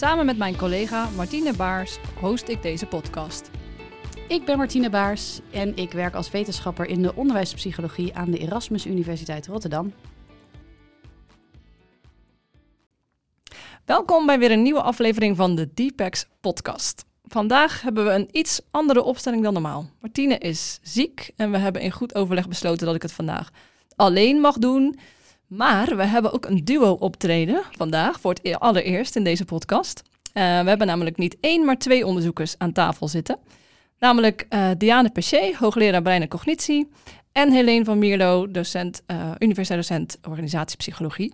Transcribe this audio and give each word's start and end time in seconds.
Samen 0.00 0.26
met 0.26 0.38
mijn 0.38 0.56
collega 0.56 1.08
Martine 1.16 1.52
Baars 1.52 1.98
host 2.20 2.48
ik 2.48 2.62
deze 2.62 2.86
podcast. 2.86 3.50
Ik 4.28 4.44
ben 4.44 4.56
Martine 4.56 4.90
Baars 4.90 5.40
en 5.50 5.76
ik 5.76 5.92
werk 5.92 6.14
als 6.14 6.30
wetenschapper 6.30 6.86
in 6.86 7.02
de 7.02 7.14
onderwijspsychologie 7.14 8.14
aan 8.14 8.30
de 8.30 8.38
Erasmus 8.38 8.86
Universiteit 8.86 9.46
Rotterdam. 9.46 9.92
Welkom 13.84 14.26
bij 14.26 14.38
weer 14.38 14.50
een 14.50 14.62
nieuwe 14.62 14.82
aflevering 14.82 15.36
van 15.36 15.54
de 15.54 15.68
Deepex 15.74 16.26
podcast. 16.40 17.04
Vandaag 17.24 17.82
hebben 17.82 18.04
we 18.04 18.10
een 18.10 18.28
iets 18.30 18.60
andere 18.70 19.02
opstelling 19.02 19.42
dan 19.42 19.52
normaal. 19.52 19.90
Martine 20.00 20.38
is 20.38 20.78
ziek 20.82 21.30
en 21.36 21.50
we 21.50 21.58
hebben 21.58 21.82
in 21.82 21.90
goed 21.90 22.14
overleg 22.14 22.48
besloten 22.48 22.86
dat 22.86 22.94
ik 22.94 23.02
het 23.02 23.12
vandaag 23.12 23.50
alleen 23.96 24.40
mag 24.40 24.58
doen. 24.58 24.98
Maar 25.50 25.96
we 25.96 26.04
hebben 26.04 26.32
ook 26.32 26.46
een 26.46 26.64
duo 26.64 26.92
optreden 26.92 27.62
vandaag 27.76 28.20
voor 28.20 28.36
het 28.42 28.60
allereerst 28.60 29.16
in 29.16 29.24
deze 29.24 29.44
podcast. 29.44 30.02
Uh, 30.06 30.32
we 30.32 30.68
hebben 30.68 30.86
namelijk 30.86 31.16
niet 31.16 31.36
één, 31.40 31.64
maar 31.64 31.78
twee 31.78 32.06
onderzoekers 32.06 32.54
aan 32.58 32.72
tafel 32.72 33.08
zitten. 33.08 33.38
Namelijk 33.98 34.46
uh, 34.50 34.70
Diane 34.78 35.10
Pechet, 35.10 35.54
hoogleraar 35.54 36.02
brein 36.02 36.22
en 36.22 36.28
cognitie. 36.28 36.88
En 37.32 37.52
Helene 37.52 37.84
van 37.84 37.98
Mierlo, 37.98 38.50
docent, 38.50 39.02
uh, 39.06 39.30
universitair 39.38 39.80
docent 39.80 40.18
organisatiepsychologie. 40.28 41.32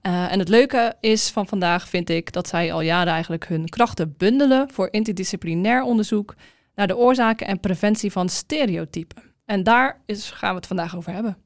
En 0.00 0.38
het 0.38 0.48
leuke 0.48 0.94
is 1.00 1.30
van 1.30 1.46
vandaag, 1.46 1.88
vind 1.88 2.10
ik, 2.10 2.32
dat 2.32 2.48
zij 2.48 2.72
al 2.72 2.80
jaren 2.80 3.12
eigenlijk 3.12 3.48
hun 3.48 3.68
krachten 3.68 4.14
bundelen 4.16 4.70
voor 4.70 4.88
interdisciplinair 4.90 5.82
onderzoek 5.82 6.34
naar 6.74 6.86
de 6.86 6.96
oorzaken 6.96 7.46
en 7.46 7.60
preventie 7.60 8.12
van 8.12 8.28
stereotypen. 8.28 9.22
En 9.44 9.62
daar 9.62 10.00
gaan 10.06 10.50
we 10.50 10.56
het 10.56 10.66
vandaag 10.66 10.96
over 10.96 11.12
hebben. 11.12 11.36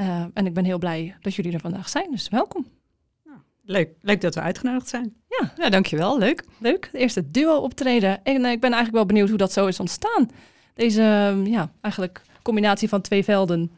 Uh, 0.00 0.24
en 0.34 0.46
ik 0.46 0.54
ben 0.54 0.64
heel 0.64 0.78
blij 0.78 1.16
dat 1.20 1.34
jullie 1.34 1.52
er 1.52 1.60
vandaag 1.60 1.88
zijn, 1.88 2.10
dus 2.10 2.28
welkom. 2.28 2.66
Leuk, 3.68 3.90
leuk 4.00 4.20
dat 4.20 4.34
we 4.34 4.40
uitgenodigd 4.40 4.88
zijn. 4.88 5.14
Ja, 5.28 5.52
ja 5.56 5.68
dankjewel. 5.68 6.18
Leuk. 6.18 6.44
Leuk. 6.58 6.88
De 6.92 6.98
eerste 6.98 7.30
duo 7.30 7.56
optreden. 7.56 8.24
En 8.24 8.44
uh, 8.44 8.50
ik 8.50 8.60
ben 8.60 8.72
eigenlijk 8.72 8.92
wel 8.92 9.06
benieuwd 9.06 9.28
hoe 9.28 9.38
dat 9.38 9.52
zo 9.52 9.66
is 9.66 9.80
ontstaan. 9.80 10.30
Deze, 10.74 11.02
ja, 11.44 11.72
eigenlijk 11.80 12.22
combinatie 12.42 12.88
van 12.88 13.00
twee 13.00 13.24
velden. 13.24 13.70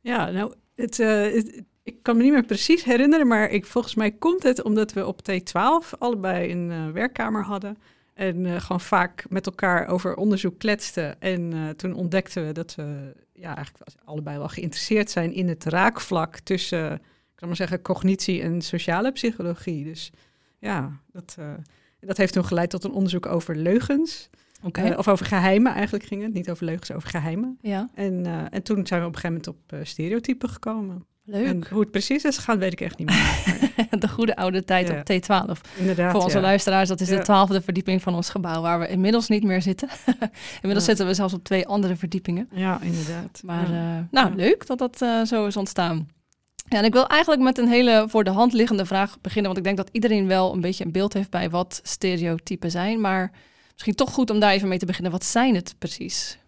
Ja, 0.00 0.30
nou, 0.30 0.54
het, 0.74 0.96
het, 0.96 1.62
ik 1.82 2.02
kan 2.02 2.16
me 2.16 2.22
niet 2.22 2.32
meer 2.32 2.44
precies 2.44 2.84
herinneren, 2.84 3.26
maar 3.26 3.50
ik, 3.50 3.66
volgens 3.66 3.94
mij 3.94 4.10
komt 4.10 4.42
het 4.42 4.62
omdat 4.62 4.92
we 4.92 5.06
op 5.06 5.20
T12 5.30 5.98
allebei 5.98 6.50
een 6.52 6.70
uh, 6.70 6.90
werkkamer 6.90 7.44
hadden. 7.44 7.76
En 8.14 8.44
uh, 8.44 8.60
gewoon 8.60 8.80
vaak 8.80 9.24
met 9.28 9.46
elkaar 9.46 9.88
over 9.88 10.16
onderzoek 10.16 10.58
kletsten. 10.58 11.20
En 11.20 11.54
uh, 11.54 11.68
toen 11.68 11.94
ontdekten 11.94 12.46
we 12.46 12.52
dat 12.52 12.74
we 12.74 13.14
ja, 13.40 13.56
eigenlijk 13.56 13.90
allebei 14.04 14.38
wel 14.38 14.48
geïnteresseerd 14.48 15.10
zijn 15.10 15.32
in 15.32 15.48
het 15.48 15.64
raakvlak 15.64 16.38
tussen, 16.38 16.92
ik 16.94 17.00
kan 17.34 17.48
maar 17.48 17.56
zeggen, 17.56 17.82
cognitie 17.82 18.42
en 18.42 18.62
sociale 18.62 19.12
psychologie. 19.12 19.84
Dus 19.84 20.10
ja, 20.58 21.00
dat, 21.12 21.36
dat 22.00 22.16
heeft 22.16 22.32
toen 22.32 22.44
geleid 22.44 22.70
tot 22.70 22.84
een 22.84 22.92
onderzoek 22.92 23.26
over 23.26 23.56
leugens. 23.56 24.30
Okay. 24.62 24.90
Uh, 24.90 24.98
of 24.98 25.08
over 25.08 25.26
geheimen 25.26 25.72
eigenlijk 25.72 26.04
ging 26.04 26.22
het, 26.22 26.32
niet 26.32 26.50
over 26.50 26.64
leugens, 26.64 26.92
over 26.92 27.08
geheimen. 27.08 27.58
Ja. 27.60 27.88
En, 27.94 28.26
uh, 28.26 28.44
en 28.50 28.62
toen 28.62 28.86
zijn 28.86 29.00
we 29.00 29.06
op 29.06 29.14
een 29.14 29.20
gegeven 29.20 29.42
moment 29.46 29.46
op 29.46 29.86
stereotypen 29.86 30.48
gekomen. 30.48 31.06
Leuk. 31.30 31.46
En 31.46 31.64
hoe 31.70 31.80
het 31.80 31.90
precies 31.90 32.24
is 32.24 32.36
gegaan, 32.36 32.58
weet 32.58 32.72
ik 32.72 32.80
echt 32.80 32.98
niet 32.98 33.08
meer. 33.08 33.58
de 34.00 34.08
goede 34.08 34.36
oude 34.36 34.64
tijd 34.64 34.88
Ja. 34.88 34.98
op 34.98 35.02
T12. 35.56 35.60
Inderdaad. 35.78 36.10
Voor 36.12 36.22
onze 36.22 36.36
ja. 36.36 36.42
luisteraars, 36.42 36.88
dat 36.88 37.00
is 37.00 37.08
de 37.08 37.14
Ja. 37.14 37.22
twaalfde 37.22 37.60
verdieping 37.60 38.02
van 38.02 38.14
ons 38.14 38.28
gebouw, 38.30 38.60
waar 38.62 38.78
we 38.80 38.88
inmiddels 38.88 39.28
niet 39.28 39.42
meer 39.42 39.62
zitten. 39.62 39.88
inmiddels 40.54 40.84
zitten 40.84 41.06
we 41.06 41.14
zelfs 41.14 41.34
op 41.34 41.44
twee 41.44 41.66
andere 41.66 41.96
verdiepingen. 41.96 42.48
Ja, 42.52 42.80
inderdaad. 42.82 43.40
Maar 43.44 43.64
eh, 43.72 43.98
nou, 44.10 44.34
leuk 44.34 44.66
dat 44.66 44.78
dat 44.78 45.02
eh, 45.02 45.22
zo 45.22 45.46
is 45.46 45.56
ontstaan. 45.56 46.08
Ja, 46.68 46.78
en 46.78 46.84
ik 46.84 46.92
wil 46.92 47.06
eigenlijk 47.06 47.42
met 47.42 47.58
een 47.58 47.68
hele 47.68 48.04
voor 48.08 48.24
de 48.24 48.30
hand 48.30 48.52
liggende 48.52 48.86
vraag 48.86 49.20
beginnen, 49.20 49.44
want 49.52 49.58
ik 49.58 49.64
denk 49.64 49.76
dat 49.76 49.88
iedereen 49.92 50.26
wel 50.26 50.52
een 50.52 50.60
beetje 50.60 50.84
een 50.84 50.92
beeld 50.92 51.12
heeft 51.12 51.30
bij 51.30 51.50
wat 51.50 51.80
stereotypen 51.82 52.70
zijn, 52.70 53.00
maar 53.00 53.32
misschien 53.72 53.94
toch 53.94 54.12
goed 54.12 54.30
om 54.30 54.40
daar 54.40 54.52
even 54.52 54.68
mee 54.68 54.78
te 54.78 54.86
beginnen. 54.86 55.12
Wat 55.12 55.24
zijn 55.24 55.54
het 55.54 55.74
precies? 55.78 56.38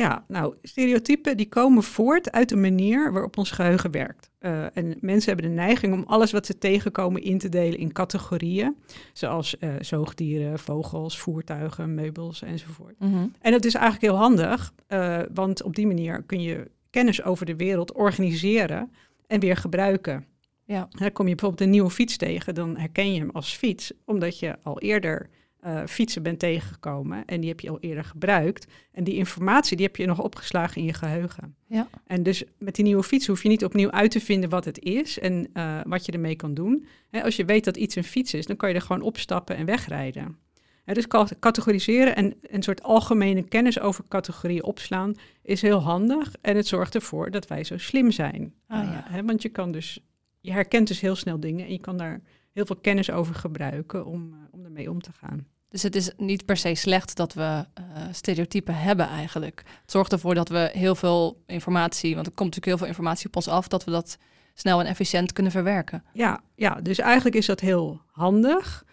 Ja, 0.00 0.24
nou, 0.28 0.54
stereotypen 0.62 1.36
die 1.36 1.48
komen 1.48 1.82
voort 1.82 2.32
uit 2.32 2.48
de 2.48 2.56
manier 2.56 3.12
waarop 3.12 3.38
ons 3.38 3.50
geheugen 3.50 3.90
werkt. 3.90 4.30
Uh, 4.40 4.76
en 4.76 4.96
mensen 5.00 5.32
hebben 5.32 5.50
de 5.50 5.56
neiging 5.56 5.92
om 5.92 6.04
alles 6.06 6.32
wat 6.32 6.46
ze 6.46 6.58
tegenkomen 6.58 7.22
in 7.22 7.38
te 7.38 7.48
delen 7.48 7.78
in 7.78 7.92
categorieën. 7.92 8.76
Zoals 9.12 9.56
uh, 9.60 9.74
zoogdieren, 9.80 10.58
vogels, 10.58 11.18
voertuigen, 11.18 11.94
meubels 11.94 12.42
enzovoort. 12.42 12.94
En 13.40 13.52
dat 13.52 13.64
is 13.64 13.74
eigenlijk 13.74 14.04
heel 14.04 14.20
handig, 14.20 14.72
uh, 14.88 15.18
want 15.34 15.62
op 15.62 15.74
die 15.74 15.86
manier 15.86 16.22
kun 16.22 16.42
je 16.42 16.70
kennis 16.90 17.22
over 17.22 17.46
de 17.46 17.56
wereld 17.56 17.92
organiseren 17.92 18.92
en 19.26 19.40
weer 19.40 19.56
gebruiken. 19.56 20.24
Ja. 20.64 20.88
Dan 20.90 21.12
kom 21.12 21.28
je 21.28 21.34
bijvoorbeeld 21.34 21.62
een 21.62 21.70
nieuwe 21.70 21.90
fiets 21.90 22.16
tegen, 22.16 22.54
dan 22.54 22.76
herken 22.76 23.12
je 23.12 23.20
hem 23.20 23.30
als 23.30 23.54
fiets, 23.54 23.92
omdat 24.04 24.38
je 24.38 24.56
al 24.62 24.80
eerder 24.80 25.30
uh, 25.66 25.82
fietsen 25.86 26.22
bent 26.22 26.38
tegengekomen 26.38 27.24
en 27.24 27.40
die 27.40 27.48
heb 27.48 27.60
je 27.60 27.70
al 27.70 27.80
eerder 27.80 28.04
gebruikt. 28.04 28.66
En 28.92 29.04
die 29.04 29.14
informatie 29.14 29.76
die 29.76 29.86
heb 29.86 29.96
je 29.96 30.06
nog 30.06 30.22
opgeslagen 30.22 30.80
in 30.80 30.86
je 30.86 30.92
geheugen. 30.92 31.54
Ja. 31.66 31.88
En 32.06 32.22
dus 32.22 32.44
met 32.58 32.74
die 32.74 32.84
nieuwe 32.84 33.02
fiets 33.02 33.26
hoef 33.26 33.42
je 33.42 33.48
niet 33.48 33.64
opnieuw 33.64 33.90
uit 33.90 34.10
te 34.10 34.20
vinden 34.20 34.50
wat 34.50 34.64
het 34.64 34.78
is 34.78 35.18
en 35.18 35.48
uh, 35.54 35.80
wat 35.84 36.06
je 36.06 36.12
ermee 36.12 36.36
kan 36.36 36.54
doen. 36.54 36.86
He, 37.10 37.22
als 37.22 37.36
je 37.36 37.44
weet 37.44 37.64
dat 37.64 37.76
iets 37.76 37.96
een 37.96 38.04
fiets 38.04 38.34
is, 38.34 38.46
dan 38.46 38.56
kan 38.56 38.68
je 38.68 38.74
er 38.74 38.80
gewoon 38.80 39.02
opstappen 39.02 39.56
en 39.56 39.66
wegrijden. 39.66 40.36
He, 40.84 40.94
dus 40.94 41.06
categoriseren 41.40 42.16
en 42.16 42.34
een 42.42 42.62
soort 42.62 42.82
algemene 42.82 43.42
kennis 43.42 43.80
over 43.80 44.04
categorieën 44.08 44.64
opslaan 44.64 45.14
is 45.42 45.62
heel 45.62 45.80
handig. 45.80 46.34
En 46.40 46.56
het 46.56 46.66
zorgt 46.66 46.94
ervoor 46.94 47.30
dat 47.30 47.46
wij 47.46 47.64
zo 47.64 47.78
slim 47.78 48.10
zijn. 48.10 48.54
Ah, 48.66 48.84
ja. 48.84 48.92
uh, 48.92 49.12
he, 49.14 49.24
want 49.24 49.42
je 49.42 49.48
kan 49.48 49.72
dus, 49.72 50.00
je 50.40 50.52
herkent 50.52 50.88
dus 50.88 51.00
heel 51.00 51.16
snel 51.16 51.40
dingen 51.40 51.66
en 51.66 51.72
je 51.72 51.80
kan 51.80 51.96
daar 51.96 52.20
heel 52.52 52.66
veel 52.66 52.76
kennis 52.76 53.10
over 53.10 53.34
gebruiken 53.34 54.06
om, 54.06 54.32
uh, 54.32 54.38
om 54.50 54.64
ermee 54.64 54.90
om 54.90 55.00
te 55.00 55.12
gaan. 55.12 55.46
Dus 55.68 55.82
het 55.82 55.96
is 55.96 56.10
niet 56.16 56.44
per 56.44 56.56
se 56.56 56.74
slecht 56.74 57.16
dat 57.16 57.34
we 57.34 57.42
uh, 57.42 57.64
stereotypen 58.12 58.74
hebben 58.74 59.08
eigenlijk. 59.08 59.62
Het 59.80 59.90
zorgt 59.90 60.12
ervoor 60.12 60.34
dat 60.34 60.48
we 60.48 60.70
heel 60.72 60.94
veel 60.94 61.42
informatie, 61.46 62.14
want 62.14 62.26
er 62.26 62.32
komt 62.32 62.48
natuurlijk 62.54 62.66
heel 62.66 62.76
veel 62.76 62.86
informatie 62.86 63.26
op 63.26 63.36
ons 63.36 63.48
af, 63.48 63.68
dat 63.68 63.84
we 63.84 63.90
dat 63.90 64.18
snel 64.54 64.80
en 64.80 64.86
efficiënt 64.86 65.32
kunnen 65.32 65.52
verwerken. 65.52 66.04
Ja, 66.12 66.40
ja 66.54 66.74
dus 66.74 66.98
eigenlijk 66.98 67.36
is 67.36 67.46
dat 67.46 67.60
heel 67.60 68.00
handig, 68.10 68.84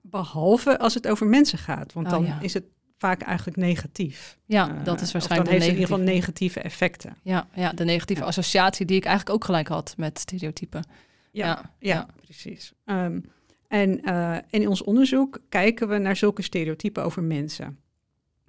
behalve 0.00 0.78
als 0.78 0.94
het 0.94 1.08
over 1.08 1.26
mensen 1.26 1.58
gaat, 1.58 1.92
want 1.92 2.06
Oh, 2.06 2.12
dan 2.12 2.24
ja. 2.24 2.40
is 2.40 2.54
het 2.54 2.64
vaak 2.98 3.22
eigenlijk 3.22 3.56
negatief. 3.56 4.38
Ja, 4.44 4.68
uh, 4.68 4.84
dat 4.84 5.00
is 5.00 5.12
waarschijnlijk 5.12 5.50
dan 5.50 5.60
heeft 5.60 5.72
in 5.72 5.80
ieder 5.80 5.96
geval 5.96 6.14
negatieve 6.14 6.60
effecten. 6.60 7.16
Ja, 7.22 7.48
ja 7.54 7.72
de 7.72 7.84
negatieve 7.84 8.22
ja. 8.22 8.28
associatie 8.28 8.86
die 8.86 8.96
ik 8.96 9.04
eigenlijk 9.04 9.36
ook 9.36 9.44
gelijk 9.44 9.68
had 9.68 9.94
met 9.96 10.18
stereotypen. 10.18 10.84
Ja, 11.30 11.46
ja, 11.78 11.94
ja 11.94 12.08
precies. 12.24 12.72
Um, 12.84 13.24
en 13.68 14.00
uh, 14.04 14.36
in 14.50 14.68
ons 14.68 14.82
onderzoek 14.82 15.38
kijken 15.48 15.88
we 15.88 15.98
naar 15.98 16.16
zulke 16.16 16.42
stereotypen 16.42 17.04
over 17.04 17.22
mensen. 17.22 17.78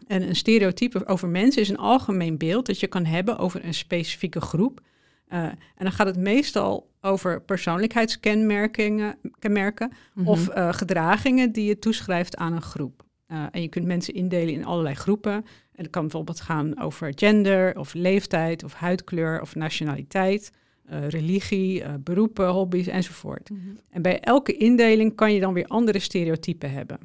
En 0.08 0.22
een 0.22 0.36
stereotype 0.36 1.08
over 1.08 1.30
mensen 1.30 1.62
is 1.62 1.70
een 1.70 1.78
algemeen 1.78 2.38
beeld 2.38 2.66
dat 2.66 2.80
je 2.80 2.88
kan 2.88 3.06
hebben 3.06 3.38
over 3.38 3.66
een 3.66 3.74
specifieke 3.74 4.42
groep. 4.42 4.82
Uh, 5.30 5.44
en 5.44 5.58
dan 5.78 5.92
gaat 5.92 6.08
het 6.08 6.18
meestal 6.18 6.90
over 7.02 7.42
persoonlijkheidskenmerken 7.42 9.16
kenmerken, 9.40 9.88
Mhm. 9.88 9.98
mm 10.14 10.26
-hmm. 10.26 10.28
of 10.28 10.50
uh, 10.56 10.74
gedragingen 10.74 11.52
die 11.52 11.66
je 11.66 11.80
toeschrijft 11.80 12.38
aan 12.38 12.54
een 12.54 12.62
groep. 12.62 13.04
en 13.52 13.62
je 13.62 13.68
kunt 13.68 13.86
mensen 13.86 14.14
indelen 14.14 14.54
in 14.54 14.66
allerlei 14.66 14.96
groepen. 14.96 15.34
En 15.34 15.84
het 15.84 15.90
kan 15.90 16.02
bijvoorbeeld 16.02 16.42
gaan 16.42 16.80
over 16.82 17.12
gender, 17.16 17.78
of 17.78 17.94
leeftijd, 17.94 18.64
of 18.64 18.74
huidkleur, 18.74 19.42
of 19.42 19.56
nationaliteit. 19.56 20.52
Uh, 20.92 21.08
religie, 21.08 21.82
uh, 21.82 21.88
beroepen, 22.00 22.48
hobby's 22.48 22.88
enzovoort. 22.88 23.50
Mhm. 23.50 23.60
Mm 23.60 23.66
-hmm. 23.68 23.80
En 23.90 24.02
bij 24.02 24.20
elke 24.20 24.58
indeling 24.58 25.16
kan 25.16 25.34
je 25.34 25.40
dan 25.40 25.54
weer 25.54 25.66
andere 25.68 26.00
stereotypen 26.00 26.72
hebben. 26.72 27.00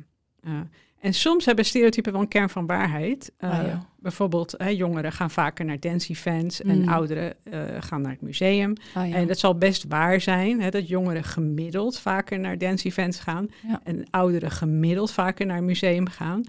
Uh, 0.47 0.53
en 1.01 1.15
soms 1.15 1.45
hebben 1.45 1.65
stereotypen 1.65 2.13
wel 2.13 2.21
een 2.21 2.29
kern 2.29 2.49
van 2.49 2.67
waarheid. 2.67 3.33
Ah, 3.39 3.51
ja. 3.51 3.87
Bijvoorbeeld, 3.99 4.55
hè, 4.57 4.69
jongeren 4.69 5.13
gaan 5.13 5.31
vaker 5.31 5.65
naar 5.65 5.81
dance 5.81 6.11
events 6.11 6.63
en 6.63 6.81
Mm. 6.81 6.89
ouderen 6.89 7.35
gaan 7.81 8.01
naar 8.01 8.13
het 8.13 8.21
museum. 8.21 8.73
Ah, 8.95 9.09
ja. 9.09 9.15
En 9.15 9.27
dat 9.27 9.39
zal 9.39 9.59
best 9.59 9.85
waar 9.89 10.21
zijn, 10.21 10.61
hè, 10.61 10.71
dat 10.71 10.89
jongeren 10.89 11.25
gemiddeld 11.25 11.99
vaker 11.99 12.39
naar 12.41 12.59
dance 12.59 12.87
events 12.87 13.19
gaan 13.19 13.49
Ja. 13.69 13.81
en 13.85 14.05
ouderen 14.11 14.51
gemiddeld 14.51 15.13
vaker 15.13 15.47
naar 15.47 15.59
een 15.59 15.65
museum 15.65 16.09
gaan. 16.09 16.43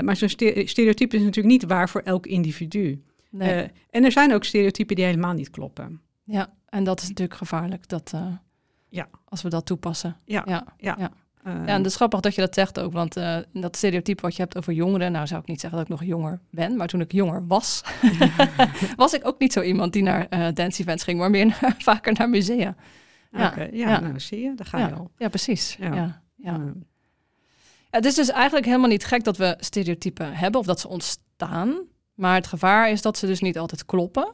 Maar 0.00 0.16
zo'n 0.16 0.28
stereotype 0.64 1.16
is 1.16 1.22
natuurlijk 1.22 1.60
niet 1.60 1.64
waar 1.64 1.88
voor 1.88 2.00
elk 2.00 2.26
individu. 2.26 3.02
Nee. 3.30 3.70
En 3.90 4.04
er 4.04 4.12
zijn 4.12 4.34
ook 4.34 4.44
stereotypen 4.44 4.96
die 4.96 5.04
helemaal 5.04 5.32
niet 5.32 5.50
kloppen. 5.50 6.00
Ja, 6.26 6.48
en 6.68 6.84
dat 6.84 7.00
is 7.02 7.08
natuurlijk 7.08 7.38
gevaarlijk 7.38 7.88
dat, 7.88 8.12
uh, 8.14 8.26
ja. 8.88 9.08
als 9.24 9.42
we 9.42 9.48
dat 9.48 9.66
toepassen. 9.66 10.16
Ja, 10.24 10.42
ja. 10.46 10.64
ja. 10.76 10.94
ja. 10.98 11.10
Eh, 11.42 11.52
Ja, 11.52 11.66
en 11.66 11.76
dat 11.82 11.86
is 11.90 11.96
grappig 11.96 12.20
dat 12.20 12.34
je 12.34 12.40
dat 12.40 12.54
zegt 12.54 12.78
ook, 12.80 12.92
want 12.92 13.16
eh, 13.16 13.38
dat 13.52 13.76
stereotype 13.76 14.22
wat 14.22 14.36
je 14.36 14.42
hebt 14.42 14.56
over 14.56 14.72
jongeren, 14.72 15.12
nou 15.12 15.26
zou 15.26 15.40
ik 15.40 15.46
niet 15.46 15.60
zeggen 15.60 15.78
dat 15.78 15.88
ik 15.90 15.98
nog 15.98 16.08
jonger 16.08 16.40
ben, 16.50 16.76
maar 16.76 16.86
toen 16.86 17.00
ik 17.00 17.12
jonger 17.12 17.46
was, 17.46 17.82
was 18.96 19.12
ik 19.14 19.26
ook 19.26 19.38
niet 19.38 19.52
zo 19.52 19.60
iemand 19.62 19.92
die 19.92 20.02
naar 20.02 20.26
eh 20.28 20.46
dance 20.54 20.80
events 20.80 21.04
ging, 21.04 21.18
maar 21.18 21.30
meer 21.30 21.46
naar- 21.60 21.74
vaker 21.78 22.12
naar 22.12 22.28
musea. 22.28 22.74
Ja, 23.30 23.46
Oké, 23.48 23.68
ja, 23.72 24.00
nou 24.00 24.20
zie 24.20 24.40
je, 24.40 24.54
daar 24.54 24.66
ga 24.66 24.78
je 24.78 24.94
al. 24.94 25.10
Ja, 25.16 25.28
precies. 25.28 25.76
Ja. 25.80 25.86
Ja. 25.86 25.94
Ja. 25.94 26.22
Ja. 26.36 26.52
Eh, 26.52 26.60
Het 27.90 28.04
is 28.04 28.14
dus 28.14 28.28
eigenlijk 28.30 28.66
helemaal 28.66 28.88
niet 28.88 29.04
gek 29.04 29.24
dat 29.24 29.36
we 29.36 29.56
stereotypen 29.60 30.32
hebben 30.34 30.60
of 30.60 30.66
dat 30.66 30.80
ze 30.80 30.88
ontstaan, 30.88 31.74
maar 32.14 32.34
het 32.34 32.46
gevaar 32.46 32.90
is 32.90 33.02
dat 33.02 33.18
ze 33.18 33.26
dus 33.26 33.40
niet 33.40 33.58
altijd 33.58 33.84
kloppen. 33.84 34.32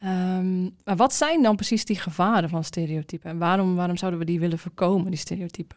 Ehm, 0.00 0.62
maar 0.62 0.96
wat 0.96 1.14
zijn 1.14 1.42
dan 1.42 1.56
precies 1.56 1.84
die 1.84 1.96
gevaren 1.98 2.48
van 2.48 2.64
stereotypen 2.64 3.30
en 3.30 3.38
waarom, 3.38 3.76
waarom 3.76 3.96
zouden 3.96 4.20
we 4.20 4.26
die 4.26 4.40
willen 4.40 4.58
voorkomen, 4.58 5.10
die 5.10 5.18
stereotypen? 5.20 5.76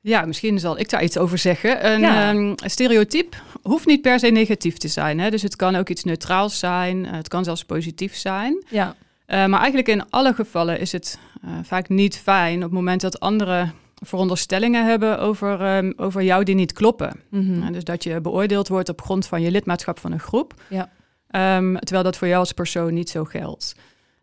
Ja, 0.00 0.24
misschien 0.24 0.58
zal 0.58 0.78
ik 0.78 0.90
daar 0.90 1.02
iets 1.02 1.18
over 1.18 1.38
zeggen. 1.38 1.90
Een, 1.92 2.00
Ja. 2.00 2.30
ehm, 2.30 2.52
stereotype 2.56 3.36
hoeft 3.62 3.86
niet 3.86 4.00
per 4.02 4.18
se 4.18 4.26
negatief 4.26 4.76
te 4.76 4.88
zijn. 4.88 5.18
Hè? 5.20 5.30
Dus 5.30 5.42
het 5.42 5.56
kan 5.56 5.74
ook 5.76 5.88
iets 5.88 6.04
neutraals 6.04 6.58
zijn. 6.58 7.06
eh, 7.06 7.12
het 7.12 7.28
kan 7.28 7.44
zelfs 7.44 7.64
positief 7.64 8.16
zijn. 8.16 8.64
Ja, 8.68 8.94
Eh, 9.26 9.36
maar 9.46 9.58
eigenlijk 9.58 9.88
in 9.88 10.10
alle 10.10 10.34
gevallen 10.34 10.80
is 10.80 10.92
het 10.92 11.18
eh, 11.42 11.50
vaak 11.62 11.88
niet 11.88 12.16
fijn 12.18 12.56
op 12.56 12.62
het 12.62 12.72
moment 12.72 13.00
dat 13.00 13.20
anderen 13.20 13.72
veronderstellingen 13.94 14.86
hebben 14.86 15.18
over, 15.18 15.60
ehm, 15.60 15.92
over 15.96 16.22
jou 16.22 16.44
die 16.44 16.54
niet 16.54 16.72
kloppen. 16.72 17.20
Mhm. 17.30 17.72
Dus 17.72 17.84
dat 17.84 18.04
je 18.04 18.20
beoordeeld 18.20 18.68
wordt 18.68 18.88
op 18.88 19.00
grond 19.02 19.26
van 19.26 19.42
je 19.42 19.50
lidmaatschap 19.50 19.98
van 19.98 20.12
een 20.12 20.20
groep. 20.20 20.54
Ja. 20.68 20.90
Ehm, 21.30 21.74
terwijl 21.76 22.02
dat 22.02 22.16
voor 22.16 22.26
jou 22.28 22.38
als 22.40 22.52
persoon 22.52 22.94
niet 22.94 23.10
zo 23.10 23.24
geldt. 23.24 23.74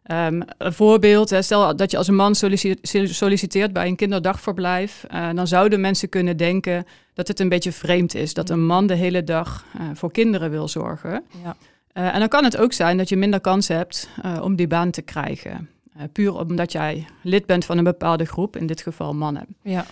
Ehm, 0.04 0.42
een 0.58 0.74
voorbeeld, 0.74 1.36
stel 1.40 1.76
dat 1.76 1.92
je 1.92 1.98
als 1.98 2.08
een 2.08 2.16
man 2.16 2.36
sollici- 2.36 2.76
solliciteert 3.04 3.74
bij 3.74 3.88
een 3.88 3.96
kinderdagverblijf, 3.96 5.06
eh, 5.10 5.30
dan 5.34 5.48
zouden 5.48 5.82
mensen 5.82 6.10
kunnen 6.10 6.38
denken 6.38 6.86
dat 7.14 7.28
het 7.28 7.40
een 7.40 7.50
beetje 7.50 7.72
vreemd 7.72 8.16
is 8.16 8.34
dat 8.34 8.50
een 8.50 8.66
man 8.66 8.88
de 8.88 8.94
hele 8.96 9.24
dag 9.24 9.66
eh, 9.74 9.82
voor 9.94 10.12
kinderen 10.12 10.50
wil 10.50 10.68
zorgen. 10.68 11.24
ja. 11.44 11.56
Eh, 11.94 12.14
en 12.14 12.20
dan 12.20 12.28
kan 12.28 12.44
het 12.44 12.58
ook 12.58 12.74
zijn 12.74 12.98
dat 12.98 13.10
je 13.10 13.18
minder 13.18 13.42
kans 13.42 13.68
hebt 13.68 14.10
om 14.42 14.56
die 14.56 14.68
baan 14.68 14.92
te 14.92 15.02
krijgen. 15.02 15.70
Puur 16.12 16.38
omdat 16.38 16.72
jij 16.72 17.06
lid 17.22 17.46
bent 17.46 17.66
van 17.66 17.78
een 17.78 17.84
bepaalde 17.84 18.26
groep, 18.26 18.56
in 18.58 18.68
dit 18.68 18.82
geval 18.82 19.14
mannen. 19.14 19.46
ja. 19.62 19.86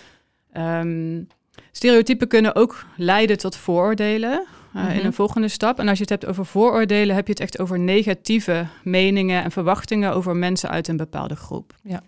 Ehm, 0.52 1.22
stereotypen 1.72 2.28
kunnen 2.28 2.54
ook 2.54 2.84
leiden 2.96 3.38
tot 3.38 3.56
vooroordelen 3.56 4.46
eh, 4.76 4.82
Mhm. 4.82 4.98
in 4.98 5.04
een 5.04 5.12
volgende 5.12 5.48
stap. 5.48 5.78
En 5.78 5.88
als 5.88 5.96
je 5.96 6.02
het 6.02 6.12
hebt 6.12 6.26
over 6.26 6.46
vooroordelen, 6.46 7.14
heb 7.14 7.26
je 7.26 7.32
het 7.32 7.42
echt 7.42 7.58
over 7.58 7.78
negatieve 7.78 8.66
meningen 8.84 9.42
en 9.42 9.50
verwachtingen 9.50 10.12
over 10.14 10.36
mensen 10.36 10.70
uit 10.70 10.88
een 10.88 10.96
bepaalde 10.96 11.36
groep. 11.36 11.74
Ja. 11.82 12.02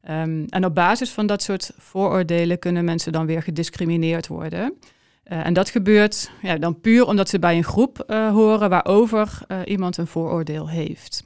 Ehm, 0.00 0.44
en 0.48 0.64
op 0.64 0.74
basis 0.74 1.10
van 1.10 1.26
dat 1.26 1.42
soort 1.42 1.70
vooroordelen 1.76 2.58
kunnen 2.58 2.84
mensen 2.84 3.12
dan 3.12 3.26
weer 3.26 3.42
gediscrimineerd 3.42 4.26
worden. 4.26 4.74
Eh, 5.22 5.46
en 5.46 5.52
dat 5.52 5.70
gebeurt 5.70 6.30
ja, 6.42 6.56
dan 6.56 6.80
puur 6.80 7.06
omdat 7.06 7.28
ze 7.28 7.38
bij 7.38 7.56
een 7.56 7.64
groep 7.64 7.98
eh, 8.00 8.30
horen 8.30 8.68
waarover 8.70 9.38
iemand 9.64 9.96
een 9.96 10.06
vooroordeel 10.06 10.68
heeft. 10.68 11.22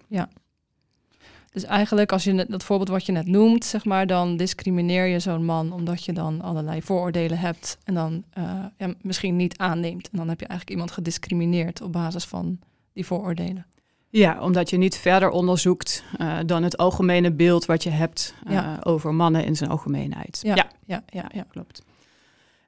Dus 1.53 1.65
eigenlijk, 1.65 2.13
als 2.13 2.25
je 2.25 2.33
net, 2.33 2.51
dat 2.51 2.65
voorbeeld 2.65 2.89
wat 2.89 3.07
je 3.07 3.13
net 3.13 3.27
noemt, 3.27 3.65
zeg 3.65 3.85
maar, 3.85 4.07
dan 4.07 4.37
discrimineer 4.37 5.07
je 5.07 5.19
zo'n 5.19 5.45
man 5.45 5.73
omdat 5.73 6.05
je 6.05 6.13
dan 6.13 6.41
allerlei 6.41 6.83
vooroordelen 6.83 7.39
hebt 7.39 7.79
en 7.85 7.95
dan 7.95 8.25
eh, 8.31 8.65
ja, 8.79 8.95
misschien 9.01 9.37
niet 9.37 9.59
aanneemt. 9.59 10.09
En 10.11 10.19
dan 10.19 10.29
heb 10.29 10.41
je 10.41 10.47
eigenlijk 10.47 10.71
iemand 10.71 10.91
gediscrimineerd 10.91 11.83
op 11.83 11.93
basis 11.93 12.25
van 12.25 12.59
die 12.93 13.07
vooroordelen. 13.07 13.67
Ja, 14.09 14.41
omdat 14.41 14.71
je 14.71 14.77
niet 14.77 14.97
verder 14.97 15.31
onderzoekt 15.31 16.05
eh, 16.19 16.39
dan 16.47 16.63
het 16.63 16.77
algemene 16.77 17.33
beeld 17.33 17.67
wat 17.67 17.83
je 17.83 17.91
hebt 17.91 18.35
eh, 18.47 18.53
Ja. 18.53 18.79
over 18.83 19.15
mannen 19.15 19.45
in 19.45 19.57
zijn 19.57 19.71
algemeenheid. 19.71 20.41
Ja. 20.43 20.55
ja 20.55 20.67
Ja, 20.87 21.03
ja, 21.07 21.31
ja. 21.35 21.45
klopt. 21.51 21.83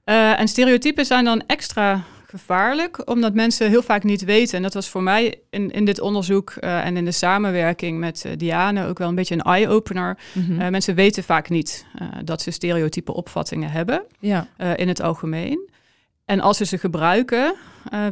En 0.04 0.48
stereotypen 0.48 1.04
zijn 1.06 1.24
dan 1.24 1.42
extra 1.46 2.04
gevaarlijk, 2.38 3.10
omdat 3.10 3.34
mensen 3.34 3.68
heel 3.68 3.82
vaak 3.82 4.02
niet 4.02 4.24
weten. 4.24 4.56
En 4.56 4.62
dat 4.62 4.74
was 4.74 4.88
voor 4.88 5.02
mij 5.02 5.40
in, 5.50 5.70
in 5.70 5.84
dit 5.84 6.00
onderzoek 6.00 6.50
eh, 6.50 6.86
en 6.86 6.96
in 6.96 7.04
de 7.04 7.12
samenwerking 7.12 7.98
met 7.98 8.24
eh, 8.24 8.32
Diane 8.36 8.86
ook 8.86 8.98
wel 8.98 9.08
een 9.08 9.14
beetje 9.14 9.34
een 9.34 9.42
eye-opener. 9.42 10.18
Eh, 10.58 10.68
mensen 10.68 10.94
weten 10.94 11.24
vaak 11.24 11.48
niet 11.48 11.86
dat 12.24 12.42
ze 12.42 12.50
stereotype 12.50 13.14
opvattingen 13.14 13.70
hebben 13.70 14.06
ja, 14.18 14.48
in 14.76 14.88
het 14.88 15.00
algemeen. 15.00 15.70
En 16.24 16.40
als 16.40 16.56
ze 16.56 16.64
ze 16.64 16.78
gebruiken, 16.78 17.54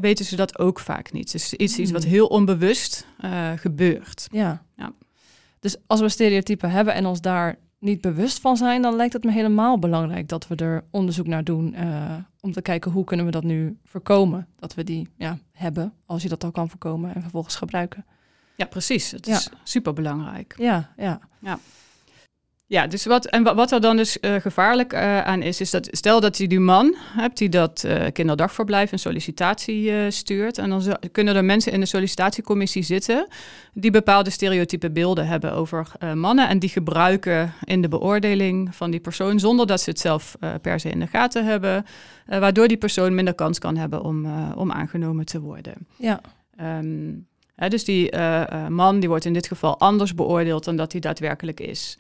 weten 0.01 0.25
ze 0.25 0.37
dat 0.37 0.59
ook 0.59 0.81
vaak 0.81 1.13
niet. 1.13 1.33
Dus 1.33 1.55
iets, 1.55 1.79
iets 1.79 1.91
wat 1.91 2.03
Hmm. 2.03 2.13
heel 2.13 2.27
onbewust 2.27 3.07
gebeurt. 3.57 4.29
ja. 4.31 4.63
Ja. 4.77 4.93
Dus 5.61 5.77
als 5.87 6.01
we 6.01 6.09
stereotypen 6.09 6.71
hebben 6.71 6.95
en 6.95 7.07
ons 7.07 7.21
daar 7.21 7.57
niet 7.83 8.01
bewust 8.01 8.41
van 8.41 8.57
zijn, 8.57 8.83
dan 8.83 8.97
lijkt 8.97 9.13
het 9.13 9.25
me 9.25 9.33
helemaal 9.33 9.79
belangrijk 9.79 10.29
dat 10.29 10.47
we 10.49 10.55
er 10.57 10.85
onderzoek 10.91 11.27
naar 11.27 11.45
doen 11.45 11.75
eh, 11.75 12.15
om 12.41 12.53
te 12.53 12.63
kijken 12.63 12.91
hoe 12.91 13.05
kunnen 13.05 13.27
we 13.27 13.33
dat 13.33 13.43
nu 13.45 13.79
voorkomen. 13.85 14.47
Dat 14.59 14.75
we 14.75 14.85
die 14.85 15.09
ja, 15.17 15.39
hebben, 15.53 15.93
als 16.07 16.23
je 16.23 16.29
dat 16.29 16.45
al 16.45 16.51
kan 16.51 16.69
voorkomen 16.69 17.15
en 17.15 17.21
vervolgens 17.23 17.57
gebruiken. 17.57 18.05
Ja, 18.57 18.65
precies. 18.67 19.11
Het 19.11 19.27
Ja. 19.27 19.37
is 19.37 19.51
superbelangrijk. 19.63 20.55
Ja, 20.59 20.93
ja. 20.97 21.21
Ja, 21.41 21.59
dus 22.89 23.05
wat, 23.07 23.27
en 23.27 23.43
wa- 23.43 23.55
wat 23.55 23.73
er 23.73 23.81
dan 23.81 23.97
dus 23.97 24.21
eh, 24.21 24.35
gevaarlijk 24.35 24.93
eh, 24.93 25.23
aan 25.23 25.43
is, 25.43 25.61
is 25.61 25.71
dat 25.71 25.89
stel 25.91 26.21
dat 26.21 26.39
je 26.39 26.49
die 26.49 26.61
man 26.61 26.95
hebt 27.17 27.39
die 27.39 27.49
dat 27.49 27.85
eh, 27.85 28.07
kinderdagverblijf 28.13 28.93
een 28.93 28.99
sollicitatie 28.99 30.11
stuurt. 30.11 30.59
En 30.59 30.71
dan 30.71 30.97
kunnen 31.13 31.37
er 31.37 31.45
mensen 31.45 31.73
in 31.73 31.81
de 31.81 31.87
sollicitatiecommissie 31.87 32.83
zitten 32.83 33.27
die 33.73 33.91
bepaalde 33.91 34.31
stereotype 34.31 34.91
beelden 34.91 35.27
hebben 35.27 35.53
over 35.53 35.87
mannen. 36.15 36.49
En 36.49 36.59
die 36.59 36.69
gebruiken 36.69 37.53
in 37.65 37.83
de 37.83 37.89
beoordeling 37.89 38.75
van 38.75 38.91
die 38.91 39.01
persoon 39.01 39.39
zonder 39.41 39.67
dat 39.67 39.81
ze 39.81 39.91
het 39.91 40.01
zelf 40.01 40.37
per 40.63 40.81
se 40.81 40.89
in 40.91 40.99
de 41.01 41.07
gaten 41.07 41.45
hebben. 41.45 41.85
waardoor 42.27 42.69
die 42.69 42.77
persoon 42.77 43.15
minder 43.15 43.35
kans 43.35 43.59
kan 43.59 43.77
hebben 43.77 44.03
om, 44.03 44.27
om 44.55 44.73
aangenomen 44.73 45.25
te 45.25 45.41
worden. 45.41 45.75
Ja, 45.97 46.21
Ehm, 46.57 47.11
hè, 47.55 47.69
dus 47.69 47.85
die 47.85 48.17
man 48.69 49.01
die 49.01 49.09
wordt 49.09 49.25
in 49.25 49.33
dit 49.33 49.47
geval 49.47 49.79
anders 49.79 50.15
beoordeeld 50.15 50.65
dan 50.65 50.77
dat 50.77 50.93
hij 50.93 51.01
daadwerkelijk 51.01 51.61
is. 51.61 51.99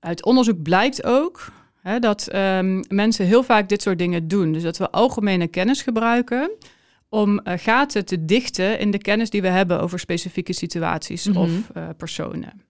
Uit 0.00 0.24
onderzoek 0.24 0.62
blijkt 0.62 1.04
ook 1.04 1.52
hè, 1.80 1.98
dat 1.98 2.26
ehm, 2.26 2.82
mensen 2.88 3.26
heel 3.26 3.42
vaak 3.42 3.68
dit 3.68 3.82
soort 3.82 3.98
dingen 3.98 4.28
doen. 4.28 4.52
Dus 4.52 4.62
dat 4.62 4.76
we 4.76 4.90
algemene 4.90 5.46
kennis 5.48 5.82
gebruiken 5.82 6.50
om 7.08 7.38
eh, 7.38 7.58
gaten 7.58 8.04
te 8.04 8.24
dichten 8.24 8.78
in 8.78 8.90
de 8.90 8.98
kennis 8.98 9.30
die 9.30 9.42
we 9.42 9.48
hebben 9.48 9.80
over 9.80 9.98
specifieke 9.98 10.52
situaties 10.52 11.26
Mhm. 11.26 11.38
of 11.38 11.50
eh, 11.74 11.88
personen. 11.96 12.62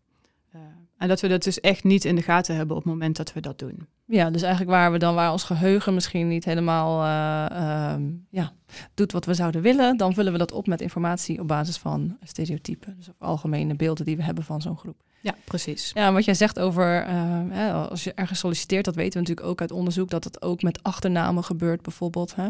En 1.00 1.08
dat 1.08 1.20
we 1.20 1.28
dat 1.28 1.42
dus 1.42 1.60
echt 1.60 1.84
niet 1.84 2.04
in 2.04 2.14
de 2.14 2.22
gaten 2.22 2.56
hebben 2.56 2.76
op 2.76 2.82
het 2.82 2.92
moment 2.92 3.16
dat 3.16 3.32
we 3.32 3.40
dat 3.40 3.58
doen. 3.58 3.86
Ja, 4.04 4.30
dus 4.30 4.42
eigenlijk 4.42 4.70
waar 4.70 4.92
we 4.92 4.98
dan 4.98 5.14
waar 5.14 5.32
ons 5.32 5.44
geheugen 5.44 5.94
misschien 5.94 6.28
niet 6.28 6.44
helemaal 6.44 7.02
eh, 7.02 7.92
ehm, 7.92 8.02
ja, 8.30 8.52
doet 8.94 9.12
wat 9.12 9.24
we 9.24 9.34
zouden 9.34 9.62
willen, 9.62 9.96
dan 9.96 10.14
vullen 10.14 10.32
we 10.32 10.38
dat 10.38 10.52
op 10.52 10.66
met 10.66 10.80
informatie 10.80 11.40
op 11.40 11.48
basis 11.48 11.76
van 11.76 12.16
stereotypen. 12.22 12.94
Dus 12.96 13.08
of 13.08 13.14
algemene 13.18 13.74
beelden 13.74 14.04
die 14.04 14.16
we 14.16 14.22
hebben 14.22 14.44
van 14.44 14.60
zo'n 14.60 14.78
groep. 14.78 15.02
Ja, 15.20 15.34
precies. 15.44 15.90
Ja, 15.94 16.12
wat 16.12 16.24
jij 16.24 16.34
zegt 16.34 16.58
over 16.58 17.02
eh, 17.02 17.14
hè, 17.48 17.72
als 17.72 18.04
je 18.04 18.12
ergens 18.14 18.38
solliciteert, 18.38 18.84
dat 18.84 18.94
weten 18.94 19.12
we 19.12 19.18
natuurlijk 19.18 19.46
ook 19.46 19.60
uit 19.60 19.72
onderzoek, 19.72 20.10
dat 20.10 20.24
het 20.24 20.42
ook 20.42 20.62
met 20.62 20.82
achternamen 20.82 21.44
gebeurt 21.44 21.82
bijvoorbeeld. 21.82 22.34
Hè? 22.34 22.48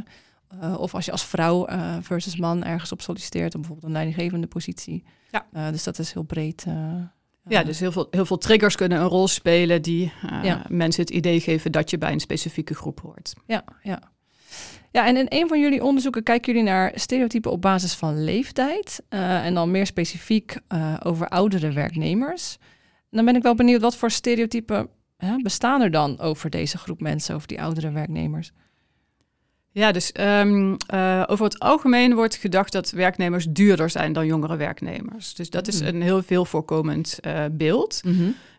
Eh, 0.60 0.78
of 0.78 0.94
als 0.94 1.04
je 1.04 1.12
als 1.12 1.24
vrouw 1.24 1.66
eh, 1.66 1.96
versus 2.00 2.36
man 2.36 2.64
ergens 2.64 2.92
op 2.92 3.00
solliciteert, 3.00 3.52
bijvoorbeeld 3.52 3.86
een 3.86 3.92
leidinggevende 3.92 4.46
positie. 4.46 5.04
Ja. 5.30 5.70
Dus 5.70 5.84
dat 5.84 5.98
is 5.98 6.12
heel 6.12 6.22
breed. 6.22 6.66
Ja, 7.48 7.62
dus 7.64 7.80
heel 7.80 7.92
veel, 7.92 8.06
heel 8.10 8.26
veel 8.26 8.38
triggers 8.38 8.76
kunnen 8.76 9.00
een 9.00 9.06
rol 9.08 9.28
spelen 9.28 9.82
die 9.82 10.12
eh, 10.30 10.44
Ja. 10.44 10.64
mensen 10.68 11.02
het 11.02 11.10
idee 11.10 11.40
geven 11.40 11.72
dat 11.72 11.90
je 11.90 11.98
bij 11.98 12.12
een 12.12 12.20
specifieke 12.20 12.74
groep 12.74 13.00
hoort. 13.00 13.32
Ja, 13.46 13.64
ja. 13.82 13.98
Ja, 14.92 15.06
en 15.06 15.16
in 15.16 15.26
een 15.28 15.48
van 15.48 15.60
jullie 15.60 15.84
onderzoeken 15.84 16.22
kijken 16.22 16.52
jullie 16.52 16.68
naar 16.68 16.92
stereotypen 16.94 17.50
op 17.50 17.60
basis 17.62 17.94
van 17.94 18.24
leeftijd. 18.24 19.02
eh, 19.08 19.44
en 19.46 19.54
dan 19.54 19.70
meer 19.70 19.86
specifiek 19.86 20.56
eh, 20.68 20.96
over 21.02 21.28
oudere 21.28 21.72
werknemers. 21.72 22.56
En 23.10 23.16
dan 23.16 23.24
ben 23.24 23.36
ik 23.36 23.42
wel 23.42 23.54
benieuwd, 23.54 23.80
wat 23.80 23.96
voor 23.96 24.10
stereotypen 24.10 24.88
hè, 25.16 25.36
bestaan 25.36 25.80
er 25.80 25.90
dan 25.90 26.18
over 26.18 26.50
deze 26.50 26.78
groep 26.78 27.00
mensen, 27.00 27.34
over 27.34 27.48
die 27.48 27.62
oudere 27.62 27.90
werknemers? 27.90 28.52
Ja, 29.72 29.92
dus 29.92 30.12
ehm, 30.12 30.74
eh, 30.86 31.22
over 31.26 31.44
het 31.44 31.58
algemeen 31.58 32.14
wordt 32.14 32.34
gedacht 32.34 32.72
dat 32.72 32.90
werknemers 32.90 33.46
duurder 33.48 33.90
zijn 33.90 34.12
dan 34.12 34.26
jongere 34.26 34.56
werknemers. 34.56 35.34
Dus 35.34 35.50
dat 35.50 35.68
is 35.68 35.78
Hmm. 35.78 35.88
een 35.88 36.02
heel 36.02 36.22
veel 36.22 36.44
voorkomend 36.44 37.18
eh, 37.20 37.44
beeld. 37.52 38.00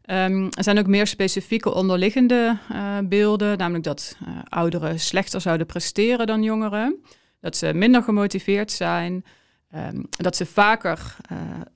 Ehm, 0.02 0.44
er 0.44 0.64
zijn 0.64 0.80
ook 0.80 0.88
meer 0.88 1.08
specifieke 1.08 1.74
onderliggende 1.74 2.58
eh, 2.70 2.98
beelden, 3.04 3.58
namelijk 3.58 3.84
dat 3.84 4.18
ouderen 4.50 5.00
slechter 5.00 5.42
zouden 5.42 5.68
presteren 5.68 6.28
dan 6.28 6.44
jongeren, 6.44 6.96
dat 7.40 7.56
ze 7.58 7.74
minder 7.74 8.04
gemotiveerd 8.04 8.72
zijn, 8.72 9.26
ehm, 9.72 10.02
dat 10.10 10.36
ze 10.36 10.46
vaker 10.46 11.16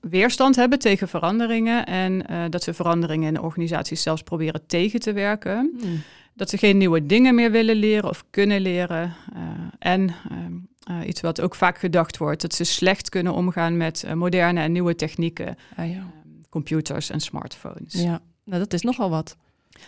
weerstand 0.00 0.56
hebben 0.56 0.78
tegen 0.78 1.08
veranderingen 1.08 1.86
en 1.86 2.26
dat 2.50 2.62
ze 2.62 2.74
veranderingen 2.74 3.28
in 3.28 3.34
de 3.34 3.42
organisaties 3.42 4.02
zelfs 4.02 4.22
proberen 4.22 4.66
tegen 4.66 5.00
te 5.00 5.12
werken. 5.12 5.76
Hmm. 5.80 6.02
Dat 6.36 6.50
ze 6.50 6.56
geen 6.58 6.76
nieuwe 6.76 7.06
dingen 7.06 7.34
meer 7.34 7.50
willen 7.50 7.76
leren 7.76 8.08
of 8.08 8.24
kunnen 8.30 8.60
leren. 8.60 9.14
eh, 9.34 9.40
en 9.78 10.14
ehm, 10.30 10.52
eh, 11.00 11.08
iets 11.08 11.20
wat 11.20 11.40
ook 11.40 11.54
vaak 11.54 11.78
gedacht 11.78 12.16
wordt, 12.16 12.40
dat 12.40 12.54
ze 12.54 12.64
slecht 12.64 13.08
kunnen 13.08 13.32
omgaan 13.32 13.76
met 13.76 14.02
eh, 14.02 14.12
moderne 14.12 14.60
en 14.60 14.72
nieuwe 14.72 14.94
technieken, 14.94 15.56
Ah, 15.76 15.88
ja. 15.88 15.94
ehm, 15.94 16.04
computers 16.50 17.10
en 17.10 17.20
smartphones. 17.20 17.92
ja, 17.92 18.20
nou 18.44 18.58
dat 18.60 18.72
is 18.72 18.82
nogal 18.82 19.10
wat. 19.10 19.36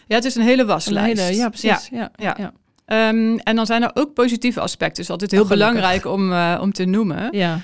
Ja, 0.07 0.15
het 0.15 0.25
is 0.25 0.35
een 0.35 0.43
hele 0.43 0.61
Een 0.63 0.69
waslijst. 0.69 1.23
hele, 1.23 1.37
ja, 1.37 1.49
precies. 1.49 1.89
Ja. 1.91 2.11
Ja. 2.17 2.37
Ja. 2.39 2.53
Ehm, 2.85 3.37
en 3.37 3.57
dan 3.57 3.67
zijn 3.67 3.83
er 3.83 3.91
ook 3.95 4.15
positieve 4.15 4.61
aspecten. 4.61 4.97
Dus 5.03 5.11
altijd 5.11 5.31
heel 5.31 5.43
Oh, 5.43 5.49
belangrijk 5.49 6.05
om, 6.07 6.33
om 6.61 6.73
te 6.73 6.85
noemen. 6.85 7.29
Ja. 7.37 7.61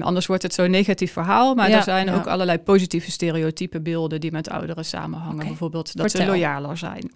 Anders 0.00 0.26
wordt 0.26 0.42
het 0.42 0.54
zo'n 0.54 0.70
negatief 0.70 1.12
verhaal. 1.12 1.54
Maar 1.54 1.70
Ja, 1.70 1.76
er 1.76 1.82
zijn 1.82 2.06
ja. 2.06 2.14
ook 2.14 2.26
allerlei 2.26 2.58
positieve 2.58 3.10
stereotype 3.10 3.80
beelden 3.80 4.20
die 4.20 4.32
met 4.32 4.50
ouderen 4.50 4.84
samenhangen. 4.84 5.46
Bijvoorbeeld 5.46 5.96
dat 5.96 6.10
Vertel. 6.10 6.26
ze 6.26 6.32
loyaler 6.32 6.76
zijn. 6.78 7.12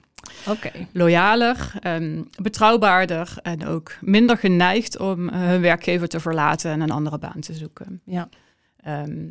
Oké. 0.49 0.71
Loyaler, 0.93 1.73
ehm, 1.81 2.23
betrouwbaarder 2.43 3.35
en 3.43 3.67
ook 3.67 3.93
minder 4.01 4.39
geneigd 4.39 4.99
om 4.99 5.29
eh, 5.29 5.41
hun 5.41 5.61
werkgever 5.61 6.09
te 6.09 6.21
verlaten 6.21 6.71
en 6.71 6.81
een 6.81 6.91
andere 6.91 7.19
baan 7.19 7.41
te 7.41 7.55
zoeken. 7.55 8.01
Ja. 8.05 8.29
Ehm, 8.77 9.27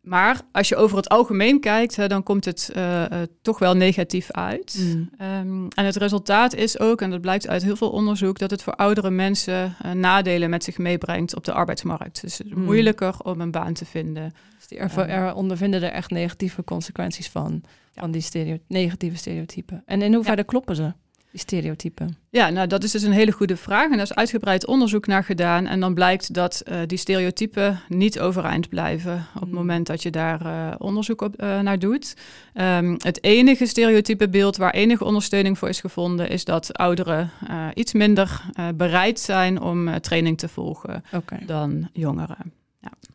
maar 0.00 0.40
als 0.52 0.68
je 0.68 0.76
over 0.76 0.96
het 0.96 1.08
algemeen 1.08 1.60
kijkt, 1.60 1.96
hè, 1.96 2.08
dan 2.08 2.22
komt 2.22 2.44
het 2.44 2.70
eh, 2.74 3.04
eh, 3.04 3.28
toch 3.42 3.58
wel 3.58 3.74
negatief 3.74 4.30
uit. 4.30 4.78
Mm. 4.80 5.10
Ehm, 5.18 5.66
en 5.68 5.84
het 5.84 5.96
resultaat 5.96 6.54
is 6.54 6.78
ook, 6.78 7.00
en 7.00 7.10
dat 7.10 7.20
blijkt 7.20 7.48
uit 7.48 7.62
heel 7.62 7.76
veel 7.76 7.90
onderzoek, 7.90 8.38
dat 8.38 8.50
het 8.50 8.62
voor 8.62 8.74
oudere 8.74 9.10
mensen 9.10 9.76
nadelen 9.92 10.50
met 10.50 10.64
zich 10.64 10.78
meebrengt 10.78 11.36
op 11.36 11.44
de 11.44 11.52
arbeidsmarkt. 11.52 12.20
Dus 12.20 12.38
het 12.38 12.46
is 12.46 12.52
Mm. 12.52 12.62
moeilijker 12.64 13.14
om 13.22 13.40
een 13.40 13.50
baan 13.50 13.72
te 13.72 13.84
vinden. 13.84 14.34
Dus 14.56 14.66
die 14.66 14.78
er, 14.78 15.08
er 15.08 15.34
ondervinden 15.34 15.82
er 15.82 15.90
echt 15.90 16.10
negatieve 16.10 16.64
consequenties 16.64 17.28
van. 17.28 17.62
Van 17.98 18.10
die 18.10 18.20
stereo 18.20 18.58
negatieve 18.66 19.16
stereotypen. 19.16 19.82
En 19.86 20.02
in 20.02 20.14
hoeverre 20.14 20.44
kloppen 20.44 20.76
ze, 20.76 20.92
die 21.30 21.40
stereotypen? 21.40 22.16
Ja, 22.30 22.50
nou 22.50 22.66
dat 22.66 22.84
is 22.84 22.90
dus 22.90 23.02
een 23.02 23.12
hele 23.12 23.32
goede 23.32 23.56
vraag. 23.56 23.84
En 23.84 23.96
daar 23.96 24.02
is 24.02 24.14
uitgebreid 24.14 24.66
onderzoek 24.66 25.06
naar 25.06 25.24
gedaan. 25.24 25.66
En 25.66 25.80
dan 25.80 25.94
blijkt 25.94 26.34
dat 26.34 26.60
eh, 26.60 26.78
die 26.86 26.98
stereotypen 26.98 27.80
niet 27.88 28.20
overeind 28.20 28.68
blijven 28.68 29.26
op 29.34 29.40
het 29.40 29.48
Mm. 29.48 29.54
moment 29.54 29.86
dat 29.86 30.02
je 30.02 30.10
daar 30.10 30.46
eh, 30.46 30.74
onderzoek 30.78 31.20
op, 31.20 31.34
eh, 31.34 31.60
naar 31.60 31.78
doet. 31.78 32.16
Ehm, 32.54 32.94
het 32.98 33.24
enige 33.24 33.66
stereotype 33.66 34.28
beeld 34.28 34.56
waar 34.56 34.72
enige 34.72 35.04
ondersteuning 35.04 35.58
voor 35.58 35.68
is 35.68 35.80
gevonden, 35.80 36.28
is 36.28 36.44
dat 36.44 36.72
ouderen 36.72 37.30
iets 37.74 37.92
minder 37.92 38.42
bereid 38.74 39.20
zijn 39.20 39.60
om 39.60 40.00
training 40.00 40.38
te 40.38 40.48
volgen 40.48 41.02
dan 41.46 41.88
jongeren. 41.92 42.52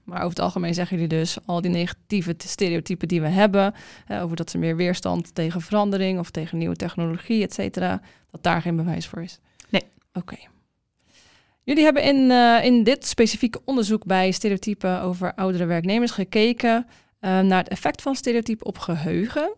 Maar 0.03 0.17
over 0.17 0.29
het 0.29 0.39
algemeen 0.39 0.74
zeggen 0.74 0.98
jullie 0.98 1.17
dus 1.17 1.38
al 1.45 1.62
die 1.62 1.72
negatieve 1.72 2.36
stereotypen 2.38 3.07
die 3.07 3.22
we 3.22 3.27
hebben, 3.27 3.74
eh, 4.07 4.24
over 4.24 4.36
dat 4.36 4.50
ze 4.50 4.57
meer 4.57 4.75
weerstand 4.75 5.36
tegen 5.36 5.62
verandering 5.62 6.19
of 6.19 6.29
tegen 6.29 6.57
nieuwe 6.57 6.75
technologie, 6.75 7.43
et 7.43 7.53
cetera, 7.53 8.01
dat 8.31 8.43
daar 8.43 8.62
geen 8.62 8.75
bewijs 8.75 9.07
voor 9.07 9.22
is. 9.22 9.39
Nee. 9.69 9.83
Oké. 10.13 10.38
Jullie 11.63 11.83
hebben 11.83 12.03
in, 12.03 12.31
eh, 12.31 12.65
in 12.65 12.83
dit 12.83 13.05
specifieke 13.05 13.62
onderzoek 13.65 14.05
bij 14.05 14.31
stereotypen 14.31 15.01
over 15.01 15.33
oudere 15.33 15.65
werknemers 15.65 16.12
gekeken 16.12 16.88
eh, 17.19 17.39
naar 17.39 17.57
het 17.57 17.67
effect 17.67 18.01
van 18.01 18.15
stereotypen 18.15 18.65
op 18.65 18.77
geheugen. 18.77 19.53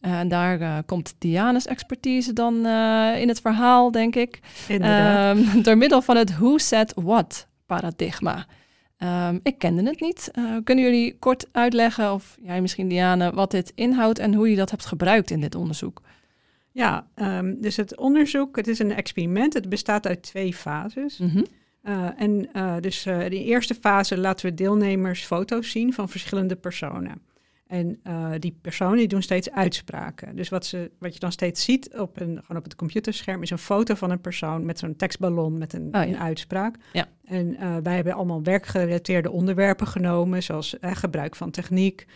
Eh, 0.00 0.18
en 0.18 0.28
daar 0.28 0.82
komt 0.82 1.14
Diana's 1.18 1.66
expertise 1.66 2.32
dan 2.32 2.54
in 3.16 3.28
het 3.28 3.40
verhaal, 3.40 3.90
denk 3.90 4.16
ik. 4.16 4.40
Ehm, 4.68 5.38
door 5.62 5.76
middel 5.76 6.02
van 6.02 6.16
het 6.16 6.36
who 6.36 6.58
said 6.58 6.92
what 6.96 7.46
paradigma. 7.66 8.46
Ehm, 9.00 9.38
ik 9.42 9.58
kende 9.58 9.82
het 9.82 10.00
niet. 10.00 10.28
Eh, 10.32 10.56
kunnen 10.64 10.84
jullie 10.84 11.16
kort 11.18 11.48
uitleggen, 11.52 12.12
of 12.12 12.36
jij 12.42 12.60
misschien 12.60 12.88
Diane, 12.88 13.32
wat 13.32 13.50
dit 13.50 13.72
inhoudt 13.74 14.18
en 14.18 14.34
hoe 14.34 14.50
je 14.50 14.56
dat 14.56 14.70
hebt 14.70 14.86
gebruikt 14.86 15.30
in 15.30 15.40
dit 15.40 15.54
onderzoek? 15.54 16.02
Ja, 16.72 17.06
ehm, 17.14 17.54
dus 17.58 17.76
het 17.76 17.96
onderzoek, 17.96 18.56
het 18.56 18.68
is 18.68 18.78
een 18.78 18.92
experiment. 18.92 19.54
Het 19.54 19.68
bestaat 19.68 20.06
uit 20.06 20.22
twee 20.22 20.54
fases. 20.54 21.18
Mhm. 21.18 21.42
Eh, 21.82 22.08
en 22.16 22.48
eh, 22.52 22.76
dus 22.80 23.06
in 23.06 23.30
de 23.30 23.44
eerste 23.44 23.74
fase 23.74 24.18
laten 24.18 24.46
we 24.46 24.54
deelnemers 24.54 25.24
foto's 25.24 25.70
zien 25.70 25.92
van 25.92 26.08
verschillende 26.08 26.56
personen. 26.56 27.20
En 27.70 28.00
eh, 28.02 28.32
die 28.38 28.58
personen 28.60 28.96
die 28.96 29.08
doen 29.08 29.22
steeds 29.22 29.50
uitspraken. 29.50 30.36
Dus 30.36 30.48
wat, 30.48 30.66
ze, 30.66 30.90
wat 30.98 31.14
je 31.14 31.20
dan 31.20 31.32
steeds 31.32 31.64
ziet 31.64 31.98
op, 31.98 32.20
een, 32.20 32.38
gewoon 32.40 32.56
op 32.56 32.64
het 32.64 32.76
computerscherm 32.76 33.42
is 33.42 33.50
een 33.50 33.58
foto 33.58 33.94
van 33.94 34.10
een 34.10 34.20
persoon 34.20 34.64
met 34.64 34.78
zo'n 34.78 34.96
tekstballon 34.96 35.58
met 35.58 35.72
een, 35.72 35.88
ja. 35.92 36.06
een 36.06 36.18
uitspraak. 36.18 36.76
Ja. 36.92 37.08
En 37.24 37.56
eh, 37.56 37.76
wij 37.82 37.94
hebben 37.94 38.12
allemaal 38.12 38.42
werkgerelateerde 38.42 39.30
onderwerpen 39.30 39.86
genomen, 39.86 40.42
zoals 40.42 40.78
eh, 40.78 40.94
gebruik 40.94 41.36
van 41.36 41.50
techniek, 41.50 42.06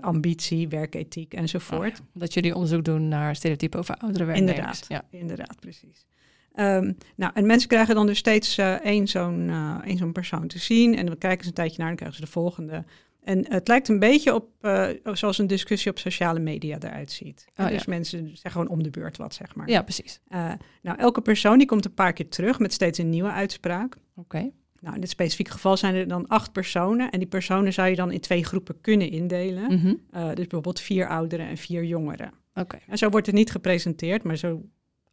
ambitie, 0.00 0.68
werkethiek 0.68 1.34
enzovoort. 1.34 2.00
Oh 2.00 2.06
ja, 2.12 2.20
dat 2.20 2.34
jullie 2.34 2.54
onderzoek 2.54 2.84
doen 2.84 3.08
naar 3.08 3.36
stereotypen 3.36 3.78
over 3.78 3.96
oudere 3.96 4.24
werknemers. 4.24 4.58
Inderdaad. 4.58 4.86
Ja. 4.88 5.18
Inderdaad, 5.18 5.60
precies. 5.60 6.06
Ehm, 6.54 6.92
nou, 7.16 7.32
en 7.34 7.46
mensen 7.46 7.68
krijgen 7.68 7.94
dan 7.94 8.06
dus 8.06 8.18
steeds 8.18 8.58
één 8.58 9.08
zo'n 9.08 9.50
één 9.84 9.96
zo'n 9.96 10.12
persoon 10.12 10.46
te 10.46 10.58
zien. 10.58 10.96
En 10.96 11.06
dan 11.06 11.18
kijken 11.18 11.42
ze 11.42 11.48
een 11.48 11.54
tijdje 11.54 11.78
naar 11.78 11.90
en 11.90 11.96
dan 11.96 12.06
krijgen 12.06 12.18
ze 12.18 12.24
de 12.24 12.40
volgende. 12.40 12.84
En 13.20 13.52
het 13.52 13.68
lijkt 13.68 13.88
een 13.88 13.98
beetje 13.98 14.34
op 14.34 14.48
eh, 14.60 14.88
zoals 15.12 15.38
een 15.38 15.46
discussie 15.46 15.90
op 15.90 15.98
sociale 15.98 16.38
media 16.38 16.78
eruit 16.80 17.10
ziet. 17.12 17.44
Oh, 17.56 17.66
dus 17.66 17.76
ja. 17.76 17.82
mensen 17.86 18.28
zeggen 18.28 18.50
gewoon 18.50 18.68
om 18.68 18.82
de 18.82 18.90
beurt 18.90 19.16
wat, 19.16 19.34
zeg 19.34 19.54
maar. 19.54 19.68
ja, 19.68 19.82
precies. 19.82 20.20
Eh, 20.28 20.52
nou, 20.82 20.98
elke 20.98 21.20
persoon 21.20 21.58
die 21.58 21.66
komt 21.66 21.84
een 21.84 21.94
paar 21.94 22.12
keer 22.12 22.28
terug 22.28 22.58
met 22.58 22.72
steeds 22.72 22.98
een 22.98 23.10
nieuwe 23.10 23.30
uitspraak. 23.30 23.96
Oké. 24.16 24.50
Nou, 24.80 24.94
in 24.94 25.00
dit 25.00 25.10
specifieke 25.10 25.50
geval 25.50 25.76
zijn 25.76 25.94
er 25.94 26.08
dan 26.08 26.26
acht 26.28 26.52
personen. 26.52 27.10
En 27.10 27.18
die 27.18 27.28
personen 27.28 27.72
zou 27.72 27.88
je 27.88 27.96
dan 27.96 28.10
in 28.12 28.20
twee 28.20 28.44
groepen 28.44 28.80
kunnen 28.80 29.10
indelen. 29.10 29.62
Mhm. 29.74 29.94
Eh, 30.10 30.26
dus 30.28 30.34
bijvoorbeeld 30.34 30.80
vier 30.80 31.08
ouderen 31.08 31.46
en 31.46 31.56
vier 31.56 31.84
jongeren. 31.84 32.32
Oké. 32.54 32.78
En 32.88 32.98
zo 32.98 33.08
wordt 33.08 33.26
het 33.26 33.34
niet 33.34 33.50
gepresenteerd, 33.50 34.22
maar 34.22 34.36
zo 34.36 34.62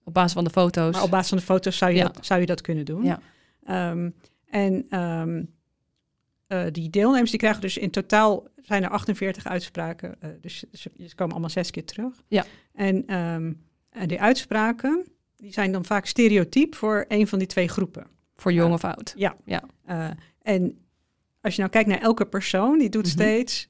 Op 0.03 0.13
basis 0.13 0.33
van 0.33 0.43
de 0.43 0.49
foto's. 0.49 0.93
maar 0.93 1.03
op 1.03 1.09
basis 1.11 1.29
van 1.29 1.37
de 1.37 1.43
foto's 1.43 1.77
zou 1.77 1.91
je, 1.91 1.97
Ja. 1.97 2.03
dat, 2.03 2.25
zou 2.25 2.39
je 2.39 2.45
dat 2.45 2.61
kunnen 2.61 2.85
doen. 2.85 3.03
Ja. 3.03 3.19
Ehm, 3.63 4.09
en 4.45 4.85
ehm, 4.89 5.43
eh, 6.47 6.63
die 6.71 6.89
deelnemers 6.89 7.29
die 7.29 7.39
krijgen 7.39 7.61
dus 7.61 7.77
in 7.77 7.89
totaal 7.91 8.47
zijn 8.61 8.83
er 8.83 8.89
48 8.89 9.45
uitspraken. 9.45 10.21
eh, 10.21 10.29
dus 10.41 10.63
ze, 10.71 10.89
komen 11.15 11.31
allemaal 11.31 11.49
zes 11.49 11.71
keer 11.71 11.85
terug. 11.85 12.23
Ja. 12.27 12.45
En, 12.73 13.03
ehm, 13.07 13.53
en 13.89 14.07
die 14.07 14.21
uitspraken 14.21 15.05
die 15.37 15.53
zijn 15.53 15.71
dan 15.71 15.85
vaak 15.85 16.05
stereotyp 16.05 16.75
voor 16.75 17.05
een 17.07 17.27
van 17.27 17.39
die 17.39 17.47
twee 17.47 17.67
groepen. 17.67 18.07
Voor 18.35 18.53
jong 18.53 18.73
of 18.73 18.83
oud. 18.83 19.13
Ja. 19.15 19.35
Ja. 19.45 19.63
Eh, 19.85 20.09
en 20.41 20.77
als 21.41 21.53
je 21.55 21.59
nou 21.59 21.71
kijkt 21.73 21.89
naar 21.89 22.01
elke 22.01 22.25
persoon, 22.25 22.77
die 22.79 22.89
doet 22.89 23.03
Mhm. 23.03 23.11
steeds 23.11 23.69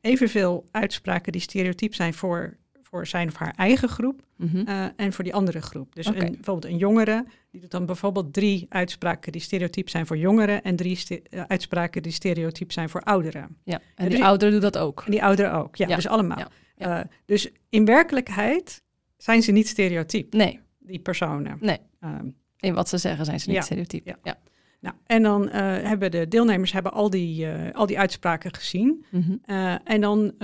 evenveel 0.00 0.68
uitspraken 0.70 1.32
die 1.32 1.40
stereotyp 1.40 1.94
zijn 1.94 2.14
voor, 2.14 2.56
voor 2.90 3.06
zijn 3.06 3.28
of 3.28 3.34
haar 3.36 3.54
eigen 3.56 3.88
groep. 3.88 4.22
Mhm. 4.36 4.58
Eh, 4.66 4.84
en 4.96 5.12
voor 5.12 5.24
die 5.24 5.34
andere 5.34 5.60
groep. 5.62 5.94
Dus 5.94 6.06
een, 6.06 6.14
bijvoorbeeld 6.14 6.64
een 6.64 6.76
jongere, 6.76 7.24
die 7.50 7.60
doet 7.60 7.70
dan 7.70 7.86
bijvoorbeeld 7.86 8.32
drie 8.32 8.66
uitspraken 8.68 9.32
die 9.32 9.40
stereotyp 9.40 9.88
zijn 9.88 10.06
voor 10.06 10.16
jongeren 10.16 10.62
en 10.62 10.76
drie 10.76 10.98
eh, 11.30 11.42
uitspraken 11.46 12.02
die 12.02 12.12
stereotyp 12.12 12.72
zijn 12.72 12.88
voor 12.88 13.00
ouderen. 13.02 13.56
ja. 13.64 13.74
En 13.94 14.04
dus 14.04 14.08
die 14.08 14.16
ik- 14.18 14.24
ouderen 14.28 14.52
doen 14.52 14.62
dat 14.62 14.78
ook. 14.78 15.02
En 15.04 15.10
die 15.10 15.22
ouderen 15.22 15.52
ook, 15.52 15.76
ja, 15.76 15.88
Ja, 15.88 15.94
dus 15.96 16.08
allemaal. 16.08 16.38
ja, 16.38 16.48
ja. 16.76 16.98
Eh, 17.00 17.04
dus 17.24 17.50
in 17.68 17.84
werkelijkheid 17.84 18.82
zijn 19.16 19.42
ze 19.42 19.52
niet 19.52 19.68
stereotyp, 19.68 20.32
Nee, 20.32 20.60
die 20.78 20.98
personen. 20.98 21.56
Nee. 21.60 21.78
Ehm, 22.00 22.26
in 22.58 22.74
wat 22.74 22.88
ze 22.88 22.98
zeggen 22.98 23.24
zijn 23.24 23.40
ze 23.40 23.50
niet 23.50 23.64
stereotyp. 23.64 24.06
Ja. 24.22 24.38
Nou, 24.80 24.94
en 25.06 25.22
dan 25.22 25.48
eh, 25.48 25.60
hebben 25.88 26.10
de 26.10 26.28
deelnemers 26.28 26.72
hebben 26.72 26.92
al, 26.92 27.10
die, 27.10 27.50
eh, 27.50 27.74
al 27.74 27.86
die 27.86 27.98
uitspraken 27.98 28.54
gezien. 28.54 29.04
Mhm. 29.10 29.36
Eh, 29.44 29.74
en 29.84 30.00
dan 30.00 30.34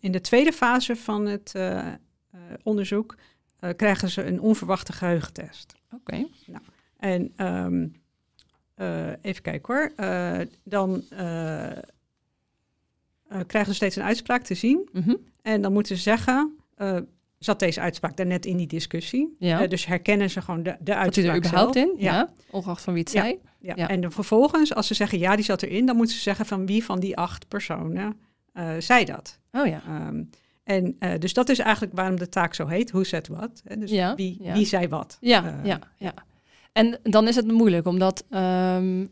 in 0.00 0.12
de 0.12 0.20
tweede 0.20 0.52
fase 0.52 0.96
van 0.96 1.26
het 1.26 1.52
onderzoek 2.62 3.16
krijgen 3.76 4.08
ze 4.10 4.24
een 4.24 4.40
onverwachte 4.40 4.92
geheugentest. 4.92 5.74
Oké. 5.94 6.26
En 6.96 7.32
ehm, 7.36 7.86
eh, 8.74 9.06
even 9.22 9.42
kijken 9.42 9.74
hoor. 9.74 9.92
Dan 10.64 11.04
krijgen 13.46 13.70
ze 13.70 13.74
steeds 13.74 13.96
een 13.96 14.02
uitspraak 14.02 14.42
te 14.42 14.54
zien. 14.54 14.88
Mhm. 14.92 15.14
En 15.42 15.62
dan 15.62 15.72
moeten 15.72 15.96
ze 15.96 16.02
zeggen, 16.02 16.56
zat 17.38 17.58
deze 17.58 17.80
uitspraak 17.80 18.16
daarnet 18.16 18.46
in 18.46 18.56
die 18.56 18.66
discussie? 18.66 19.36
Ja. 19.38 19.66
Dus 19.66 19.86
herkennen 19.86 20.30
ze 20.30 20.40
gewoon 20.42 20.62
de, 20.62 20.70
de 20.70 20.76
Zat 20.84 20.86
hij 20.94 20.96
uitspraak 21.04 21.26
er 21.30 21.36
überhaupt 21.36 21.74
zelf. 21.74 21.86
in? 21.88 21.94
Ja. 21.98 22.12
Ja. 22.14 22.30
Ongeacht 22.50 22.82
van 22.82 22.92
wie 22.94 23.02
het 23.02 23.12
Ja. 23.12 23.20
zei? 23.22 23.38
Ja. 23.60 23.72
Ja. 23.76 23.88
En 23.88 24.00
dan 24.00 24.12
vervolgens, 24.12 24.74
als 24.74 24.86
ze 24.86 24.94
zeggen 24.94 25.18
ja, 25.18 25.36
die 25.36 25.44
zat 25.44 25.62
erin, 25.62 25.86
dan 25.86 25.96
moeten 25.96 26.14
ze 26.16 26.20
zeggen 26.22 26.46
van 26.46 26.66
wie 26.66 26.84
van 26.84 27.00
die 27.00 27.16
acht 27.16 27.48
personen 27.48 28.20
eh, 28.52 28.70
zei 28.78 29.04
dat. 29.04 29.38
Oh 29.52 29.66
ja. 29.66 29.82
Ehm, 29.88 30.22
en 30.64 30.96
eh, 30.98 31.18
dus 31.18 31.32
dat 31.32 31.48
is 31.48 31.58
eigenlijk 31.58 31.94
waarom 31.96 32.16
de 32.18 32.28
taak 32.28 32.54
zo 32.54 32.66
heet, 32.66 32.90
hoe 32.90 33.06
zet 33.06 33.28
wat. 33.28 33.62
Dus 33.78 33.90
Ja, 33.90 34.14
wie, 34.14 34.36
ja. 34.42 34.52
wie 34.52 34.66
zei 34.66 34.88
wat. 34.88 35.16
Ja, 35.20 35.44
Eh, 35.44 35.64
ja, 35.64 35.78
ja. 35.96 36.14
En 36.72 36.98
dan 37.02 37.28
is 37.28 37.36
het 37.36 37.46
moeilijk, 37.52 37.86
omdat 37.86 38.24
ehm, 38.30 39.06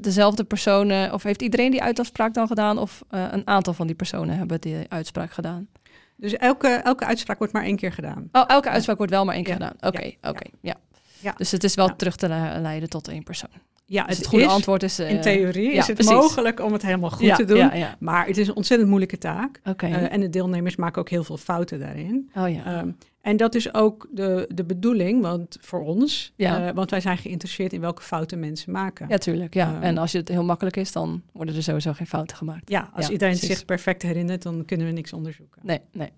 dezelfde 0.00 0.44
personen... 0.44 1.12
Of 1.12 1.22
heeft 1.22 1.42
iedereen 1.42 1.70
die 1.70 1.82
uitspraak 1.82 2.34
dan 2.34 2.46
gedaan? 2.46 2.78
Of 2.78 3.02
een 3.08 3.46
aantal 3.46 3.72
van 3.72 3.86
die 3.86 3.96
personen 3.96 4.36
hebben 4.38 4.60
die 4.60 4.76
uitspraak 4.88 5.32
gedaan? 5.32 5.68
Dus 6.16 6.32
elke, 6.32 6.68
elke 6.68 7.04
uitspraak 7.04 7.38
wordt 7.38 7.52
maar 7.52 7.64
één 7.64 7.76
keer 7.76 7.92
gedaan. 7.92 8.28
Oh, 8.32 8.44
elke 8.46 8.68
uitspraak 8.68 8.96
wordt 8.96 9.12
wel 9.12 9.24
maar 9.24 9.34
één 9.34 9.44
keer 9.44 9.52
gedaan. 9.54 9.74
Oké, 9.80 10.12
oké, 10.22 10.46
ja. 10.60 10.74
Ja. 11.20 11.32
Dus 11.36 11.50
het 11.50 11.64
is 11.64 11.74
wel 11.74 11.88
Ja. 11.88 11.94
terug 11.94 12.16
te 12.16 12.28
le- 12.28 12.58
leiden 12.60 12.88
tot 12.88 13.08
één 13.08 13.22
persoon. 13.22 13.50
Ja, 13.90 14.04
Dus 14.04 14.16
het, 14.16 14.26
goede 14.26 14.44
is, 14.44 14.50
antwoord 14.50 14.82
is... 14.82 14.98
eh, 14.98 15.10
In 15.10 15.20
theorie 15.20 15.70
ja, 15.72 15.78
is 15.78 15.86
het 15.86 15.94
precies. 15.96 16.14
mogelijk 16.14 16.60
om 16.60 16.72
het 16.72 16.82
helemaal 16.82 17.10
goed 17.10 17.26
ja, 17.26 17.36
te 17.36 17.44
doen. 17.44 17.56
Ja. 17.56 17.96
Maar 17.98 18.26
het 18.26 18.36
is 18.36 18.48
een 18.48 18.56
ontzettend 18.56 18.88
moeilijke 18.88 19.18
taak. 19.18 19.60
Eh, 19.76 20.12
en 20.12 20.20
de 20.20 20.30
deelnemers 20.30 20.76
maken 20.76 21.00
ook 21.00 21.08
heel 21.08 21.24
veel 21.24 21.36
fouten 21.36 21.78
daarin. 21.78 22.30
oh 22.34 22.50
ja. 22.52 22.64
Ehm, 22.64 22.90
en 23.20 23.36
dat 23.36 23.54
is 23.54 23.74
ook 23.74 24.08
de, 24.10 24.48
de 24.54 24.64
bedoeling 24.64 25.22
want 25.22 25.56
voor 25.60 25.80
ons. 25.84 26.32
Ja. 26.36 26.68
eh, 26.68 26.74
want 26.74 26.90
wij 26.90 27.00
zijn 27.00 27.18
geïnteresseerd 27.18 27.72
in 27.72 27.80
welke 27.80 28.02
fouten 28.02 28.38
mensen 28.40 28.72
maken. 28.72 29.06
ja, 29.08 29.18
tuurlijk. 29.18 29.54
Ja. 29.54 29.74
ehm, 29.74 29.82
en 29.82 29.98
als 29.98 30.12
het 30.12 30.28
heel 30.28 30.44
makkelijk 30.44 30.76
is, 30.76 30.92
dan 30.92 31.22
worden 31.32 31.54
er 31.56 31.62
sowieso 31.62 31.92
geen 31.92 32.06
fouten 32.06 32.36
gemaakt. 32.36 32.70
Ja, 32.70 32.90
als 32.94 33.06
Ja, 33.06 33.12
iedereen 33.12 33.36
precies. 33.36 33.56
zich 33.56 33.64
perfect 33.66 34.02
herinnert, 34.02 34.42
dan 34.42 34.64
kunnen 34.64 34.86
we 34.86 34.92
niks 34.92 35.12
onderzoeken. 35.12 35.60
Nee, 35.64 35.80
nee. 35.92 36.08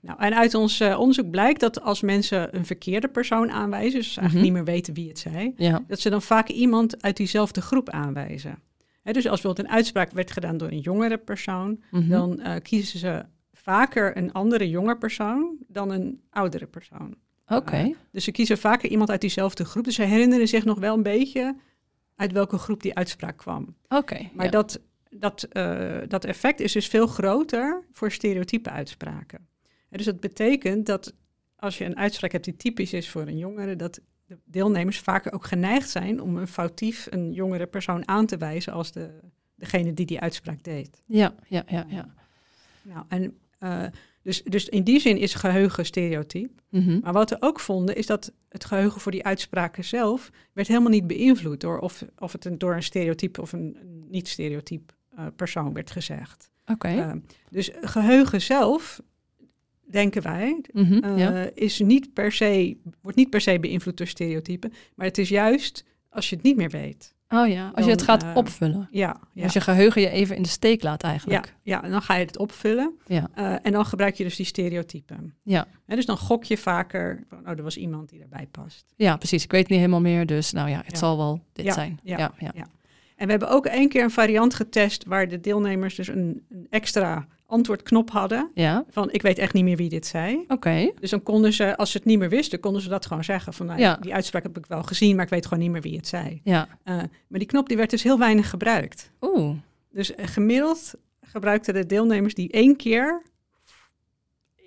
Nou, 0.00 0.20
en 0.20 0.34
uit 0.36 0.54
ons 0.54 0.80
eh, 0.80 0.98
onderzoek 0.98 1.30
blijkt 1.30 1.60
dat 1.60 1.80
als 1.82 2.00
mensen 2.00 2.56
een 2.56 2.66
verkeerde 2.66 3.08
persoon 3.08 3.50
aanwijzen, 3.50 3.98
dus 3.98 4.16
eigenlijk 4.16 4.32
Mhm. 4.34 4.42
niet 4.44 4.52
meer 4.52 4.74
weten 4.74 4.94
wie 4.94 5.08
het 5.08 5.18
zei, 5.18 5.52
Ja. 5.56 5.84
dat 5.86 6.00
ze 6.00 6.10
dan 6.10 6.22
vaak 6.22 6.48
iemand 6.48 7.02
uit 7.02 7.16
diezelfde 7.16 7.60
groep 7.60 7.90
aanwijzen. 7.90 8.58
Dus 9.02 9.14
als 9.14 9.40
bijvoorbeeld 9.40 9.68
een 9.68 9.74
uitspraak 9.74 10.10
werd 10.12 10.30
gedaan 10.30 10.56
door 10.56 10.68
een 10.70 10.78
jongere 10.80 11.18
persoon, 11.18 11.82
Mhm. 11.90 12.08
dan 12.08 12.40
eh, 12.40 12.54
kiezen 12.62 12.98
ze 12.98 13.24
vaker 13.52 14.16
een 14.16 14.32
andere 14.32 14.68
jonge 14.68 14.96
persoon 14.96 15.56
dan 15.68 15.90
een 15.90 16.20
oudere 16.30 16.66
persoon. 16.66 17.14
Oké. 17.48 17.92
Dus 18.12 18.24
ze 18.24 18.30
kiezen 18.30 18.58
vaker 18.58 18.90
iemand 18.90 19.10
uit 19.10 19.20
diezelfde 19.20 19.64
groep. 19.64 19.84
Dus 19.84 19.94
ze 19.94 20.02
herinneren 20.02 20.48
zich 20.48 20.64
nog 20.64 20.78
wel 20.78 20.94
een 20.96 21.02
beetje 21.02 21.56
uit 22.16 22.32
welke 22.32 22.58
groep 22.58 22.82
die 22.82 22.94
uitspraak 22.94 23.36
kwam. 23.36 23.76
Oké. 23.88 24.28
Maar 24.32 24.44
ja. 24.44 24.50
dat, 24.50 24.80
dat, 25.10 25.42
eh, 25.42 25.96
dat 26.08 26.24
effect 26.24 26.60
is 26.60 26.72
dus 26.72 26.86
veel 26.86 27.06
groter 27.06 27.84
voor 27.92 28.10
stereotype 28.12 28.70
uitspraken. 28.70 29.46
En 29.88 29.96
dus 29.96 30.06
dat 30.06 30.20
betekent 30.20 30.86
dat 30.86 31.14
als 31.56 31.78
je 31.78 31.84
een 31.84 31.96
uitspraak 31.96 32.32
hebt 32.32 32.44
die 32.44 32.56
typisch 32.56 32.92
is 32.92 33.08
voor 33.08 33.22
een 33.22 33.38
jongere, 33.38 33.76
dat 33.76 34.00
de 34.26 34.38
deelnemers 34.44 34.98
vaker 34.98 35.32
ook 35.32 35.44
geneigd 35.44 35.90
zijn 35.90 36.20
om 36.20 36.36
een 36.36 36.48
foutief 36.48 37.06
een 37.10 37.32
jongere 37.32 37.66
persoon 37.66 38.08
aan 38.08 38.26
te 38.26 38.36
wijzen 38.36 38.72
als 38.72 38.92
de, 38.92 39.10
degene 39.54 39.94
die 39.94 40.06
die 40.06 40.20
uitspraak 40.20 40.62
deed. 40.62 41.02
Ja, 41.06 41.34
ja, 41.48 41.64
ja, 41.66 41.86
ja. 41.88 42.14
Nou, 42.82 43.04
en, 43.08 43.38
eh, 43.58 43.84
dus, 44.22 44.42
dus 44.42 44.68
in 44.68 44.84
die 44.84 45.00
zin 45.00 45.16
is 45.16 45.34
geheugen 45.34 45.86
stereotyp. 45.86 46.62
Mhm. 46.68 46.98
Maar 47.00 47.12
wat 47.12 47.30
we 47.30 47.36
ook 47.40 47.60
vonden, 47.60 47.96
is 47.96 48.06
dat 48.06 48.32
het 48.48 48.64
geheugen 48.64 49.00
voor 49.00 49.12
die 49.12 49.24
uitspraken 49.24 49.84
zelf 49.84 50.30
werd 50.52 50.68
helemaal 50.68 50.90
niet 50.90 51.06
beïnvloed 51.06 51.60
door 51.60 51.78
of, 51.78 52.04
of 52.18 52.32
het 52.32 52.44
een, 52.44 52.58
door 52.58 52.74
een 52.74 52.82
stereotype 52.82 53.40
of 53.40 53.52
een, 53.52 53.76
een 53.80 54.06
niet-stereotyp 54.08 54.94
eh, 55.16 55.26
persoon 55.36 55.72
werd 55.72 55.90
gezegd. 55.90 56.50
Oké. 56.66 56.88
Eh, 56.88 57.12
dus 57.50 57.70
geheugen 57.80 58.42
zelf, 58.42 59.00
denken 59.90 60.22
wij, 60.22 60.60
Mhm, 60.72 60.98
eh, 61.04 61.18
ja. 61.18 61.50
is 61.54 61.80
niet 61.80 62.12
per 62.12 62.32
se, 62.32 62.76
wordt 63.02 63.16
niet 63.16 63.30
per 63.30 63.40
se 63.40 63.60
beïnvloed 63.60 63.96
door 63.96 64.06
stereotypen, 64.06 64.72
maar 64.94 65.06
het 65.06 65.18
is 65.18 65.28
juist 65.28 65.84
als 66.10 66.28
je 66.30 66.34
het 66.36 66.44
niet 66.44 66.56
meer 66.56 66.70
weet. 66.70 67.14
Oh 67.28 67.48
ja, 67.48 67.70
als 67.74 67.84
je 67.84 67.90
het 67.90 68.02
gaat 68.02 68.22
eh, 68.22 68.30
opvullen. 68.36 68.88
Ja, 68.90 69.20
ja. 69.32 69.42
Als 69.42 69.52
je 69.52 69.60
geheugen 69.60 70.00
je 70.00 70.08
even 70.10 70.36
in 70.36 70.42
de 70.42 70.48
steek 70.48 70.82
laat 70.82 71.02
Ja, 71.02 71.08
eigenlijk. 71.08 71.54
ja, 71.62 71.82
en 71.84 71.90
dan 71.90 72.02
ga 72.02 72.14
je 72.14 72.24
het 72.24 72.38
opvullen. 72.38 72.92
Ja. 73.06 73.28
Eh, 73.34 73.54
en 73.62 73.72
dan 73.72 73.86
gebruik 73.86 74.14
je 74.14 74.24
dus 74.24 74.36
die 74.36 74.46
stereotypen. 74.46 75.34
Ja. 75.42 75.66
Hè, 75.86 75.94
dus 75.96 76.06
dan 76.06 76.16
gok 76.16 76.44
je 76.44 76.56
vaker, 76.58 77.24
van, 77.28 77.38
oh, 77.38 77.48
er 77.48 77.62
was 77.62 77.76
iemand 77.76 78.08
die 78.08 78.20
erbij 78.22 78.46
past. 78.50 78.84
Ja, 78.96 79.16
precies. 79.16 79.44
Ik 79.44 79.50
weet 79.50 79.68
niet 79.68 79.78
helemaal 79.78 80.00
meer, 80.00 80.26
dus 80.26 80.52
nou 80.52 80.68
ja, 80.68 80.76
het 80.76 80.90
Ja. 80.92 80.98
zal 80.98 81.16
wel 81.16 81.40
dit 81.52 81.64
Ja, 81.64 81.72
zijn. 81.72 81.98
ja, 82.02 82.16
Ja, 82.18 82.32
ja. 82.38 82.66
En 83.16 83.24
we 83.24 83.30
hebben 83.30 83.48
ook 83.50 83.66
één 83.66 83.88
keer 83.88 84.02
een 84.02 84.10
variant 84.10 84.54
getest 84.54 85.04
waar 85.04 85.28
de 85.28 85.40
deelnemers 85.40 85.94
dus 85.94 86.08
een, 86.08 86.44
een 86.50 86.66
extra 86.70 87.26
antwoordknop 87.46 88.10
hadden. 88.10 88.50
Ja, 88.54 88.84
Van 88.90 89.10
ik 89.12 89.22
weet 89.22 89.38
echt 89.38 89.52
niet 89.52 89.64
meer 89.64 89.76
wie 89.76 89.88
dit 89.88 90.06
zei. 90.06 90.44
oké. 90.48 90.90
Dus 91.00 91.10
dan 91.10 91.22
konden 91.22 91.52
ze, 91.52 91.76
als 91.76 91.90
ze 91.90 91.96
het 91.96 92.06
niet 92.06 92.18
meer 92.18 92.28
wisten, 92.28 92.60
konden 92.60 92.82
ze 92.82 92.88
dat 92.88 93.06
gewoon 93.06 93.24
zeggen. 93.24 93.52
Van 93.52 93.66
nou, 93.66 93.80
Ja. 93.80 93.96
die 94.00 94.14
uitspraak 94.14 94.42
heb 94.42 94.58
ik 94.58 94.66
wel 94.66 94.82
gezien, 94.82 95.16
maar 95.16 95.24
ik 95.24 95.30
weet 95.30 95.44
gewoon 95.46 95.62
niet 95.62 95.70
meer 95.72 95.80
wie 95.82 95.96
het 95.96 96.06
zei. 96.08 96.40
Ja. 96.44 96.68
Eh, 96.82 96.94
maar 97.28 97.38
die 97.38 97.46
knop 97.48 97.68
die 97.68 97.76
werd 97.76 97.90
dus 97.90 98.02
heel 98.02 98.18
weinig 98.18 98.50
gebruikt. 98.50 99.10
Oeh. 99.20 99.56
Dus 99.90 100.14
eh, 100.14 100.26
gemiddeld 100.26 100.94
gebruikten 101.20 101.74
de 101.74 101.86
deelnemers 101.86 102.34
die 102.34 102.50
één 102.50 102.76
keer 102.76 103.22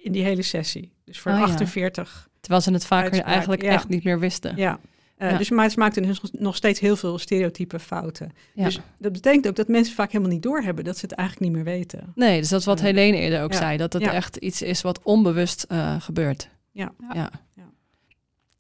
in 0.04 0.12
die 0.12 0.24
hele 0.24 0.42
sessie. 0.42 0.92
Dus 1.06 1.20
voor 1.20 1.32
Oh 1.32 1.38
ja. 1.38 1.44
48. 1.44 2.30
Terwijl 2.40 2.62
ze 2.64 2.72
het 2.72 2.86
vaker 2.86 3.06
Uitspraak, 3.12 3.32
eigenlijk 3.34 3.62
ja. 3.62 3.70
echt 3.70 3.88
niet 3.90 4.04
meer 4.04 4.20
wisten. 4.20 4.56
Ja. 4.56 4.80
Ja. 5.20 5.38
Dus 5.38 5.50
maar 5.50 5.70
ze 5.70 5.80
maakten 5.80 6.04
dus 6.04 6.22
nog 6.32 6.56
steeds 6.56 6.80
heel 6.80 6.96
veel 6.96 7.18
stereotype 7.18 7.80
fouten. 7.80 8.32
Ja. 8.54 8.64
Dus 8.66 8.80
dat 8.98 9.12
betekent 9.12 9.48
ook 9.48 9.56
dat 9.56 9.68
mensen 9.68 9.96
vaak 9.96 10.12
helemaal 10.12 10.34
niet 10.34 10.44
doorhebben 10.44 10.84
dat 10.84 10.98
ze 10.98 11.06
het 11.06 11.16
eigenlijk 11.16 11.50
niet 11.52 11.64
meer 11.64 11.74
weten. 11.74 12.12
Nee, 12.16 12.40
dus 12.40 12.50
dat 12.50 12.60
is 12.60 12.66
wat. 12.66 12.82
Helene 12.82 13.18
eerder 13.18 13.42
ook 13.42 13.52
Ja. 13.52 13.58
zei. 13.58 13.78
Dat 13.78 13.94
het 13.94 14.02
echt 14.04 14.36
iets 14.36 14.62
is 14.62 14.82
wat 14.82 15.00
onbewust 15.04 15.64
eh, 15.64 15.96
gebeurt. 16.02 16.50
Ja. 16.72 16.92
Ja. 17.14 17.32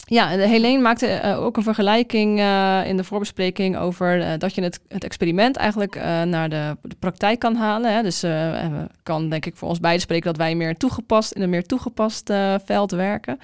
Ja. 0.10 0.32
En 0.32 0.39
Helene 0.39 0.82
maakte 0.82 1.08
eh, 1.08 1.44
ook 1.44 1.58
een 1.58 1.63
vergelijking 1.63 2.39
eh, 2.39 2.82
in 2.86 2.98
de 2.98 3.04
voorbespreking 3.04 3.78
over 3.78 4.22
eh, 4.22 4.38
dat 4.38 4.56
je 4.56 4.62
het, 4.62 4.80
het 4.88 5.04
experiment 5.04 5.56
eigenlijk 5.56 5.95
eh, 5.95 6.22
naar 6.22 6.50
de, 6.50 6.78
de 6.82 6.95
praktijk 7.00 7.39
kan 7.39 7.56
halen. 7.56 7.93
Hè. 7.93 8.02
Dus 8.02 8.24
eh, 8.24 8.32
we 8.32 8.88
kan 9.04 9.30
denk 9.30 9.45
ik 9.45 9.56
voor 9.56 9.67
ons 9.67 9.80
beiden 9.80 10.02
spreken 10.02 10.26
dat 10.26 10.38
wij 10.38 10.56
meer 10.56 10.78
toegepast 10.78 11.32
in 11.32 11.41
een 11.41 11.50
meer 11.50 11.65
toegepast 11.65 12.30
eh, 12.30 12.56
veld 12.65 12.91
werken. 12.91 13.39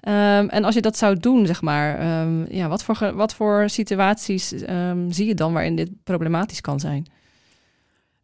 Ehm, 0.00 0.48
en 0.48 0.64
als 0.64 0.74
je 0.74 0.80
dat 0.80 0.96
zou 0.96 1.18
doen, 1.18 1.46
zeg 1.46 1.62
maar, 1.62 1.98
ehm, 1.98 2.54
ja, 2.54 2.68
wat 2.68 2.82
voor, 2.82 3.12
wat 3.14 3.34
voor 3.34 3.68
situaties 3.68 4.52
ehm, 4.52 5.10
zie 5.10 5.26
je 5.26 5.34
dan 5.34 5.52
waarin 5.52 5.76
dit 5.76 5.90
problematisch 6.04 6.60
kan 6.60 6.80
zijn? 6.80 7.06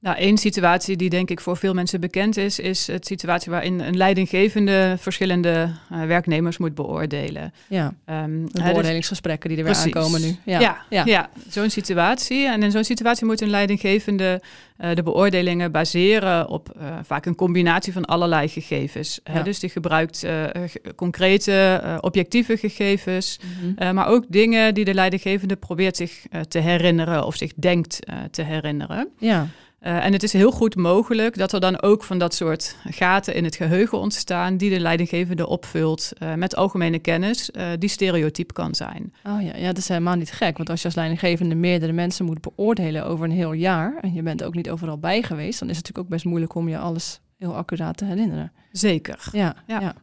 Nou, 0.04 0.16
één 0.16 0.38
situatie 0.38 0.96
die 0.96 1.10
denk 1.10 1.30
ik 1.30 1.40
voor 1.40 1.56
veel 1.56 1.74
mensen 1.74 2.00
bekend 2.00 2.36
is, 2.36 2.58
is 2.58 2.86
het 2.86 3.06
situatie 3.06 3.50
waarin 3.50 3.80
een 3.80 3.96
leidinggevende 3.96 4.96
verschillende 4.98 5.70
eh, 5.90 6.02
werknemers 6.04 6.58
moet 6.58 6.74
beoordelen. 6.74 7.52
Ja, 7.68 7.94
Ehm, 8.04 8.44
de 8.44 8.52
dus- 8.52 8.62
beoordelingsgesprekken 8.62 9.48
die 9.48 9.58
er 9.58 9.64
weer 9.64 9.72
Precies. 9.72 9.94
aankomen 9.94 10.20
nu. 10.20 10.36
Ja, 10.44 10.60
Ja, 10.60 10.76
ja. 10.90 11.02
ja. 11.04 11.28
zo'n 11.48 11.70
situatie. 11.70 12.46
En 12.48 12.62
in 12.62 12.70
zo'n 12.70 12.84
situatie 12.84 13.26
moet 13.26 13.40
een 13.40 13.48
leidinggevende 13.50 14.40
eh, 14.76 14.94
de 14.94 15.02
beoordelingen 15.02 15.72
baseren 15.72 16.48
op 16.48 16.68
eh, 16.78 16.86
vaak 17.02 17.26
een 17.26 17.34
combinatie 17.34 17.92
van 17.92 18.04
allerlei 18.04 18.48
gegevens. 18.48 19.20
Ja. 19.24 19.42
Dus 19.42 19.58
die 19.60 19.70
gebruikt 19.70 20.18
ge- 20.18 20.80
concrete, 20.96 21.98
objectieve 22.00 22.56
gegevens, 22.56 23.38
Mhm. 23.76 23.94
maar 23.94 24.06
ook 24.08 24.24
dingen 24.28 24.74
die 24.74 24.84
de 24.84 24.94
leidinggevende 24.94 25.56
probeert 25.56 25.96
zich 25.96 26.22
te 26.48 26.58
herinneren 26.58 27.26
of 27.26 27.36
zich 27.36 27.52
denkt 27.56 27.98
te 28.30 28.42
herinneren. 28.42 29.08
ja. 29.18 29.46
Eh, 29.84 30.04
en 30.04 30.12
het 30.12 30.22
is 30.22 30.32
heel 30.32 30.50
goed 30.50 30.76
mogelijk 30.76 31.36
dat 31.36 31.52
er 31.52 31.60
dan 31.60 31.82
ook 31.82 32.04
van 32.04 32.18
dat 32.18 32.34
soort 32.34 32.76
gaten 32.84 33.34
in 33.34 33.44
het 33.44 33.56
geheugen 33.56 33.98
ontstaan, 33.98 34.56
die 34.56 34.70
de 34.70 34.80
leidinggevende 34.80 35.46
opvult 35.46 36.12
eh, 36.18 36.34
met 36.34 36.56
algemene 36.56 36.98
kennis, 36.98 37.50
eh, 37.50 37.66
die 37.78 37.88
stereotyp 37.88 38.52
kan 38.52 38.74
zijn. 38.74 39.12
Oh 39.24 39.42
ja, 39.42 39.56
ja, 39.56 39.66
dat 39.66 39.76
is 39.76 39.88
helemaal 39.88 40.14
niet 40.14 40.32
gek. 40.32 40.56
Want 40.56 40.70
als 40.70 40.80
je 40.80 40.86
als 40.86 40.94
leidinggevende 40.94 41.54
meerdere 41.54 41.92
mensen 41.92 42.24
moet 42.24 42.40
beoordelen 42.40 43.06
over 43.06 43.24
een 43.24 43.30
heel 43.30 43.52
jaar... 43.52 43.98
en 44.00 44.12
je 44.12 44.22
bent 44.22 44.44
ook 44.44 44.54
niet 44.54 44.70
overal 44.70 44.98
bij 44.98 45.22
geweest... 45.22 45.58
dan 45.58 45.68
is 45.68 45.76
het 45.76 45.84
natuurlijk 45.84 45.98
ook 45.98 46.08
best 46.08 46.24
moeilijk 46.24 46.54
om 46.54 46.68
je 46.68 46.78
alles 46.78 47.20
heel 47.38 47.56
accuraat 47.56 47.96
te 47.96 48.04
herinneren. 48.04 48.52
Zeker. 48.72 49.28
Ja, 49.32 49.54
ja. 49.66 49.80
Ja. 49.80 49.94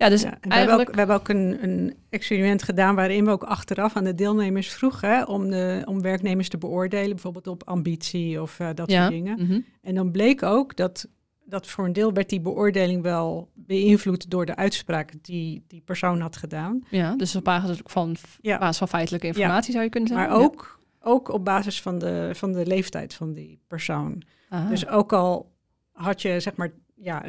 Ja. 0.00 0.08
dus 0.08 0.22
Ja, 0.22 0.38
we, 0.40 0.54
hebben 0.54 0.80
ook, 0.80 0.90
we 0.90 0.98
hebben 0.98 1.16
ook 1.16 1.28
een, 1.28 1.58
een 1.62 1.94
experiment 2.10 2.62
gedaan 2.62 2.94
waarin 2.94 3.24
we 3.24 3.30
ook 3.30 3.42
achteraf 3.42 3.96
aan 3.96 4.04
de 4.04 4.14
deelnemers 4.14 4.68
vroegen 4.72 5.28
om, 5.28 5.50
de, 5.50 5.82
om 5.84 6.00
werknemers 6.00 6.48
te 6.48 6.58
beoordelen, 6.58 7.10
bijvoorbeeld 7.10 7.46
op 7.46 7.62
ambitie 7.64 8.42
of 8.42 8.60
eh, 8.60 8.68
dat 8.74 8.90
ja. 8.90 9.00
soort 9.00 9.12
dingen. 9.12 9.46
mhm. 9.46 9.60
En 9.82 9.94
dan 9.94 10.10
bleek 10.10 10.42
ook 10.42 10.76
dat, 10.76 11.08
dat 11.44 11.66
voor 11.66 11.84
een 11.84 11.92
deel 11.92 12.12
werd 12.12 12.28
die 12.28 12.40
beoordeling 12.40 13.02
wel 13.02 13.50
beïnvloed 13.54 14.30
door 14.30 14.46
de 14.46 14.56
uitspraak 14.56 15.12
die 15.22 15.64
die 15.66 15.80
persoon 15.84 16.20
had 16.20 16.36
gedaan. 16.36 16.82
ja, 16.90 17.16
dus 17.16 17.36
op 17.36 17.44
basis 17.44 17.80
van, 17.84 18.16
Ja. 18.40 18.58
basis 18.58 18.78
van 18.78 18.88
feitelijke 18.88 19.26
informatie 19.26 19.72
zou 19.72 19.84
je 19.84 19.90
kunnen 19.90 20.08
zeggen. 20.08 20.28
Maar 20.28 20.38
ook, 20.38 20.80
ook 21.00 21.28
op 21.28 21.44
basis 21.44 21.82
van 21.82 21.98
de, 21.98 22.30
van 22.32 22.52
de 22.52 22.66
leeftijd 22.66 23.14
van 23.14 23.32
die 23.32 23.60
persoon. 23.66 24.22
Aha. 24.48 24.68
Dus 24.68 24.88
ook 24.88 25.12
al 25.12 25.52
had 25.92 26.22
je 26.22 26.40
zeg 26.40 26.56
maar 26.56 26.72
ja, 26.94 27.22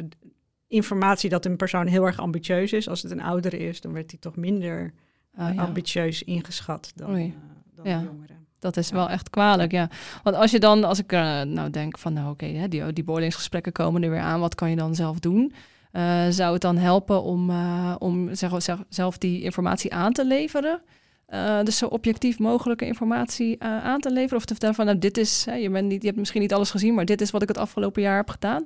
informatie 0.72 1.30
dat 1.30 1.44
een 1.44 1.56
persoon 1.56 1.86
heel 1.86 2.04
erg 2.06 2.18
ambitieus 2.18 2.72
is, 2.72 2.88
als 2.88 3.02
het 3.02 3.10
een 3.12 3.22
oudere 3.22 3.58
is, 3.58 3.80
dan 3.80 3.92
werd 3.92 4.10
hij 4.10 4.20
toch 4.20 4.36
minder 4.36 4.92
Oh, 5.38 5.54
ja. 5.54 5.62
ambitieus 5.62 6.22
ingeschat 6.22 6.92
dan, 6.94 7.16
eh, 7.16 7.30
dan 7.74 7.84
Ja. 7.86 8.02
jongeren. 8.02 8.46
Dat 8.58 8.76
is 8.76 8.90
wel 8.90 9.08
echt 9.08 9.30
kwalijk, 9.30 9.72
ja. 9.72 9.90
Want 10.22 10.36
als 10.36 10.50
je 10.50 10.58
dan, 10.60 10.84
als 10.84 10.98
ik 10.98 11.12
eh, 11.12 11.40
nou 11.42 11.70
denk 11.70 11.98
van, 11.98 12.12
nou 12.12 12.30
oké, 12.30 12.46
die, 12.68 12.92
die 12.92 13.04
beoordelingsgesprekken 13.04 13.72
komen 13.72 14.02
er 14.02 14.10
weer 14.10 14.20
aan, 14.20 14.40
wat 14.40 14.54
kan 14.54 14.70
je 14.70 14.76
dan 14.76 14.94
zelf 14.94 15.18
doen? 15.18 15.52
Eh, 15.92 16.26
zou 16.30 16.52
het 16.52 16.62
dan 16.62 16.76
helpen 16.76 17.22
om, 17.22 17.50
eh, 17.50 17.94
om 17.98 18.34
zeg, 18.34 18.62
zeg- 18.62 18.82
zelf 18.88 19.18
die 19.18 19.42
informatie 19.42 19.92
aan 19.94 20.12
te 20.12 20.26
leveren? 20.26 20.82
Eh, 21.26 21.62
dus 21.62 21.78
zo 21.78 21.86
objectief 21.86 22.38
mogelijke 22.38 22.86
informatie 22.86 23.58
eh, 23.58 23.84
aan 23.84 24.00
te 24.00 24.10
leveren? 24.12 24.36
Of 24.36 24.44
te 24.44 24.52
vertellen 24.52 24.74
van, 24.74 24.84
nou 24.86 24.98
dit 24.98 25.16
is, 25.18 25.44
hè, 25.44 25.54
je, 25.54 25.70
bent 25.70 25.88
niet, 25.88 26.00
je 26.00 26.06
hebt 26.06 26.18
misschien 26.18 26.40
niet 26.40 26.52
alles 26.54 26.70
gezien, 26.70 26.94
maar 26.94 27.04
dit 27.04 27.20
is 27.20 27.30
wat 27.30 27.42
ik 27.42 27.48
het 27.48 27.58
afgelopen 27.58 28.02
jaar 28.02 28.16
heb 28.16 28.28
gedaan? 28.30 28.64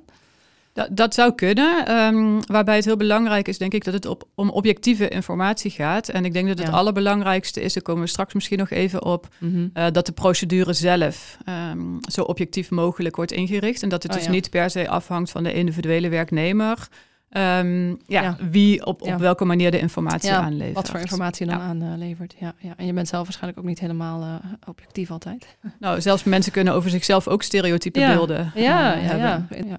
Dat, 0.77 0.87
dat 0.91 1.13
zou 1.13 1.35
kunnen. 1.35 1.85
ehm, 1.85 2.39
waarbij 2.45 2.75
het 2.75 2.85
heel 2.85 2.97
belangrijk 2.97 3.47
is, 3.47 3.57
denk 3.57 3.73
ik, 3.73 3.83
dat 3.83 3.93
het 3.93 4.05
op, 4.05 4.27
om 4.35 4.49
objectieve 4.49 5.07
informatie 5.07 5.71
gaat. 5.71 6.09
En 6.09 6.25
ik 6.25 6.33
denk 6.33 6.47
dat 6.47 6.57
het 6.57 6.67
Ja. 6.67 6.73
allerbelangrijkste 6.73 7.61
is, 7.61 7.73
daar 7.73 7.83
komen 7.83 8.03
we 8.03 8.09
straks 8.09 8.33
misschien 8.33 8.57
nog 8.57 8.69
even 8.69 9.03
op, 9.03 9.27
eh, 9.73 9.85
dat 9.91 10.05
de 10.05 10.11
procedure 10.11 10.73
zelf 10.73 11.37
ehm, 11.45 11.79
zo 12.11 12.21
objectief 12.21 12.69
mogelijk 12.69 13.15
wordt 13.15 13.31
ingericht. 13.31 13.83
En 13.83 13.89
dat 13.89 14.03
het 14.03 14.11
Oh, 14.11 14.17
dus 14.17 14.25
ja. 14.27 14.31
niet 14.33 14.49
per 14.49 14.69
se 14.69 14.89
afhangt 14.89 15.31
van 15.31 15.43
de 15.43 15.53
individuele 15.53 16.09
werknemer. 16.09 16.87
ehm, 17.29 17.87
ja, 17.89 17.95
Ja. 18.21 18.37
wie 18.51 18.85
op, 18.85 19.01
op 19.01 19.07
Ja. 19.07 19.17
welke 19.17 19.45
manier 19.45 19.71
de 19.71 19.79
informatie 19.79 20.29
Ja, 20.29 20.39
aanlevert. 20.41 20.73
Wat 20.75 20.89
voor 20.89 20.99
informatie 20.99 21.45
je 21.45 21.51
dan 21.51 21.61
aanlevert. 21.61 22.35
Ja, 22.39 22.53
ja. 22.59 22.73
En 22.77 22.85
je 22.85 22.93
bent 22.93 23.07
zelf 23.07 23.23
waarschijnlijk 23.23 23.59
ook 23.59 23.65
niet 23.67 23.79
helemaal 23.79 24.21
eh, 24.21 24.51
objectief 24.67 25.11
altijd. 25.11 25.57
Nou, 25.79 26.01
zelfs 26.01 26.23
mensen 26.23 26.51
kunnen 26.51 26.73
over 26.73 26.89
zichzelf 26.89 27.27
ook 27.27 27.43
stereotype 27.43 27.99
beelden 27.99 28.51
Ja, 28.55 28.93
ja, 28.93 28.99
hebben. 28.99 29.47
ja, 29.67 29.77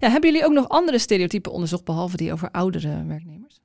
ja. 0.00 0.10
Hebben 0.10 0.30
jullie 0.30 0.46
ook 0.46 0.52
nog 0.52 0.68
andere 0.68 0.98
stereotypen 0.98 1.52
onderzocht, 1.52 1.84
behalve 1.84 2.16
die 2.16 2.32
over 2.32 2.50
oudere 2.50 3.04
werknemers? 3.06 3.60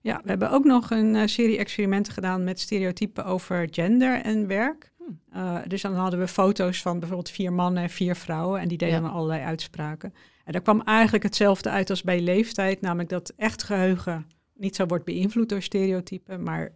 Ja, 0.00 0.20
we 0.22 0.28
hebben 0.28 0.50
ook 0.50 0.64
nog 0.64 0.90
een 0.90 1.14
eh, 1.16 1.26
serie 1.26 1.58
experimenten 1.58 2.12
gedaan 2.12 2.44
met 2.44 2.60
stereotypen 2.60 3.24
over 3.24 3.68
gender 3.70 4.20
en 4.22 4.46
werk. 4.46 4.92
Hmm. 4.96 5.20
Eh, 5.32 5.58
dus 5.66 5.82
dan 5.82 5.94
hadden 5.94 6.18
we 6.20 6.28
foto's 6.28 6.82
van 6.82 6.98
bijvoorbeeld 6.98 7.30
vier 7.30 7.52
mannen 7.52 7.82
en 7.82 7.90
vier 7.90 8.16
vrouwen 8.16 8.60
en 8.60 8.68
die 8.68 8.78
deden 8.78 8.94
Ja. 8.94 9.00
dan 9.00 9.10
allerlei 9.10 9.42
uitspraken. 9.42 10.14
En 10.44 10.52
daar 10.52 10.62
kwam 10.62 10.80
eigenlijk 10.80 11.24
hetzelfde 11.24 11.70
uit 11.70 11.90
als 11.90 12.02
bij 12.02 12.20
leeftijd, 12.20 12.80
namelijk 12.80 13.08
dat 13.08 13.32
echt 13.36 13.62
geheugen 13.62 14.26
niet 14.54 14.76
zo 14.76 14.86
wordt 14.86 15.04
beïnvloed 15.04 15.48
door 15.48 15.62
stereotypen, 15.62 16.42
maar 16.42 16.72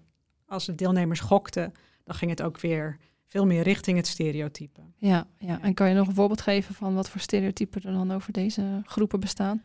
als 0.47 0.67
de 0.67 0.75
deelnemers 0.75 1.21
gokten, 1.21 1.73
dan 2.05 2.15
ging 2.15 2.31
het 2.31 2.43
ook 2.43 2.61
weer 2.61 2.97
veel 3.31 3.47
meer 3.47 3.63
richting 3.63 3.97
het 3.97 4.07
stereotype. 4.07 4.81
Ja, 4.97 5.27
ja, 5.39 5.61
en 5.63 5.75
kan 5.75 5.89
je 5.89 5.95
nog 5.95 6.09
een 6.09 6.15
voorbeeld 6.15 6.41
geven 6.41 6.75
van 6.75 6.95
wat 6.95 7.11
voor 7.11 7.21
stereotypen 7.21 7.83
er 7.83 7.93
dan 7.93 8.13
over 8.13 8.33
deze 8.33 8.83
groepen 8.85 9.21
bestaan? 9.21 9.61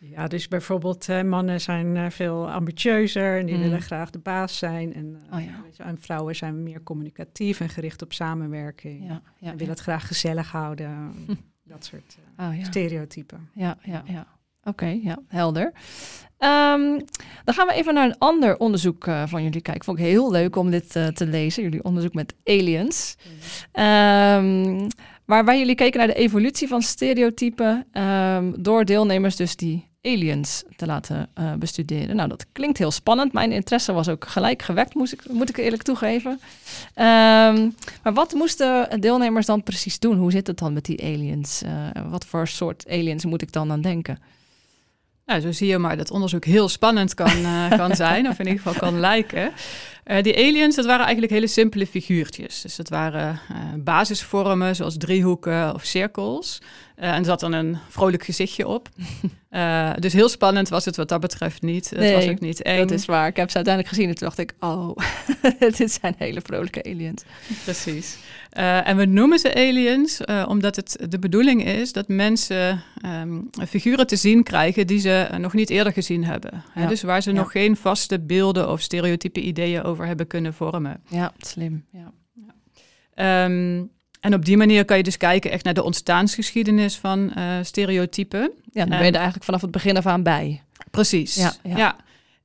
Ja, 0.00 0.26
dus 0.28 0.48
bijvoorbeeld 0.48 1.08
mannen 1.24 1.60
zijn 1.60 1.94
uh, 1.96 2.10
veel 2.10 2.50
ambitieuzer 2.50 3.38
en 3.38 3.46
die 3.46 3.54
Mm. 3.54 3.62
willen 3.62 3.80
graag 3.82 4.10
de 4.10 4.18
baas 4.18 4.58
zijn. 4.58 4.94
En, 4.94 5.06
uh, 5.30 5.36
Oh 5.38 5.44
ja. 5.44 5.84
en 5.84 6.00
vrouwen 6.00 6.36
zijn 6.36 6.62
meer 6.62 6.82
communicatief 6.82 7.60
en 7.60 7.68
gericht 7.68 8.02
op 8.02 8.12
samenwerking. 8.12 9.06
Ja, 9.06 9.22
ja, 9.38 9.50
en 9.50 9.56
willen 9.56 9.72
het 9.74 9.82
graag 9.82 10.06
gezellig 10.06 10.50
houden. 10.50 11.12
Hm. 11.26 11.34
Dat 11.72 11.84
soort 11.84 12.16
ja. 12.36 12.48
Oh, 12.50 12.64
stereotypen. 12.64 13.48
Ja, 13.54 13.78
ja, 13.82 14.02
ja. 14.06 14.26
Oké, 14.62 14.86
ja, 15.02 15.18
helder. 15.28 15.72
Ehm, 16.38 16.98
dan 17.44 17.54
gaan 17.54 17.66
we 17.66 17.72
even 17.72 17.94
naar 17.94 18.04
een 18.04 18.18
ander 18.18 18.58
onderzoek 18.58 19.06
eh, 19.06 19.22
van 19.26 19.42
jullie 19.42 19.60
kijken. 19.60 19.84
Vond 19.84 19.98
ik 19.98 20.04
heel 20.04 20.30
leuk 20.30 20.56
om 20.56 20.70
dit 20.70 20.96
eh, 20.96 21.06
te 21.06 21.26
lezen. 21.26 21.62
Jullie 21.62 21.84
onderzoek 21.84 22.14
met 22.14 22.34
aliens. 22.44 23.16
Ehm, 23.72 24.88
waarbij 25.24 25.58
jullie 25.58 25.74
keken 25.74 25.98
naar 25.98 26.06
de 26.06 26.14
evolutie 26.14 26.68
van 26.68 26.82
stereotypen 26.82 27.86
ehm, 27.92 28.52
door 28.58 28.84
deelnemers 28.84 29.36
dus 29.36 29.56
die 29.56 29.86
aliens 30.02 30.64
te 30.76 30.86
laten 30.86 31.28
eh, 31.34 31.54
bestuderen. 31.54 32.16
Nou, 32.16 32.28
dat 32.28 32.46
klinkt 32.52 32.78
heel 32.78 32.90
spannend. 32.90 33.32
Mijn 33.32 33.52
interesse 33.52 33.92
was 33.92 34.08
ook 34.08 34.24
gelijk 34.28 34.62
gewekt, 34.62 35.12
ik, 35.12 35.22
moet 35.28 35.48
ik 35.48 35.56
eerlijk 35.56 35.82
toegeven. 35.82 36.40
Maar 36.94 38.12
wat 38.14 38.32
moesten 38.32 39.00
deelnemers 39.00 39.46
dan 39.46 39.62
precies 39.62 39.98
doen? 39.98 40.18
Hoe 40.18 40.30
zit 40.30 40.46
het 40.46 40.58
dan 40.58 40.72
met 40.72 40.84
die 40.84 41.02
aliens? 41.02 41.62
Wat 42.08 42.26
voor 42.26 42.48
soort 42.48 42.84
aliens 42.88 43.24
moet 43.24 43.42
ik 43.42 43.52
dan 43.52 43.70
aan 43.70 43.80
denken? 43.80 44.18
Nou, 45.28 45.40
zo 45.40 45.52
zie 45.52 45.68
je 45.68 45.78
maar 45.78 45.96
dat 45.96 46.10
onderzoek 46.10 46.44
heel 46.44 46.68
spannend 46.68 47.14
kan, 47.14 47.44
eh, 47.44 47.70
kan 47.80 47.96
zijn, 47.96 48.28
of 48.28 48.38
in 48.38 48.46
ieder 48.46 48.62
geval 48.62 48.80
kan 48.80 49.00
lijken. 49.00 49.52
Eh, 50.04 50.22
die 50.22 50.36
aliens, 50.36 50.76
dat 50.76 50.84
waren 50.84 51.04
eigenlijk 51.04 51.32
hele 51.32 51.46
simpele 51.46 51.86
figuurtjes. 51.86 52.60
Dus 52.60 52.76
dat 52.76 52.88
waren 52.88 53.40
eh, 53.48 53.56
basisvormen, 53.76 54.76
zoals 54.76 54.96
driehoeken 54.96 55.74
of 55.74 55.84
cirkels. 55.84 56.58
Eh, 56.98 57.14
en 57.14 57.24
zat 57.24 57.40
dan 57.40 57.52
een 57.52 57.76
vrolijk 57.88 58.24
gezichtje 58.24 58.66
op. 58.68 58.88
Eh, 59.48 59.90
dus 59.98 60.12
heel 60.12 60.28
spannend 60.28 60.68
was 60.68 60.84
het 60.84 60.96
wat 60.96 61.08
dat 61.08 61.20
betreft 61.20 61.62
niet. 61.62 61.90
Het 61.90 61.98
Nee, 61.98 62.14
was 62.14 62.28
ook 62.28 62.40
niet 62.40 62.62
eng. 62.62 62.78
Dat 62.78 62.90
is 62.90 63.04
waar. 63.04 63.26
Ik 63.26 63.36
heb 63.36 63.50
ze 63.50 63.56
uiteindelijk 63.56 63.94
gezien 63.94 64.08
en 64.10 64.14
toen 64.16 64.26
dacht 64.28 64.38
ik, 64.38 64.54
oh, 64.60 64.96
dit 65.78 65.90
zijn 65.92 66.14
hele 66.18 66.40
vrolijke 66.40 66.82
aliens. 66.84 67.22
Precies. 67.64 68.16
Eh, 68.50 68.88
en 68.88 68.96
we 68.96 69.04
noemen 69.04 69.38
ze 69.38 69.54
aliens 69.54 70.24
omdat 70.46 70.76
het 70.76 71.06
de 71.08 71.18
bedoeling 71.18 71.64
is 71.64 71.92
dat 71.92 72.08
mensen 72.08 72.82
ehm, 73.02 73.40
figuren 73.68 74.06
te 74.06 74.16
zien 74.16 74.42
krijgen 74.42 74.86
die 74.86 74.98
ze 75.00 75.28
nog 75.38 75.52
niet 75.52 75.70
eerder 75.70 75.92
gezien 75.92 76.24
hebben. 76.24 76.64
Hè, 76.72 76.82
Ja. 76.82 76.88
Dus 76.88 77.02
waar 77.02 77.22
ze 77.22 77.30
Ja. 77.32 77.36
nog 77.36 77.50
geen 77.50 77.76
vaste 77.76 78.20
beelden 78.20 78.70
of 78.70 78.80
stereotype 78.80 79.40
ideeën 79.40 79.82
over 79.82 80.06
hebben 80.06 80.26
kunnen 80.26 80.54
vormen. 80.54 81.00
Ja, 81.08 81.32
slim. 81.38 81.84
Ja. 81.92 82.12
Ehm, 83.14 83.82
en 84.20 84.34
op 84.34 84.44
die 84.44 84.56
manier 84.56 84.84
kan 84.84 84.96
je 84.96 85.02
dus 85.02 85.16
kijken 85.16 85.50
echt 85.50 85.64
naar 85.64 85.74
de 85.74 85.82
ontstaansgeschiedenis 85.82 86.96
van 86.96 87.34
eh, 87.34 87.44
stereotypen. 87.62 88.50
Ja, 88.72 88.80
dan 88.84 88.88
ben 88.88 88.98
je 88.98 89.04
er 89.06 89.14
eigenlijk 89.14 89.44
vanaf 89.44 89.60
het 89.60 89.70
begin 89.70 89.96
af 89.96 90.06
aan 90.06 90.22
bij. 90.22 90.62
Precies. 90.90 91.34
Ja, 91.34 91.52
Ja. 91.62 91.76
ja. 91.76 91.96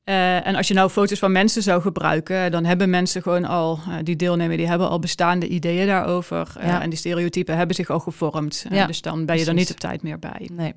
Eh, 0.04 0.48
en 0.48 0.56
als 0.56 0.68
je 0.68 0.74
nou 0.74 0.90
foto's 0.90 1.20
van 1.20 1.32
mensen 1.32 1.64
zou 1.64 1.82
gebruiken, 1.82 2.52
dan 2.52 2.66
hebben 2.66 2.90
mensen 2.90 3.22
gewoon 3.22 3.46
al, 3.46 3.80
eh, 3.88 3.96
die 4.04 4.16
deelnemen, 4.16 4.58
die 4.58 4.68
hebben 4.68 4.90
al 4.90 5.00
bestaande 5.00 5.48
ideeën 5.48 5.88
daarover. 5.88 6.54
Ja. 6.62 6.82
En 6.82 6.90
die 6.90 7.00
stereotypen 7.00 7.58
hebben 7.58 7.76
zich 7.76 7.90
al 7.90 8.00
gevormd. 8.00 8.66
Ja, 8.70 8.86
dus 8.86 9.02
dan 9.02 9.26
ben 9.26 9.38
je 9.38 9.46
er 9.46 9.54
niet 9.54 9.72
op 9.72 9.80
tijd 9.80 10.02
meer 10.02 10.20
bij. 10.20 10.50
Nee. 10.52 10.74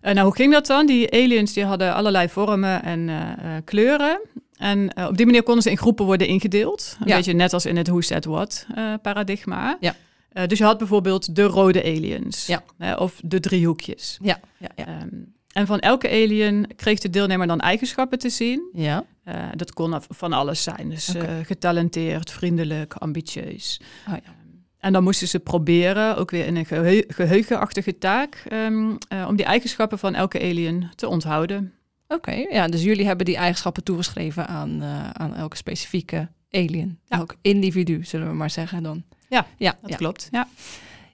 Eh, 0.00 0.14
nou, 0.14 0.26
hoe 0.26 0.36
ging 0.36 0.52
dat 0.52 0.66
dan? 0.66 0.86
Die 0.86 1.12
aliens 1.12 1.52
die 1.52 1.64
hadden 1.64 1.94
allerlei 1.94 2.28
vormen 2.28 2.82
en 2.82 3.10
kleuren. 3.64 4.20
En 4.56 4.92
eh, 4.92 5.06
op 5.06 5.16
die 5.16 5.26
manier 5.26 5.42
konden 5.42 5.62
ze 5.62 5.70
in 5.70 5.76
groepen 5.78 6.04
worden 6.04 6.26
ingedeeld. 6.26 6.96
Een 7.00 7.08
Ja. 7.08 7.16
beetje 7.16 7.32
net 7.32 7.52
als 7.52 7.66
in 7.66 7.76
het 7.76 7.88
Who 7.88 8.00
Said 8.00 8.24
What 8.24 8.66
eh, 8.74 8.94
paradigma. 9.02 9.76
Ja. 9.80 9.94
Eh, 10.32 10.46
dus 10.46 10.58
je 10.58 10.64
had 10.64 10.78
bijvoorbeeld 10.78 11.34
de 11.36 11.42
rode 11.42 11.82
aliens. 11.84 12.46
Ja. 12.46 12.62
of 12.98 13.20
de 13.24 13.40
driehoekjes. 13.40 14.18
Ja, 14.22 14.40
ja, 14.58 14.68
ja. 14.76 14.86
Ehm, 14.86 15.08
en 15.52 15.66
van 15.66 15.78
elke 15.80 16.08
alien 16.08 16.66
kreeg 16.76 16.98
de 16.98 17.10
deelnemer 17.10 17.46
dan 17.46 17.60
eigenschappen 17.60 18.18
te 18.18 18.28
zien. 18.30 18.68
ja. 18.72 19.04
Dat 19.54 19.72
kon 19.72 19.94
van 20.08 20.32
alles 20.32 20.62
zijn. 20.62 20.88
Dus 20.90 21.12
getalenteerd, 21.42 22.30
vriendelijk, 22.30 22.94
ambitieus. 22.94 23.80
Oh, 24.08 24.14
ja. 24.14 24.34
En 24.78 24.92
dan 24.92 25.02
moesten 25.02 25.28
ze 25.28 25.38
proberen, 25.40 26.16
ook 26.16 26.30
weer 26.30 26.46
in 26.46 26.56
een 26.56 26.66
geheu- 26.66 27.04
geheugenachtige 27.08 27.98
taak, 27.98 28.42
ehm, 28.48 28.90
eh, 29.08 29.24
om 29.28 29.36
die 29.36 29.44
eigenschappen 29.44 29.98
van 29.98 30.14
elke 30.14 30.40
alien 30.40 30.90
te 30.94 31.08
onthouden. 31.08 31.72
Oké, 32.08 32.32
ja, 32.32 32.66
dus 32.66 32.82
jullie 32.82 33.06
hebben 33.06 33.26
die 33.26 33.36
eigenschappen 33.36 33.84
toegeschreven 33.84 34.46
aan, 34.46 34.82
eh, 34.82 35.10
aan 35.10 35.34
elke 35.34 35.56
specifieke 35.56 36.28
alien. 36.50 36.98
Ja. 37.04 37.16
Elk 37.16 37.36
individu, 37.42 38.04
zullen 38.04 38.28
we 38.28 38.34
maar 38.34 38.50
zeggen 38.50 38.82
dan. 38.82 39.02
Ja, 39.28 39.46
ja, 39.56 39.76
Dat 39.80 39.90
ja. 39.90 39.96
klopt. 39.96 40.28
Ja. 40.30 40.48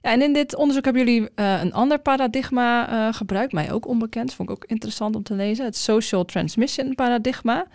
Ja, 0.02 0.10
en 0.10 0.22
in 0.22 0.32
dit 0.32 0.56
onderzoek 0.56 0.84
hebben 0.84 1.04
jullie 1.04 1.30
eh, 1.34 1.60
een 1.62 1.72
ander 1.72 1.98
paradigma 1.98 2.88
eh, 2.88 3.14
gebruikt, 3.14 3.52
mij 3.52 3.72
ook 3.72 3.86
onbekend, 3.86 4.34
vond 4.34 4.48
ik 4.48 4.54
ook 4.54 4.64
interessant 4.64 5.16
om 5.16 5.22
te 5.22 5.34
lezen, 5.34 5.64
het 5.64 5.76
social 5.76 6.24
transmission 6.24 6.94
paradigma. 6.94 7.66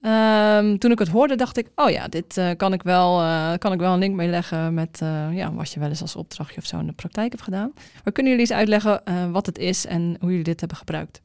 Ehm, 0.00 0.76
toen 0.76 0.90
ik 0.90 0.98
het 0.98 1.08
hoorde, 1.08 1.34
dacht 1.34 1.56
ik, 1.56 1.68
oh 1.74 1.90
ja, 1.90 2.08
dit 2.08 2.40
kan, 2.56 2.72
ik 2.72 2.82
wel, 2.82 3.22
kan 3.58 3.72
ik 3.72 3.78
wel 3.78 3.92
een 3.92 3.98
link 3.98 4.14
mee 4.14 4.28
leggen 4.28 4.74
met 4.74 4.98
ja, 5.32 5.52
wat 5.52 5.72
je 5.72 5.80
wel 5.80 5.88
eens 5.88 6.00
als 6.00 6.16
opdrachtje 6.16 6.56
of 6.60 6.66
zo 6.66 6.78
in 6.78 6.86
de 6.86 6.92
praktijk 6.92 7.30
hebt 7.30 7.44
gedaan. 7.44 7.72
Maar 8.04 8.12
kunnen 8.12 8.32
jullie 8.32 8.48
eens 8.48 8.58
uitleggen 8.58 9.02
wat 9.32 9.46
het 9.46 9.58
is 9.58 9.86
en 9.86 10.16
hoe 10.20 10.28
jullie 10.28 10.44
dit 10.44 10.60
hebben 10.60 10.78
gebruikt? 10.78 11.20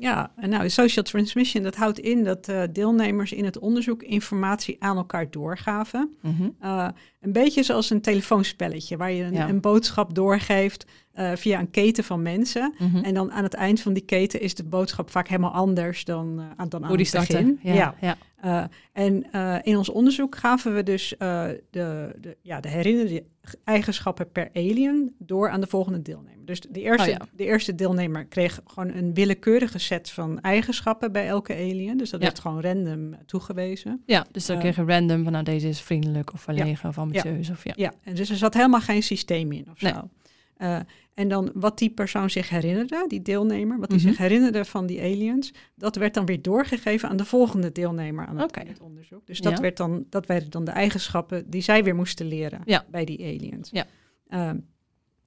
Ja, 0.00 0.32
en 0.36 0.48
nou, 0.48 0.70
social 0.70 1.04
transmission, 1.04 1.62
dat 1.62 1.74
houdt 1.76 1.98
in 1.98 2.24
dat 2.24 2.48
eh, 2.48 2.62
deelnemers 2.72 3.32
in 3.32 3.44
het 3.44 3.58
onderzoek 3.58 4.02
informatie 4.02 4.76
aan 4.78 4.96
elkaar 4.96 5.30
doorgaven. 5.30 6.16
Mhm. 6.22 6.48
Uh, 6.64 6.88
een 7.20 7.32
beetje 7.32 7.62
zoals 7.62 7.90
een 7.90 8.00
telefoonspelletje, 8.00 8.96
waar 8.96 9.12
je 9.12 9.22
een, 9.24 9.32
Ja. 9.32 9.48
een 9.48 9.60
boodschap 9.60 10.14
doorgeeft 10.14 10.86
uh, 11.18 11.30
via 11.34 11.58
een 11.60 11.70
keten 11.70 12.04
van 12.04 12.22
mensen. 12.22 12.74
Mhm. 12.78 12.96
En 12.96 13.14
dan 13.14 13.32
aan 13.32 13.42
het 13.42 13.54
eind 13.54 13.80
van 13.80 13.92
die 13.92 14.04
keten 14.04 14.40
is 14.40 14.54
de 14.54 14.64
boodschap 14.64 15.10
vaak 15.10 15.28
helemaal 15.28 15.52
anders 15.52 16.04
dan, 16.04 16.40
uh, 16.40 16.44
aan, 16.56 16.68
dan 16.68 16.82
aan 16.82 16.88
Hoe 16.88 16.96
die 16.96 17.06
het 17.06 17.14
starten. 17.22 17.54
begin. 17.62 17.74
Ja, 17.74 17.94
ja. 18.00 18.16
Uh, 18.44 18.64
en 18.92 19.30
in 19.62 19.76
ons 19.76 19.88
onderzoek 19.88 20.36
gaven 20.36 20.74
we 20.74 20.82
dus 20.82 21.14
de, 21.18 21.64
de, 21.70 22.36
ja, 22.42 22.60
de 22.60 22.68
herinnerde 22.68 23.24
eigenschappen 23.64 24.32
per 24.32 24.48
alien 24.54 25.14
door 25.18 25.50
aan 25.50 25.60
de 25.60 25.66
volgende 25.66 26.02
deelnemer. 26.02 26.44
Dus 26.44 26.60
de 26.60 26.80
eerste, 26.80 27.10
Oh 27.10 27.16
ja. 27.16 27.26
de 27.32 27.44
eerste 27.44 27.74
deelnemer 27.74 28.24
kreeg 28.26 28.60
gewoon 28.66 28.94
een 28.94 29.14
willekeurige 29.14 29.78
set 29.78 30.10
van 30.10 30.40
eigenschappen 30.40 31.12
bij 31.12 31.26
elke 31.26 31.54
alien. 31.54 31.96
Dus 31.96 32.10
dat 32.10 32.20
werd 32.20 32.38
gewoon 32.38 32.60
random 32.60 33.14
toegewezen. 33.26 34.02
Ja, 34.06 34.26
dus 34.32 34.46
dan 34.46 34.56
Eh, 34.56 34.62
kreeg 34.62 34.76
je 34.76 34.84
random 34.84 35.22
van 35.22 35.32
nou 35.32 35.44
deze 35.44 35.68
is 35.68 35.80
vriendelijk 35.80 36.32
of 36.32 36.40
verlegen 36.40 36.88
of 36.88 36.98
ambitieus. 36.98 37.50
Of, 37.50 37.64
ja. 37.64 37.72
Ja, 37.76 37.92
en 38.02 38.14
dus 38.14 38.30
er 38.30 38.36
zat 38.36 38.54
helemaal 38.54 38.80
geen 38.80 39.02
systeem 39.02 39.52
in 39.52 39.66
of 39.70 39.80
Nee. 39.80 39.92
zo. 39.92 40.08
Uh, 40.58 40.78
en 41.18 41.28
dan 41.28 41.50
wat 41.54 41.78
die 41.78 41.90
persoon 41.90 42.30
zich 42.30 42.48
herinnerde, 42.48 43.04
die 43.08 43.22
deelnemer, 43.22 43.78
wat 43.78 43.90
die 43.90 43.98
Mhm. 43.98 44.08
zich 44.08 44.18
herinnerde 44.18 44.64
van 44.64 44.86
die 44.86 45.00
aliens, 45.00 45.52
dat 45.74 45.96
werd 45.96 46.14
dan 46.14 46.26
weer 46.26 46.42
doorgegeven 46.42 47.08
aan 47.08 47.16
de 47.16 47.24
volgende 47.24 47.72
deelnemer 47.72 48.26
aan 48.26 48.38
het, 48.38 48.80
onderzoek. 48.80 49.26
Dus 49.26 49.40
dat, 49.40 49.52
Ja. 49.52 49.60
werd 49.60 49.76
dan, 49.76 50.06
dat 50.10 50.26
werden 50.26 50.50
dan 50.50 50.64
de 50.64 50.70
eigenschappen 50.70 51.50
die 51.50 51.60
zij 51.62 51.84
weer 51.84 51.94
moesten 51.94 52.26
leren 52.26 52.60
Ja. 52.64 52.84
bij 52.90 53.04
die 53.04 53.18
aliens. 53.24 53.70
Ja. 53.72 53.86
Um, 54.50 54.66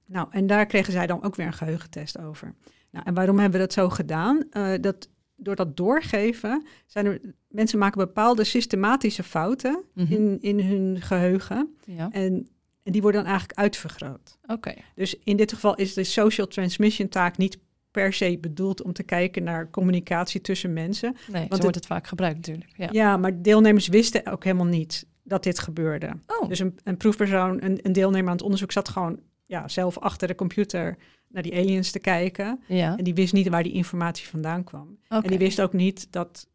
nou, 0.06 0.26
en 0.30 0.46
daar 0.46 0.66
kregen 0.66 0.92
zij 0.92 1.06
dan 1.06 1.22
ook 1.22 1.36
weer 1.36 1.46
een 1.46 1.52
geheugentest 1.52 2.18
over. 2.18 2.54
Nou, 2.90 3.04
en 3.06 3.14
waarom 3.14 3.38
hebben 3.38 3.60
we 3.60 3.66
dat 3.66 3.74
zo 3.74 3.88
gedaan? 3.88 4.44
Uh, 4.52 4.72
dat, 4.80 5.08
door 5.36 5.56
dat 5.56 5.76
doorgeven 5.76 6.66
zijn 6.86 7.06
er 7.06 7.20
mensen 7.48 7.78
maken 7.78 7.98
bepaalde 7.98 8.44
systematische 8.44 9.22
fouten 9.22 9.82
Mhm. 9.94 10.12
in, 10.12 10.38
in 10.40 10.60
hun 10.60 11.00
geheugen. 11.00 11.74
Ja. 11.84 12.08
En, 12.10 12.48
en 12.82 12.92
die 12.92 13.02
worden 13.02 13.20
dan 13.20 13.30
eigenlijk 13.30 13.58
uitvergroot. 13.60 14.38
Oké. 14.46 14.74
Dus 14.94 15.18
in 15.24 15.36
dit 15.36 15.52
geval 15.52 15.74
is 15.74 15.94
de 15.94 16.04
social 16.04 16.46
transmission 16.46 17.08
taak 17.08 17.36
niet 17.36 17.58
per 17.90 18.12
se 18.12 18.38
bedoeld 18.40 18.82
om 18.82 18.92
te 18.92 19.02
kijken 19.02 19.42
naar 19.42 19.70
communicatie 19.70 20.40
tussen 20.40 20.72
mensen. 20.72 21.16
Nee, 21.32 21.42
zo 21.46 21.48
het- 21.52 21.62
wordt 21.62 21.74
het 21.76 21.86
vaak 21.86 22.06
gebruikt 22.06 22.36
natuurlijk. 22.36 22.70
Ja. 22.76 22.88
Ja, 22.92 23.16
maar 23.16 23.42
deelnemers 23.42 23.88
wisten 23.88 24.26
ook 24.26 24.44
helemaal 24.44 24.66
niet 24.66 25.06
dat 25.22 25.42
dit 25.42 25.58
gebeurde. 25.58 26.12
Oh, 26.26 26.48
Dus 26.48 26.58
een, 26.58 26.78
een 26.84 26.96
proefpersoon, 26.96 27.62
een, 27.64 27.78
een 27.82 27.92
deelnemer 27.92 28.26
aan 28.28 28.32
het 28.36 28.42
onderzoek 28.44 28.72
zat 28.72 28.88
gewoon 28.88 29.20
ja, 29.46 29.68
zelf 29.68 29.98
achter 29.98 30.28
de 30.28 30.34
computer 30.34 30.96
naar 31.28 31.42
die 31.42 31.54
aliens 31.56 31.90
te 31.90 31.98
kijken. 31.98 32.60
ja. 32.66 32.96
En 32.96 33.04
die 33.04 33.14
wist 33.14 33.32
niet 33.32 33.48
waar 33.48 33.62
die 33.62 33.72
informatie 33.72 34.28
vandaan 34.28 34.64
kwam. 34.64 34.98
En 35.08 35.22
die 35.22 35.38
wist 35.38 35.60
ook 35.60 35.72
niet 35.72 36.06
dat 36.12 36.46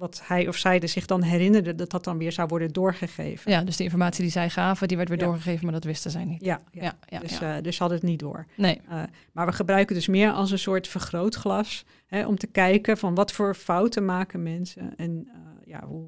wat 0.00 0.20
hij 0.24 0.48
of 0.48 0.56
zij 0.56 0.80
er 0.80 0.88
zich 0.88 1.06
dan 1.06 1.22
herinnerde, 1.22 1.74
dat 1.74 1.90
dat 1.90 2.04
dan 2.04 2.18
weer 2.18 2.32
zou 2.32 2.48
worden 2.48 2.72
doorgegeven. 2.72 3.50
Ja, 3.50 3.62
dus 3.64 3.76
de 3.76 3.84
informatie 3.84 4.22
die 4.22 4.30
zij 4.32 4.50
gaven, 4.50 4.88
die 4.88 4.96
werd 4.96 5.08
weer 5.08 5.18
Ja. 5.18 5.24
doorgegeven, 5.24 5.64
maar 5.64 5.72
dat 5.74 5.84
wisten 5.84 6.10
zij 6.10 6.24
niet. 6.24 6.44
Ja, 6.44 6.60
ja. 6.70 6.82
Ja, 6.82 6.94
ja, 7.08 7.18
dus, 7.18 7.40
eh, 7.40 7.54
dus 7.62 7.74
ze 7.76 7.80
hadden 7.82 7.98
het 8.00 8.08
niet 8.08 8.18
door. 8.18 8.46
nee. 8.56 8.80
Uh, 8.90 9.02
maar 9.32 9.46
we 9.46 9.52
gebruiken 9.52 9.94
dus 9.94 10.06
meer 10.06 10.30
als 10.32 10.50
een 10.50 10.58
soort 10.58 10.88
vergrootglas 10.88 11.84
hè, 12.06 12.26
om 12.26 12.36
te 12.36 12.46
kijken 12.46 12.98
van 12.98 13.14
wat 13.14 13.32
voor 13.32 13.54
fouten 13.54 14.04
maken 14.04 14.42
mensen 14.42 14.96
en 14.96 15.10
uh, 15.26 15.32
ja, 15.64 15.84
hoe, 15.86 16.06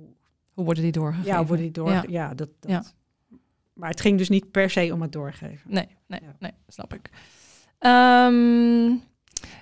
Hoe 0.53 0.65
worden 0.65 0.83
die 0.83 0.93
doorgegeven? 0.93 1.33
ja, 1.33 1.45
worden 1.45 1.65
die 1.65 1.71
door. 1.75 2.11
Ja, 2.11 2.35
dat. 2.35 2.49
Maar 3.73 3.91
het 3.91 4.01
ging 4.01 4.19
dus 4.19 4.29
niet 4.29 4.51
per 4.51 4.71
se 4.71 4.91
om 4.93 5.03
het 5.03 5.13
doorgeven. 5.13 5.71
Nee, 5.71 5.87
nee, 6.07 6.21
nee, 6.39 6.53
snap 6.69 6.95
ik. 6.95 7.11
Ehm, 7.79 8.91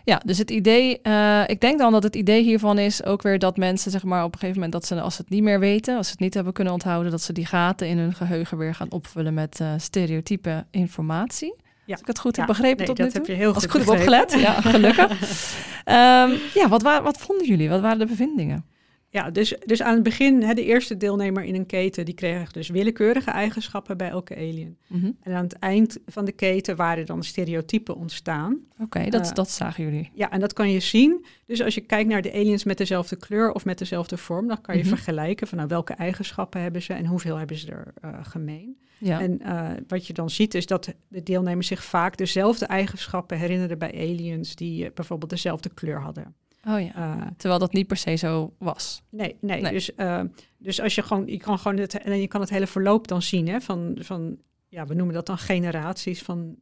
Ja, 0.04 0.20
dus 0.24 0.38
het 0.38 0.50
idee, 0.50 1.00
eh, 1.02 1.42
ik 1.46 1.60
denk 1.60 1.78
dan 1.78 1.92
dat 1.92 2.02
het 2.02 2.16
idee 2.16 2.42
hiervan 2.42 2.78
is 2.78 3.04
ook 3.04 3.22
weer 3.22 3.38
dat 3.38 3.56
mensen, 3.56 3.90
zeg 3.90 4.04
maar, 4.04 4.24
op 4.24 4.32
een 4.32 4.38
gegeven 4.38 4.60
moment 4.60 4.72
dat 4.72 4.86
ze, 4.86 5.00
als 5.00 5.14
ze 5.14 5.20
het 5.22 5.30
niet 5.30 5.42
meer 5.42 5.58
weten, 5.60 5.96
als 5.96 6.06
ze 6.06 6.12
het 6.12 6.20
niet 6.20 6.34
hebben 6.34 6.52
kunnen 6.52 6.72
onthouden, 6.72 7.10
dat 7.10 7.22
ze 7.22 7.32
die 7.32 7.46
gaten 7.46 7.88
in 7.88 7.98
hun 7.98 8.14
geheugen 8.14 8.58
weer 8.58 8.74
gaan 8.74 8.90
opvullen 8.90 9.34
met 9.34 9.60
eh 9.60 9.72
stereotype 9.76 10.64
informatie. 10.70 11.54
Ja. 11.84 11.92
Als 11.92 12.00
ik 12.00 12.06
het 12.06 12.18
goed 12.18 12.36
heb 12.36 12.46
Ja, 12.46 12.52
begrepen 12.52 12.76
nee, 12.78 12.86
tot 12.86 12.96
dat 12.96 13.06
nu 13.06 13.12
toe. 13.12 13.20
heb 13.20 13.30
je 13.30 13.42
heel 13.42 13.54
Als 13.54 13.64
ik 13.64 13.70
goed 13.70 13.80
goed 13.80 13.90
heb 13.90 13.98
opgelet, 13.98 14.40
ja, 14.40 14.60
gelukkig. 14.60 15.10
Ehm, 15.84 16.30
ja, 16.54 16.68
wat, 16.68 16.82
wa- 16.82 17.02
wat 17.02 17.18
vonden 17.18 17.46
jullie? 17.46 17.68
Wat 17.68 17.80
waren 17.80 17.98
de 17.98 18.06
bevindingen? 18.06 18.64
Ja, 19.12 19.30
dus, 19.30 19.54
dus 19.64 19.82
aan 19.82 19.94
het 19.94 20.02
begin, 20.02 20.42
hè, 20.42 20.54
de 20.54 20.64
eerste 20.64 20.96
deelnemer 20.96 21.42
in 21.44 21.54
een 21.54 21.66
keten, 21.66 22.04
die 22.04 22.14
kreeg 22.14 22.52
dus 22.52 22.68
willekeurige 22.68 23.30
eigenschappen 23.30 23.96
bij 23.96 24.08
elke 24.08 24.36
alien. 24.36 24.78
Mhm. 24.86 25.10
En 25.22 25.32
aan 25.32 25.42
het 25.44 25.52
eind 25.58 25.98
van 26.06 26.24
de 26.24 26.32
keten 26.32 26.76
waren 26.76 27.06
dan 27.06 27.24
stereotypen 27.24 27.96
ontstaan. 27.96 28.58
Oké, 28.78 29.08
dat, 29.08 29.28
Eh, 29.28 29.34
dat 29.34 29.50
zagen 29.50 29.84
jullie. 29.84 30.10
Ja, 30.14 30.30
en 30.30 30.40
dat 30.40 30.52
kan 30.52 30.70
je 30.70 30.80
zien. 30.80 31.24
Dus 31.46 31.62
als 31.62 31.74
je 31.74 31.80
kijkt 31.80 32.08
naar 32.10 32.22
de 32.22 32.32
aliens 32.32 32.64
met 32.64 32.78
dezelfde 32.78 33.16
kleur 33.16 33.52
of 33.52 33.64
met 33.64 33.78
dezelfde 33.78 34.16
vorm, 34.16 34.46
dan 34.48 34.60
kan 34.60 34.74
je 34.76 34.80
Mhm. 34.80 34.88
vergelijken 34.90 35.46
van 35.46 35.56
nou, 35.58 35.68
welke 35.70 35.92
eigenschappen 35.92 36.60
hebben 36.60 36.82
ze 36.82 36.92
en 36.92 37.06
hoeveel 37.06 37.36
hebben 37.36 37.56
ze 37.56 37.70
er 37.70 37.92
eh, 38.00 38.18
gemeen. 38.22 38.78
Ja. 38.98 39.20
En 39.20 39.40
eh, 39.40 39.70
wat 39.88 40.06
je 40.06 40.12
dan 40.12 40.30
ziet 40.30 40.54
is 40.54 40.66
dat 40.66 40.94
de 41.08 41.22
deelnemers 41.22 41.66
zich 41.66 41.84
vaak 41.84 42.16
dezelfde 42.16 42.66
eigenschappen 42.66 43.38
herinneren 43.38 43.78
bij 43.78 43.92
aliens 43.94 44.54
die 44.54 44.90
bijvoorbeeld 44.92 45.30
dezelfde 45.30 45.68
kleur 45.74 46.00
hadden. 46.00 46.34
Oh 46.68 46.80
ja. 46.80 46.94
Eh, 46.94 47.26
Terwijl 47.36 47.60
dat 47.60 47.72
niet 47.72 47.86
per 47.86 47.96
se 47.96 48.14
zo 48.16 48.54
was. 48.58 49.02
Nee, 49.10 49.36
nee. 49.40 49.60
Nee. 49.62 49.72
Dus, 49.72 49.94
eh, 49.94 50.22
dus 50.58 50.80
als 50.80 50.94
je 50.94 51.02
gewoon, 51.02 51.26
je 51.26 51.36
kan 51.36 51.58
gewoon 51.58 51.76
het, 51.78 51.98
en 51.98 52.20
je 52.20 52.28
kan 52.28 52.40
het 52.40 52.50
hele 52.50 52.66
verloop 52.66 53.08
dan 53.08 53.22
zien, 53.22 53.48
hè, 53.48 53.60
van, 53.60 53.96
van, 54.00 54.38
ja, 54.68 54.86
we 54.86 54.94
noemen 54.94 55.14
dat 55.14 55.26
dan 55.26 55.38
generaties 55.38 56.22
van, 56.22 56.56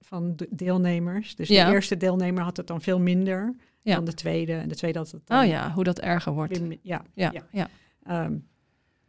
van 0.00 0.36
de 0.36 0.48
deelnemers. 0.50 1.36
Dus 1.36 1.48
Ja. 1.48 1.66
de 1.66 1.72
eerste 1.72 1.96
deelnemer 1.96 2.42
had 2.42 2.56
het 2.56 2.66
dan 2.66 2.80
veel 2.80 3.00
minder 3.00 3.54
Ja. 3.82 3.94
dan 3.94 4.04
de 4.04 4.14
tweede, 4.14 4.52
en 4.52 4.68
de 4.68 4.74
tweede 4.76 4.98
had 4.98 5.10
het 5.10 5.26
dan 5.26 5.40
Oh 5.42 5.46
ja, 5.46 5.72
hoe 5.72 5.84
dat 5.84 5.98
erger 6.00 6.32
wordt. 6.32 6.60
ja. 6.82 7.02
Ja, 7.14 7.30
ja. 7.32 7.68
ja. 8.06 8.30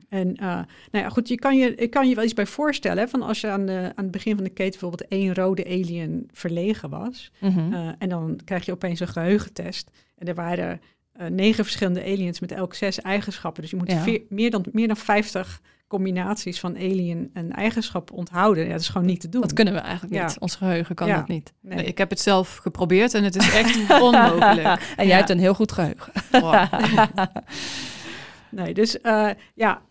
En 0.09 0.35
eh, 0.35 0.45
nou 0.47 0.65
ja, 1.03 1.09
goed, 1.09 1.27
je 1.27 1.35
kan 1.35 1.57
je, 1.57 1.75
ik 1.75 1.89
kan 1.89 2.09
je 2.09 2.15
wel 2.15 2.23
iets 2.23 2.33
bij 2.33 2.45
voorstellen, 2.45 2.97
hè, 3.03 3.07
van 3.09 3.21
als 3.21 3.41
je 3.41 3.47
aan, 3.47 3.65
de, 3.65 3.91
aan 3.95 4.03
het 4.03 4.11
begin 4.11 4.35
van 4.35 4.43
de 4.43 4.49
keten 4.49 4.79
bijvoorbeeld 4.79 5.07
één 5.09 5.33
rode 5.33 5.65
alien 5.65 6.29
verlegen 6.33 6.89
was, 6.89 7.31
Mhm. 7.39 7.73
eh, 7.73 7.89
en 7.97 8.09
dan 8.09 8.39
krijg 8.45 8.65
je 8.65 8.71
opeens 8.71 8.99
een 8.99 9.07
geheugentest. 9.07 9.91
En 10.17 10.27
er 10.27 10.35
waren 10.35 10.81
eh, 11.13 11.27
negen 11.27 11.63
verschillende 11.63 12.01
aliens 12.03 12.39
met 12.39 12.51
elk 12.51 12.73
zes 12.73 13.01
eigenschappen. 13.01 13.61
Dus 13.61 13.71
je 13.71 13.77
moet 13.77 13.91
Ja. 13.91 14.01
veer- 14.01 14.21
meer, 14.29 14.51
dan, 14.51 14.65
meer 14.71 14.87
dan 14.87 14.97
50 14.97 15.61
combinaties 15.87 16.59
van 16.59 16.75
alien 16.75 17.29
en 17.33 17.51
eigenschap 17.51 18.11
onthouden. 18.11 18.63
Ja, 18.65 18.71
dat 18.71 18.79
is 18.81 18.89
gewoon 18.89 19.07
niet 19.07 19.19
te 19.19 19.29
doen. 19.29 19.41
Dat 19.41 19.53
kunnen 19.53 19.73
we 19.73 19.79
eigenlijk 19.79 20.13
Ja. 20.13 20.25
niet. 20.25 20.39
Ons 20.39 20.55
geheugen 20.55 20.95
kan 20.95 21.07
Ja. 21.07 21.15
dat 21.15 21.27
niet. 21.27 21.53
Nee. 21.61 21.75
Nee, 21.75 21.85
ik 21.85 21.97
heb 21.97 22.09
het 22.09 22.19
zelf 22.19 22.55
geprobeerd 22.55 23.13
en 23.13 23.23
het 23.23 23.35
is 23.35 23.53
echt 23.53 23.77
onmogelijk. 24.01 24.79
en 24.97 25.07
jij 25.07 25.17
hebt 25.17 25.29
een 25.29 25.39
heel 25.39 25.53
goed 25.53 25.71
geheugen. 25.71 26.13
Wow. 26.31 26.65
Nee, 28.49 28.73
dus 28.73 28.97
ja, 29.55 29.81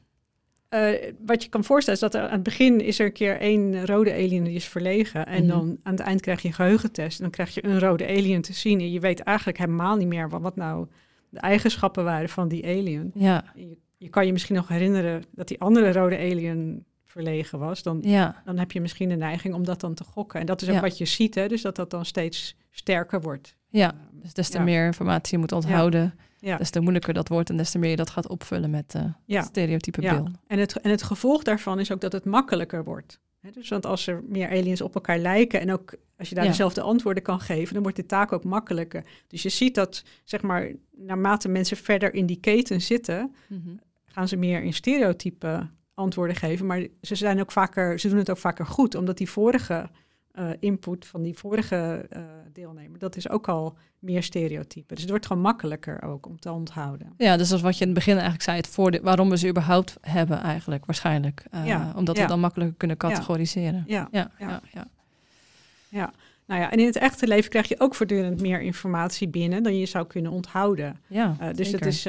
eh, 0.75 1.13
wat 1.27 1.43
je 1.43 1.49
kan 1.49 1.65
voorstellen 1.65 2.01
is 2.01 2.11
dat 2.11 2.23
er 2.23 2.29
aan 2.29 2.35
het 2.35 2.43
begin 2.43 2.81
is 2.81 2.99
er 2.99 3.07
een 3.07 3.13
keer 3.13 3.41
één 3.41 3.87
rode 3.87 4.13
alien 4.13 4.45
die 4.45 4.55
is 4.55 4.65
verlegen. 4.69 5.27
En 5.27 5.39
Mhm. 5.45 5.49
dan 5.53 5.79
aan 5.83 5.93
het 5.93 6.01
eind 6.03 6.21
krijg 6.21 6.43
je 6.43 6.49
een 6.49 6.55
geheugentest. 6.55 7.17
En 7.19 7.23
dan 7.23 7.33
krijg 7.33 7.55
je 7.55 7.65
een 7.65 7.79
rode 7.81 8.07
alien 8.07 8.43
te 8.43 8.53
zien. 8.53 8.81
En 8.81 8.93
je 8.93 9.01
weet 9.01 9.21
eigenlijk 9.21 9.59
helemaal 9.59 9.97
niet 9.97 10.09
meer 10.09 10.29
wat, 10.29 10.41
wat 10.41 10.57
nou 10.57 10.87
de 11.29 11.41
eigenschappen 11.41 12.05
waren 12.05 12.29
van 12.29 12.49
die 12.49 12.65
alien. 12.67 13.11
Ja, 13.15 13.45
Je, 13.55 13.77
je 13.99 14.09
kan 14.09 14.27
je 14.27 14.33
misschien 14.33 14.55
nog 14.57 14.69
herinneren 14.69 15.23
dat 15.31 15.49
die 15.49 15.61
andere 15.61 15.93
rode 15.93 16.17
alien 16.19 16.85
verlegen 17.05 17.59
was. 17.59 17.83
Dan, 17.83 17.99
ja, 18.03 18.43
dan 18.45 18.59
heb 18.59 18.73
je 18.73 18.81
misschien 18.81 19.09
de 19.09 19.17
neiging 19.17 19.55
om 19.55 19.65
dat 19.65 19.81
dan 19.81 19.95
te 19.95 20.05
gokken. 20.05 20.41
En 20.41 20.47
dat 20.47 20.63
is 20.63 20.69
ook 20.69 20.75
Ja. 20.75 20.81
wat 20.81 20.99
je 20.99 21.05
ziet, 21.05 21.35
hè? 21.35 21.49
dus 21.49 21.63
dat 21.63 21.77
dat 21.77 21.91
dan 21.91 22.05
steeds 22.05 22.57
sterker 22.71 23.21
wordt. 23.21 23.57
ja. 23.69 23.95
Dus 24.13 24.35
des 24.35 24.49
te 24.49 24.61
meer 24.61 24.87
informatie 24.87 25.33
je 25.35 25.39
moet 25.39 25.53
onthouden, 25.53 26.15
Ja. 26.45 26.57
des 26.57 26.71
te 26.71 26.81
moeilijker 26.81 27.15
dat 27.15 27.29
wordt 27.29 27.51
en 27.51 27.57
des 27.57 27.71
te 27.71 27.79
meer 27.79 27.91
je 27.91 27.97
dat 27.97 28.11
gaat 28.11 28.29
opvullen 28.29 28.71
met 28.71 28.95
eh 28.95 29.05
Ja. 29.25 29.43
stereotype 29.43 30.03
Ja. 30.03 30.15
beelden. 30.15 30.41
En 30.47 30.59
het, 30.59 30.81
en 30.81 30.91
het 30.91 31.03
gevolg 31.03 31.43
daarvan 31.43 31.81
is 31.81 31.93
ook 31.93 32.01
dat 32.01 32.13
het 32.13 32.25
makkelijker 32.25 32.85
wordt. 32.85 33.19
Dus 33.53 33.69
want 33.69 33.87
als 33.87 34.07
er 34.07 34.23
meer 34.29 34.49
aliens 34.49 34.81
op 34.81 34.95
elkaar 34.95 35.19
lijken 35.19 35.61
en 35.61 35.73
ook 35.73 35.95
als 36.19 36.29
je 36.29 36.35
daar 36.35 36.45
Ja. 36.45 36.51
dezelfde 36.51 36.81
antwoorden 36.81 37.23
kan 37.23 37.41
geven, 37.41 37.75
dan 37.75 37.83
wordt 37.83 37.97
de 37.99 38.07
taak 38.07 38.33
ook 38.33 38.45
makkelijker. 38.45 39.05
Dus 39.29 39.43
je 39.43 39.49
ziet 39.49 39.75
dat, 39.75 40.03
zeg 40.25 40.43
maar, 40.43 40.71
naarmate 40.97 41.49
mensen 41.49 41.77
verder 41.77 42.15
in 42.15 42.27
die 42.27 42.41
keten 42.41 42.81
zitten, 42.81 43.35
Mhm. 43.49 43.61
gaan 44.05 44.29
ze 44.29 44.37
meer 44.37 44.63
in 44.63 44.73
stereotype 44.73 45.69
antwoorden 45.95 46.37
geven. 46.37 46.67
Maar 46.67 46.87
ze, 47.03 47.15
zijn 47.15 47.41
ook 47.41 47.53
vaker, 47.53 48.01
ze 48.01 48.09
doen 48.09 48.19
het 48.19 48.31
ook 48.31 48.39
vaker 48.39 48.67
goed, 48.67 48.95
omdat 48.95 49.19
die 49.19 49.31
vorige 49.31 49.91
eh, 50.35 50.49
input 50.61 51.07
van 51.07 51.23
die 51.23 51.35
vorige 51.35 52.07
eh, 52.11 52.23
deelnemer, 52.53 52.99
dat 52.99 53.16
is 53.16 53.29
ook 53.29 53.49
al 53.49 53.77
meer 53.99 54.23
stereotype. 54.23 54.92
Dus 54.94 55.01
het 55.01 55.11
wordt 55.11 55.27
gewoon 55.27 55.42
makkelijker 55.42 56.03
ook 56.03 56.27
om 56.27 56.40
te 56.40 56.53
onthouden. 56.53 57.12
Ja, 57.16 57.37
dus 57.37 57.49
dat 57.49 57.59
is 57.59 57.64
wat 57.64 57.75
je 57.75 57.81
in 57.81 57.87
het 57.87 57.99
begin 57.99 58.12
eigenlijk 58.12 58.42
zei, 58.42 58.57
het 58.57 58.68
voordeel, 58.68 59.01
waarom 59.03 59.31
we 59.31 59.38
ze 59.38 59.49
überhaupt 59.49 59.97
hebben 60.01 60.40
eigenlijk, 60.40 60.87
waarschijnlijk. 60.87 61.44
Eh, 61.51 61.66
Ja, 61.66 61.92
Omdat 61.97 62.18
we 62.18 62.27
dan 62.27 62.40
makkelijker 62.40 62.77
kunnen 62.77 62.97
categoriseren. 62.97 63.85
Ja. 63.87 64.09
Ja, 64.11 64.31
Ja. 64.38 64.61
ja, 64.73 64.88
ja. 65.88 66.12
Nou 66.47 66.61
ja, 66.61 66.70
en 66.70 66.79
in 66.79 66.87
het 66.87 66.97
echte 66.97 67.27
leven 67.27 67.51
krijg 67.51 67.68
je 67.68 67.81
ook 67.81 67.94
voortdurend 67.94 68.40
meer 68.40 68.61
informatie 68.61 69.29
binnen 69.29 69.62
dan 69.62 69.79
je 69.79 69.87
zou 69.87 70.07
kunnen 70.07 70.33
onthouden. 70.33 71.01
ja 71.07 71.37
dus 71.53 71.70
zeker. 71.70 71.79
dat 71.79 71.88
is, 71.88 72.03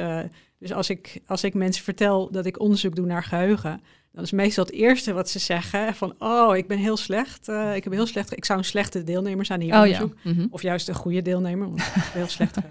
dus 0.58 0.72
als, 0.72 0.90
ik, 0.90 1.20
als 1.26 1.44
ik 1.44 1.54
mensen 1.54 1.84
vertel 1.84 2.30
dat 2.30 2.46
ik 2.46 2.60
onderzoek 2.60 2.96
doe 2.96 3.06
naar 3.06 3.24
geheugen, 3.24 3.80
dan 4.16 4.24
is 4.24 4.30
meestal 4.30 4.64
het 4.64 4.72
eerste 4.72 5.12
wat 5.12 5.28
ze 5.28 5.38
zeggen 5.38 5.94
van, 5.94 6.14
oh, 6.18 6.56
ik 6.56 6.66
ben 6.66 6.78
heel 6.78 6.96
slecht, 6.96 7.48
uh, 7.48 7.74
ik 7.74 7.84
heb 7.84 7.92
heel 7.92 8.06
slecht, 8.06 8.36
ik 8.36 8.44
zou 8.44 8.58
een 8.58 8.64
slechte 8.64 9.04
deelnemer 9.04 9.44
zijn 9.44 9.60
in 9.60 9.66
je 9.66 9.72
Oh 9.72 9.78
onderzoek, 9.78 10.14
ja. 10.22 10.32
Mhm. 10.32 10.46
of 10.50 10.62
juist 10.62 10.88
een 10.88 10.94
goede 10.94 11.22
deelnemer, 11.22 11.68
want 11.68 11.82
heel 11.92 12.28
slecht. 12.28 12.56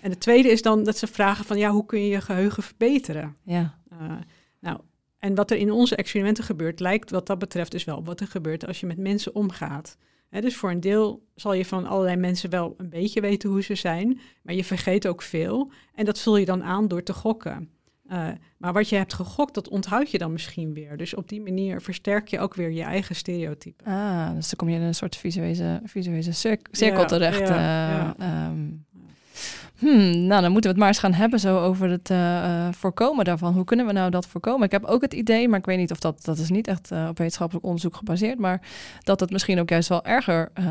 En 0.00 0.10
het 0.10 0.20
tweede 0.20 0.48
is 0.48 0.62
dan 0.62 0.84
dat 0.84 0.98
ze 0.98 1.06
vragen 1.06 1.44
van, 1.44 1.58
ja, 1.58 1.70
hoe 1.70 1.86
kun 1.86 2.00
je 2.00 2.08
je 2.08 2.20
geheugen 2.20 2.62
verbeteren? 2.62 3.36
Ja, 3.44 3.78
Uh, 3.92 4.12
nou, 4.60 4.78
en 5.18 5.34
wat 5.34 5.50
er 5.50 5.56
in 5.56 5.70
onze 5.70 5.96
experimenten 5.96 6.44
gebeurt, 6.44 6.80
lijkt 6.80 7.10
wat 7.10 7.26
dat 7.26 7.38
betreft 7.38 7.70
dus 7.70 7.84
wel 7.84 7.96
op 7.96 8.06
wat 8.06 8.20
er 8.20 8.26
gebeurt 8.26 8.66
als 8.66 8.80
je 8.80 8.86
met 8.86 8.98
mensen 8.98 9.34
omgaat. 9.34 9.96
Dus 10.30 10.56
voor 10.56 10.70
een 10.70 10.80
deel 10.80 11.26
zal 11.34 11.52
je 11.52 11.64
van 11.64 11.86
allerlei 11.86 12.16
mensen 12.16 12.50
wel 12.50 12.74
een 12.76 12.88
beetje 12.88 13.20
weten 13.20 13.50
hoe 13.50 13.62
ze 13.62 13.74
zijn, 13.74 14.20
maar 14.42 14.54
je 14.54 14.64
vergeet 14.64 15.06
ook 15.06 15.22
veel. 15.22 15.70
En 15.94 16.04
dat 16.04 16.18
vul 16.18 16.36
je 16.36 16.44
dan 16.44 16.62
aan 16.62 16.88
door 16.88 17.02
te 17.02 17.12
gokken. 17.12 17.73
Uh, 18.12 18.28
maar 18.58 18.72
wat 18.72 18.88
je 18.88 18.96
hebt 18.96 19.14
gegokt, 19.14 19.54
dat 19.54 19.68
onthoud 19.68 20.10
je 20.10 20.18
dan 20.18 20.32
misschien 20.32 20.74
weer. 20.74 20.96
Dus 20.96 21.14
op 21.14 21.28
die 21.28 21.40
manier 21.40 21.80
versterk 21.80 22.28
je 22.28 22.38
ook 22.40 22.54
weer 22.54 22.70
je 22.70 22.82
eigen 22.82 23.14
stereotype. 23.16 23.84
ah, 23.84 24.34
dus 24.34 24.48
dan 24.48 24.56
kom 24.56 24.68
je 24.68 24.76
in 24.76 24.82
een 24.82 24.94
soort 24.94 25.16
visuele, 25.16 25.80
visuele 25.84 26.32
cir- 26.32 26.58
cirkel 26.70 27.00
Ja, 27.00 27.04
terecht. 27.06 27.38
ja, 27.38 27.46
eh, 27.46 27.54
ja. 27.96 28.14
ehm. 28.18 28.60
Hmm, 29.78 30.26
nou, 30.26 30.42
dan 30.42 30.52
moeten 30.52 30.60
we 30.62 30.68
het 30.68 30.76
maar 30.76 30.88
eens 30.88 30.98
gaan 30.98 31.12
hebben 31.12 31.40
zo 31.40 31.58
over 31.58 31.90
het 31.90 32.10
eh, 32.10 32.66
eh, 32.66 32.72
voorkomen 32.72 33.24
daarvan. 33.24 33.54
Hoe 33.54 33.64
kunnen 33.64 33.86
we 33.86 33.92
nou 33.92 34.10
dat 34.10 34.26
voorkomen? 34.26 34.64
Ik 34.66 34.70
heb 34.72 34.84
ook 34.84 35.02
het 35.02 35.12
idee, 35.14 35.48
maar 35.48 35.58
ik 35.58 35.64
weet 35.66 35.78
niet 35.78 35.90
of 35.90 35.98
dat, 35.98 36.24
dat 36.24 36.38
is 36.38 36.50
niet 36.50 36.66
echt 36.68 36.90
eh, 36.90 37.06
op 37.10 37.18
wetenschappelijk 37.18 37.66
onderzoek 37.66 37.96
gebaseerd, 37.96 38.38
maar 38.38 38.60
dat 39.02 39.20
het 39.20 39.30
misschien 39.30 39.60
ook 39.60 39.68
juist 39.68 39.88
wel 39.88 40.04
erger 40.04 40.50
uh, 40.58 40.64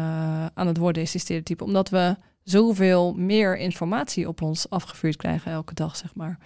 aan 0.54 0.68
het 0.68 0.78
worden 0.78 1.02
is, 1.02 1.12
die 1.12 1.22
stereotype, 1.22 1.64
omdat 1.64 1.90
we 1.90 2.16
zoveel 2.44 3.14
meer 3.14 3.58
informatie 3.58 4.28
op 4.28 4.42
ons 4.42 4.70
afgevuurd 4.70 5.16
krijgen 5.16 5.52
elke 5.52 5.74
dag, 5.74 5.96
zeg 5.96 6.16
maar, 6.16 6.38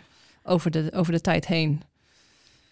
over 0.48 0.72
de, 0.72 0.90
over 0.94 1.14
de 1.14 1.22
tijd 1.22 1.48
heen. 1.48 1.82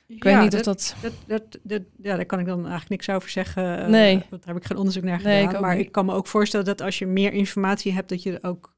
Ik 0.07 0.23
weet 0.23 0.33
ja, 0.33 0.41
niet 0.41 0.53
of 0.53 0.61
dat... 0.61 0.95
Dat, 1.01 1.13
dat, 1.27 1.43
dat, 1.63 1.81
ja, 2.01 2.15
daar 2.15 2.25
kan 2.25 2.39
ik 2.39 2.45
dan 2.45 2.59
eigenlijk 2.59 2.89
niks 2.89 3.09
over 3.09 3.29
zeggen. 3.29 3.91
Nee. 3.91 4.15
Uh, 4.15 4.21
daar 4.29 4.39
heb 4.45 4.55
ik 4.57 4.65
geen 4.65 4.77
onderzoek 4.77 5.03
naar 5.03 5.21
Nee, 5.21 5.35
gedaan. 5.35 5.49
ik 5.49 5.55
ook 5.55 5.61
maar 5.61 5.75
niet. 5.75 5.85
ik 5.85 5.91
kan 5.91 6.05
me 6.05 6.13
ook 6.13 6.27
voorstellen 6.27 6.65
dat 6.65 6.81
als 6.81 6.99
je 6.99 7.05
meer 7.05 7.33
informatie 7.33 7.93
hebt, 7.93 8.09
dat 8.09 8.23
je 8.23 8.43
ook 8.43 8.75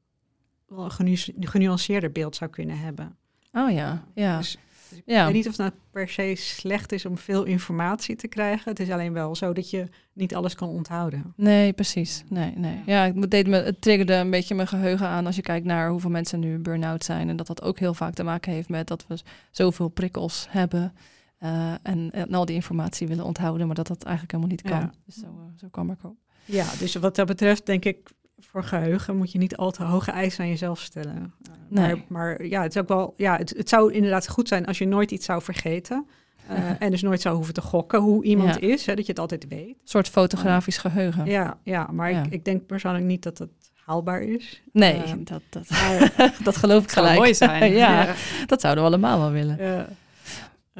wel 0.66 0.84
een 0.84 0.90
genu 0.90 1.16
genuanceerder 1.40 2.12
beeld 2.12 2.36
zou 2.36 2.50
kunnen 2.50 2.78
hebben. 2.78 3.16
Oh 3.52 3.70
ja, 3.70 4.04
ja. 4.14 4.38
Dus, 4.38 4.58
dus 4.88 4.98
ik 4.98 5.02
Ja. 5.06 5.24
weet 5.24 5.34
niet 5.34 5.48
of 5.48 5.56
het 5.56 5.60
nou 5.60 5.72
per 5.90 6.08
se 6.08 6.32
slecht 6.36 6.92
is 6.92 7.06
om 7.06 7.18
veel 7.18 7.44
informatie 7.44 8.16
te 8.16 8.28
krijgen. 8.28 8.70
Het 8.70 8.80
is 8.80 8.90
alleen 8.90 9.12
wel 9.12 9.36
zo 9.36 9.52
dat 9.52 9.70
je 9.70 9.88
niet 10.12 10.34
alles 10.34 10.54
kan 10.54 10.68
onthouden. 10.68 11.32
Nee, 11.36 11.72
precies. 11.72 12.24
Nee, 12.28 12.52
nee. 12.56 12.82
Ja, 12.86 13.12
het, 13.14 13.30
deed 13.30 13.46
me, 13.46 13.56
het 13.56 13.80
triggerde 13.80 14.14
een 14.14 14.30
beetje 14.30 14.54
mijn 14.54 14.68
geheugen 14.68 15.06
aan 15.06 15.26
als 15.26 15.36
je 15.36 15.42
kijkt 15.42 15.66
naar 15.66 15.90
hoeveel 15.90 16.10
mensen 16.10 16.40
nu 16.40 16.58
burn-out 16.58 17.04
zijn. 17.04 17.28
En 17.28 17.36
dat 17.36 17.46
dat 17.46 17.62
ook 17.62 17.78
heel 17.78 17.94
vaak 17.94 18.14
te 18.14 18.22
maken 18.22 18.52
heeft 18.52 18.68
met 18.68 18.86
dat 18.86 19.04
we 19.08 19.18
zoveel 19.50 19.88
prikkels 19.88 20.46
hebben. 20.50 20.92
uh, 21.40 21.72
en, 21.82 22.10
en, 22.10 22.34
al 22.34 22.44
die 22.44 22.54
informatie 22.54 23.08
willen 23.08 23.24
onthouden, 23.24 23.66
maar 23.66 23.76
dat 23.76 23.86
dat 23.86 24.02
eigenlijk 24.02 24.32
helemaal 24.32 24.54
niet 24.56 24.62
kan. 24.70 24.80
Ja. 24.80 24.92
Dus 25.06 25.14
zo, 25.14 25.26
uh, 25.26 25.58
zo 25.60 25.68
kwam 25.70 25.90
ik 25.90 26.04
op. 26.04 26.16
Ja, 26.44 26.66
dus 26.78 26.94
wat 26.94 27.16
dat 27.16 27.26
betreft 27.26 27.66
denk 27.66 27.84
ik, 27.84 28.10
voor 28.40 28.64
geheugen 28.64 29.16
moet 29.16 29.32
je 29.32 29.38
niet 29.38 29.56
al 29.56 29.70
te 29.70 29.82
hoge 29.82 30.10
eisen 30.10 30.42
aan 30.44 30.48
jezelf 30.50 30.80
stellen. 30.80 31.16
Uh, 31.16 31.52
Nee. 31.68 31.94
maar, 31.94 32.04
maar 32.08 32.44
ja, 32.46 32.62
het 32.62 32.74
is 32.74 32.80
ook 32.80 32.88
wel, 32.88 33.14
ja, 33.16 33.36
het, 33.36 33.54
het 33.56 33.68
zou 33.68 33.92
inderdaad 33.92 34.28
goed 34.28 34.48
zijn 34.48 34.66
als 34.66 34.78
je 34.78 34.86
nooit 34.86 35.10
iets 35.10 35.24
zou 35.26 35.42
vergeten. 35.42 36.06
Uh, 36.50 36.56
en 36.78 36.90
dus 36.90 37.02
nooit 37.02 37.20
zou 37.20 37.36
hoeven 37.36 37.54
te 37.54 37.60
gokken 37.60 38.00
hoe 38.00 38.24
iemand 38.24 38.54
Ja. 38.54 38.60
is, 38.60 38.86
hè, 38.86 38.94
dat 38.94 39.04
je 39.04 39.10
het 39.10 39.20
altijd 39.20 39.46
weet. 39.48 39.68
Een 39.68 39.76
soort 39.84 40.08
fotografisch 40.08 40.78
geheugen. 40.78 41.24
Ja, 41.26 41.58
ja 41.62 41.88
maar 41.92 42.12
Ja. 42.12 42.22
Ik, 42.24 42.32
ik 42.32 42.44
denk 42.44 42.66
persoonlijk 42.66 43.04
niet 43.04 43.22
dat 43.22 43.38
het 43.38 43.50
haalbaar 43.84 44.22
is. 44.22 44.62
Nee, 44.72 44.96
Uh, 45.06 45.12
dat, 45.18 45.42
dat, 45.50 45.68
dat 46.44 46.56
geloof 46.56 46.82
ik 46.82 46.90
zou 46.90 47.04
gelijk. 47.06 47.18
mooi 47.18 47.34
zijn. 47.34 47.72
ja, 47.84 48.14
dat 48.46 48.60
zouden 48.60 48.84
we 48.84 48.90
allemaal 48.90 49.18
wel 49.18 49.30
willen. 49.30 49.86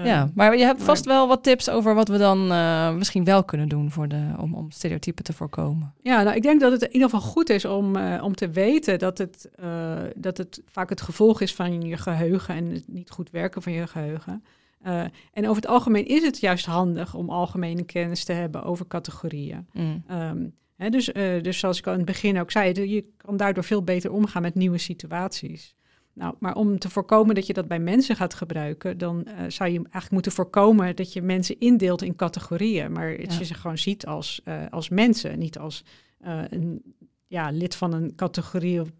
Ja. 0.05 0.31
Maar 0.35 0.57
je 0.57 0.65
hebt 0.65 0.83
vast 0.83 1.05
wel 1.05 1.29
wat 1.29 1.43
tips 1.43 1.71
over 1.71 1.95
wat 1.95 2.09
we 2.09 2.19
dan 2.19 2.53
eh, 2.53 2.95
misschien 2.95 3.25
wel 3.25 3.45
kunnen 3.45 3.69
doen 3.69 3.91
voor 3.91 4.09
de, 4.09 4.35
om, 4.39 4.55
om 4.55 4.71
stereotypen 4.71 5.25
te 5.25 5.33
voorkomen. 5.33 5.95
Ja, 6.03 6.23
nou, 6.23 6.37
ik 6.37 6.43
denk 6.43 6.61
dat 6.61 6.73
het 6.73 6.83
in 6.83 6.93
ieder 6.93 7.11
geval 7.11 7.29
goed 7.31 7.51
is 7.51 7.65
om, 7.65 7.97
eh, 7.97 8.25
om 8.25 8.35
te 8.35 8.51
weten 8.51 8.99
dat 8.99 9.19
het, 9.19 9.51
eh, 9.55 9.97
dat 10.17 10.37
het 10.37 10.63
vaak 10.67 10.89
het 10.89 11.01
gevolg 11.01 11.41
is 11.41 11.55
van 11.55 11.83
je 11.83 11.97
geheugen 11.97 12.55
en 12.55 12.67
het 12.67 12.89
niet 12.89 13.11
goed 13.11 13.31
werken 13.31 13.63
van 13.63 13.73
je 13.73 13.87
geheugen. 13.87 14.45
Eh, 14.83 15.01
en 15.33 15.49
over 15.49 15.63
het 15.63 15.67
algemeen 15.67 16.07
is 16.07 16.23
het 16.23 16.41
juist 16.41 16.67
handig 16.67 17.15
om 17.15 17.31
algemene 17.31 17.83
kennis 17.83 18.25
te 18.25 18.33
hebben 18.33 18.63
over 18.63 18.87
categorieën. 18.87 19.67
Mm. 19.73 20.03
Ehm, 20.07 20.47
hè, 20.77 20.91
dus, 20.91 21.11
dus 21.43 21.59
zoals 21.59 21.79
ik 21.79 21.87
al 21.87 21.93
in 21.93 21.99
het 21.99 22.07
begin 22.07 22.41
ook 22.41 22.51
zei, 22.51 22.91
je 22.91 23.05
kan 23.17 23.37
daardoor 23.37 23.65
veel 23.65 23.83
beter 23.83 24.13
omgaan 24.13 24.43
met 24.43 24.55
nieuwe 24.55 24.79
situaties. 24.79 25.77
Nou, 26.19 26.35
maar 26.39 26.55
om 26.55 26.79
te 26.79 26.91
voorkomen 26.91 27.35
dat 27.35 27.47
je 27.47 27.53
dat 27.53 27.69
bij 27.69 27.79
mensen 27.79 28.17
gaat 28.17 28.35
gebruiken, 28.35 28.99
dan 28.99 29.25
eh, 29.25 29.35
zou 29.49 29.71
je 29.71 29.77
eigenlijk 29.77 30.11
moeten 30.11 30.33
voorkomen 30.33 30.97
dat 30.97 31.13
je 31.13 31.23
mensen 31.23 31.59
indeelt 31.61 32.03
in 32.03 32.17
categorieën. 32.17 32.93
Maar 32.93 33.17
dat 33.17 33.33
Ja. 33.33 33.39
je 33.39 33.45
ze 33.45 33.55
gewoon 33.55 33.79
ziet 33.79 34.07
als, 34.07 34.41
eh, 34.45 34.63
als 34.71 34.89
mensen, 34.89 35.39
niet 35.39 35.59
als 35.59 35.85
eh, 36.19 36.41
een 36.49 36.83
ja, 37.27 37.51
lid 37.51 37.75
van 37.75 37.93
een 37.93 38.15
categorie 38.15 38.81
op 38.81 38.91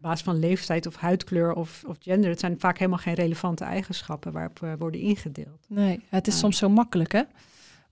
basis 0.00 0.22
van 0.24 0.38
leeftijd 0.38 0.86
of 0.86 0.96
huidkleur 0.96 1.52
of, 1.52 1.84
of 1.86 1.96
gender. 2.00 2.30
Het 2.30 2.40
zijn 2.40 2.58
vaak 2.58 2.78
helemaal 2.78 2.98
geen 2.98 3.14
relevante 3.14 3.64
eigenschappen 3.64 4.32
waarop 4.32 4.58
we 4.58 4.76
worden 4.78 5.00
ingedeeld. 5.00 5.66
Nee, 5.68 6.00
het 6.08 6.26
is 6.26 6.38
soms 6.38 6.56
zo 6.58 6.68
makkelijk, 6.68 7.12
hè? 7.12 7.22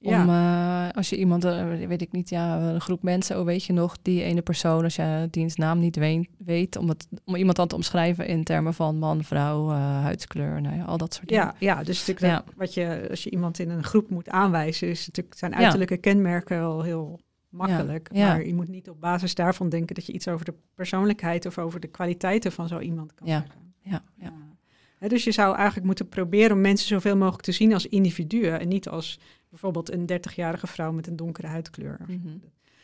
Om, 0.02 0.12
Ja. 0.12 0.88
eh, 0.88 0.96
als 0.96 1.08
je 1.10 1.16
iemand, 1.16 1.44
eh, 1.44 1.68
weet 1.86 2.02
ik 2.02 2.12
niet, 2.12 2.28
ja, 2.28 2.58
een 2.60 2.80
groep 2.80 3.02
mensen, 3.02 3.38
oh 3.38 3.44
weet 3.44 3.64
je 3.64 3.72
nog, 3.72 3.96
die 4.02 4.22
ene 4.22 4.42
persoon, 4.42 4.84
als 4.84 4.96
je 4.96 5.28
diens 5.30 5.56
naam 5.56 5.78
niet 5.78 5.96
weet, 5.96 6.28
weet 6.38 6.76
om, 6.76 6.88
het, 6.88 7.08
om 7.24 7.34
iemand 7.36 7.56
dan 7.56 7.66
te 7.68 7.74
omschrijven 7.74 8.26
in 8.26 8.44
termen 8.44 8.74
van 8.74 8.98
man, 8.98 9.24
vrouw, 9.24 9.70
eh, 9.70 10.02
huidskleur, 10.02 10.60
nou 10.60 10.76
ja, 10.76 10.84
al 10.84 10.96
dat 10.98 11.14
soort 11.14 11.28
dingen. 11.28 11.44
Ja, 11.44 11.54
ja, 11.58 11.82
dus 11.82 11.98
natuurlijk 12.06 12.26
Ja. 12.26 12.34
dat 12.46 12.54
wat 12.56 12.74
je, 12.74 13.06
als 13.10 13.22
je 13.24 13.30
iemand 13.30 13.58
in 13.58 13.70
een 13.70 13.84
groep 13.84 14.10
moet 14.10 14.28
aanwijzen, 14.28 14.88
is 14.88 15.06
natuurlijk 15.06 15.38
zijn 15.38 15.50
Ja. 15.52 15.56
uiterlijke 15.58 15.96
kenmerken 15.96 16.58
wel 16.58 16.82
heel 16.82 17.20
makkelijk. 17.48 18.10
Maar 18.12 18.46
je 18.46 18.54
moet 18.54 18.68
niet 18.68 18.90
op 18.90 19.00
basis 19.00 19.34
daarvan 19.34 19.68
denken 19.68 19.94
dat 19.94 20.06
je 20.06 20.12
iets 20.12 20.28
over 20.28 20.44
de 20.44 20.54
persoonlijkheid 20.74 21.46
of 21.46 21.58
over 21.58 21.80
de 21.80 21.88
kwaliteiten 21.88 22.52
van 22.52 22.68
zo 22.68 22.78
iemand 22.78 23.14
kan 23.14 23.26
Ja. 23.26 23.40
zeggen. 23.40 23.72
Ja, 23.82 24.02
ja. 24.18 25.08
Dus 25.08 25.24
je 25.24 25.32
zou 25.32 25.56
eigenlijk 25.56 25.86
moeten 25.86 26.08
proberen 26.08 26.52
om 26.56 26.60
mensen 26.60 26.88
zoveel 26.88 27.16
mogelijk 27.16 27.42
te 27.42 27.52
zien 27.52 27.72
als 27.72 27.86
individuen 27.86 28.60
en 28.60 28.68
niet 28.68 28.88
als 28.88 29.18
bijvoorbeeld 29.50 29.92
een 29.92 30.06
30-jarige 30.12 30.66
vrouw 30.66 30.92
met 30.92 31.06
een 31.06 31.16
donkere 31.16 31.46
huidkleur. 31.46 31.98
Mhm. 32.06 32.28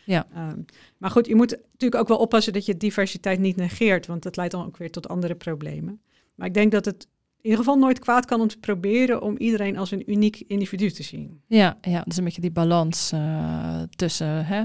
Ja. 0.04 0.26
Ehm, 0.34 0.58
maar 0.98 1.10
goed, 1.10 1.26
je 1.26 1.34
moet 1.34 1.50
natuurlijk 1.72 2.00
ook 2.00 2.08
wel 2.08 2.18
oppassen 2.18 2.52
dat 2.52 2.66
je 2.66 2.76
diversiteit 2.76 3.38
niet 3.38 3.56
negeert, 3.56 4.06
want 4.06 4.22
dat 4.22 4.36
leidt 4.36 4.52
dan 4.52 4.66
ook 4.66 4.76
weer 4.76 4.90
tot 4.90 5.08
andere 5.08 5.34
problemen. 5.34 6.00
Maar 6.34 6.46
ik 6.46 6.54
denk 6.54 6.72
dat 6.72 6.84
het 6.84 7.06
in 7.36 7.50
ieder 7.52 7.58
geval 7.58 7.78
nooit 7.78 7.98
kwaad 7.98 8.24
kan 8.24 8.40
om 8.40 8.48
te 8.48 8.58
proberen 8.58 9.22
om 9.22 9.36
iedereen 9.36 9.76
als 9.78 9.90
een 9.90 10.10
uniek 10.10 10.42
individu 10.46 10.90
te 10.90 11.02
zien. 11.02 11.40
Ja, 11.46 11.76
ja, 11.80 12.02
dus 12.06 12.16
een 12.16 12.24
beetje 12.24 12.40
die 12.40 12.50
balans 12.50 13.12
eh, 13.12 13.82
tussen 13.96 14.46
hè, 14.46 14.64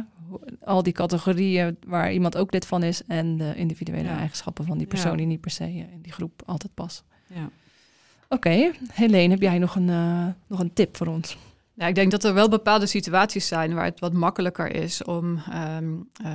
al 0.64 0.84
die 0.84 0.94
categorieën 0.94 1.78
waar 1.88 2.14
iemand 2.14 2.38
ook 2.38 2.52
lid 2.54 2.66
van 2.66 2.84
is 2.84 3.02
en 3.08 3.38
de 3.38 3.54
individuele 3.56 4.04
Ja. 4.08 4.18
eigenschappen 4.18 4.66
van 4.66 4.78
die 4.78 4.88
persoon 4.88 5.12
Ja. 5.12 5.18
die 5.18 5.26
niet 5.26 5.42
per 5.42 5.52
se 5.52 5.64
eh, 5.64 5.76
in 5.76 6.02
die 6.02 6.12
groep 6.12 6.42
altijd 6.46 6.74
past. 6.74 7.04
Ja. 7.28 7.50
Oké, 8.30 8.72
Helene, 8.94 9.30
heb 9.34 9.42
jij 9.42 9.58
nog 9.60 9.76
een, 9.76 9.90
eh, 9.90 10.28
nog 10.48 10.60
een 10.60 10.74
tip 10.74 10.98
voor 10.98 11.08
ons? 11.08 11.38
Ja, 11.74 11.88
ik 11.88 11.96
denk 11.96 12.12
dat 12.12 12.24
er 12.24 12.34
wel 12.34 12.50
bepaalde 12.50 12.86
situaties 12.86 13.48
zijn 13.48 13.74
waar 13.74 13.86
het 13.86 14.00
wat 14.00 14.14
makkelijker 14.14 14.76
is 14.76 15.04
om 15.04 15.42
ehm, 15.52 15.94
eh, 16.24 16.32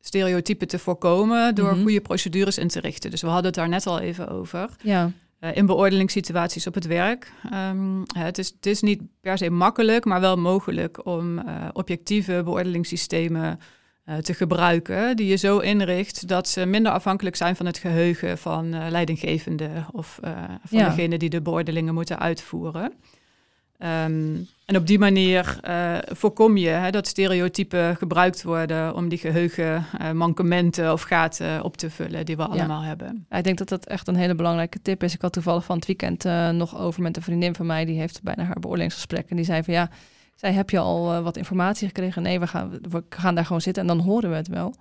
stereotypen 0.00 0.68
te 0.68 0.78
voorkomen 0.78 1.54
door 1.54 1.72
Mhm. 1.72 1.82
goede 1.82 2.00
procedures 2.00 2.58
in 2.58 2.68
te 2.68 2.80
richten. 2.80 3.10
Dus 3.10 3.20
we 3.20 3.26
hadden 3.26 3.46
het 3.46 3.54
daar 3.54 3.68
net 3.68 3.86
al 3.86 3.98
even 4.00 4.28
over. 4.28 4.70
Ja, 4.82 5.10
Eh, 5.38 5.56
in 5.56 5.66
beoordelingssituaties 5.66 6.66
op 6.66 6.74
het 6.74 6.86
werk. 6.86 7.32
Ehm, 7.50 8.02
het, 8.18 8.38
is, 8.38 8.48
het 8.56 8.66
is 8.66 8.80
niet 8.80 9.02
per 9.20 9.38
se 9.38 9.50
makkelijk, 9.50 10.04
maar 10.04 10.20
wel 10.20 10.36
mogelijk 10.36 11.06
om 11.06 11.38
eh, 11.38 11.54
objectieve 11.72 12.40
beoordelingssystemen 12.44 13.60
te 14.22 14.34
gebruiken, 14.34 15.16
die 15.16 15.26
je 15.26 15.36
zo 15.36 15.58
inricht 15.58 16.28
dat 16.28 16.48
ze 16.48 16.66
minder 16.66 16.92
afhankelijk 16.92 17.36
zijn 17.36 17.56
van 17.56 17.66
het 17.66 17.78
geheugen 17.78 18.38
van 18.38 18.90
leidinggevenden 18.90 19.86
of 19.92 20.18
van 20.64 20.78
Ja. 20.78 20.88
degene 20.88 21.18
die 21.18 21.30
de 21.30 21.42
beoordelingen 21.42 21.94
moeten 21.94 22.18
uitvoeren. 22.18 22.92
Ehm, 23.78 24.36
en 24.64 24.76
op 24.76 24.86
die 24.86 24.98
manier 24.98 25.58
eh, 25.62 25.98
voorkom 26.06 26.56
je 26.56 26.68
hè, 26.68 26.90
dat 26.90 27.06
stereotypen 27.06 27.96
gebruikt 27.96 28.42
worden 28.42 28.94
om 28.94 29.08
die 29.08 29.18
geheugenmankementen 29.18 30.92
of 30.92 31.02
gaten 31.02 31.62
op 31.62 31.76
te 31.76 31.90
vullen 31.90 32.26
die 32.26 32.36
we 32.36 32.46
allemaal 32.46 32.82
hebben. 32.82 33.26
Ja, 33.30 33.36
ik 33.36 33.44
denk 33.44 33.58
dat 33.58 33.68
dat 33.68 33.86
echt 33.86 34.08
een 34.08 34.16
hele 34.16 34.34
belangrijke 34.34 34.82
tip 34.82 35.02
is. 35.02 35.14
Ik 35.14 35.22
had 35.22 35.32
toevallig 35.32 35.64
van 35.64 35.76
het 35.76 35.86
weekend 35.86 36.24
eh, 36.24 36.50
nog 36.50 36.78
over 36.78 37.02
met 37.02 37.16
een 37.16 37.22
vriendin 37.22 37.54
van 37.54 37.66
mij. 37.66 37.84
Die 37.84 37.98
heeft 37.98 38.22
bijna 38.22 38.44
haar 38.44 38.60
beoordelingsgesprek. 38.60 39.30
En 39.30 39.36
die 39.36 39.44
zei 39.44 39.62
van 39.62 39.74
ja, 39.74 39.90
zij 40.34 40.52
heb 40.52 40.70
je 40.70 40.78
al 40.78 41.12
eh, 41.12 41.22
wat 41.22 41.36
informatie 41.36 41.86
gekregen? 41.86 42.22
Nee, 42.22 42.40
we 42.40 42.46
gaan, 42.46 42.78
we 42.90 43.04
gaan 43.08 43.34
daar 43.34 43.46
gewoon 43.46 43.60
zitten 43.60 43.82
en 43.82 43.88
dan 43.88 44.06
horen 44.06 44.30
we 44.30 44.36
het 44.36 44.48
wel. 44.48 44.74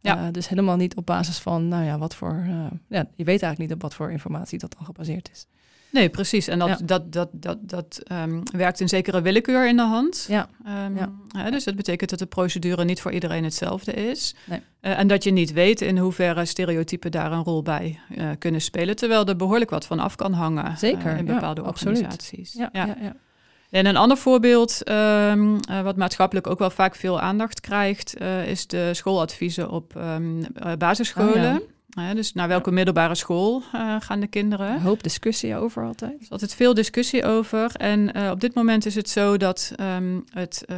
Ja. 0.00 0.26
Eh, 0.26 0.32
dus 0.32 0.48
helemaal 0.48 0.76
niet 0.76 0.96
op 0.96 1.06
basis 1.06 1.38
van, 1.38 1.68
nou 1.68 1.84
ja, 1.84 1.98
wat 1.98 2.14
voor... 2.14 2.42
eh, 2.46 2.66
ja, 2.88 3.06
je 3.14 3.24
weet 3.24 3.42
eigenlijk 3.42 3.58
niet 3.58 3.72
op 3.72 3.82
wat 3.82 3.94
voor 3.94 4.10
informatie 4.10 4.58
dat 4.58 4.74
dan 4.76 4.86
gebaseerd 4.86 5.30
is. 5.32 5.46
Nee, 5.96 6.08
precies. 6.08 6.48
En 6.48 6.58
dat, 6.58 6.68
Ja. 6.68 6.76
dat, 6.84 7.12
dat, 7.12 7.28
dat, 7.32 7.58
dat 7.60 8.00
ehm, 8.04 8.40
werkt 8.56 8.80
een 8.80 8.88
zekere 8.88 9.20
willekeur 9.22 9.68
in 9.68 9.76
de 9.76 9.82
hand. 9.82 10.24
Ja, 10.28 10.48
Ehm, 10.64 10.96
Ja. 10.96 11.50
dus 11.50 11.64
dat 11.64 11.76
betekent 11.76 12.10
dat 12.10 12.18
de 12.18 12.26
procedure 12.26 12.84
niet 12.84 13.00
voor 13.00 13.12
iedereen 13.12 13.44
hetzelfde 13.44 13.92
is. 13.92 14.34
Nee. 14.44 14.60
Eh, 14.80 14.98
en 14.98 15.06
dat 15.06 15.24
je 15.24 15.30
niet 15.30 15.52
weet 15.52 15.80
in 15.80 15.98
hoeverre 15.98 16.44
stereotypen 16.44 17.10
daar 17.10 17.32
een 17.32 17.42
rol 17.44 17.62
bij 17.62 17.98
eh, 18.16 18.28
kunnen 18.38 18.60
spelen. 18.60 18.96
Terwijl 18.96 19.24
er 19.26 19.36
behoorlijk 19.36 19.70
wat 19.70 19.86
van 19.86 19.98
af 19.98 20.14
kan 20.16 20.32
hangen 20.32 20.78
Zeker, 20.78 21.12
eh, 21.12 21.18
in 21.18 21.24
bepaalde 21.24 21.64
organisaties. 21.64 22.52
ja, 22.52 22.68
ja. 22.72 22.86
ja, 23.00 23.16
En 23.70 23.86
een 23.86 23.96
ander 23.96 24.16
voorbeeld, 24.16 24.82
ehm, 24.82 25.56
eh, 25.68 25.80
wat 25.82 25.96
maatschappelijk 25.96 26.46
ook 26.46 26.58
wel 26.58 26.70
vaak 26.70 26.94
veel 26.94 27.20
aandacht 27.20 27.60
krijgt, 27.60 28.16
eh, 28.16 28.48
is 28.48 28.66
de 28.66 28.94
schooladviezen 28.94 29.70
op 29.70 29.92
basisscholen. 30.78 31.60
Oh 31.62 31.74
Hè, 32.04 32.14
dus 32.14 32.32
naar 32.32 32.48
welke 32.48 32.70
middelbare 32.70 33.14
school 33.14 33.62
eh, 33.72 33.96
gaan 34.00 34.20
de 34.20 34.26
kinderen? 34.26 34.72
Een 34.74 34.80
hoop 34.80 35.02
discussie 35.02 35.56
over 35.56 35.84
altijd. 35.84 36.12
Er 36.12 36.20
is 36.20 36.30
altijd 36.30 36.54
veel 36.54 36.74
discussie 36.74 37.24
over. 37.24 37.70
En 37.74 38.12
eh, 38.12 38.30
op 38.30 38.40
dit 38.40 38.54
moment 38.54 38.86
is 38.86 38.94
het 38.94 39.08
zo 39.10 39.36
dat 39.36 39.72
ehm, 39.76 40.20
het 40.30 40.64
eh, 40.66 40.76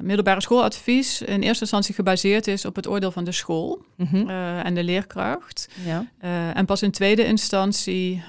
middelbare 0.00 0.40
schooladvies 0.40 1.22
in 1.22 1.42
eerste 1.42 1.60
instantie 1.62 1.94
gebaseerd 1.94 2.46
is 2.46 2.64
op 2.64 2.76
het 2.76 2.86
oordeel 2.88 3.10
van 3.10 3.24
de 3.24 3.32
school 3.32 3.82
Mhm. 3.96 4.28
en 4.64 4.74
de 4.74 4.84
leerkracht. 4.84 5.68
Ja, 5.84 6.06
en 6.54 6.64
pas 6.64 6.82
in 6.82 6.90
tweede 6.90 7.24
instantie 7.24 8.22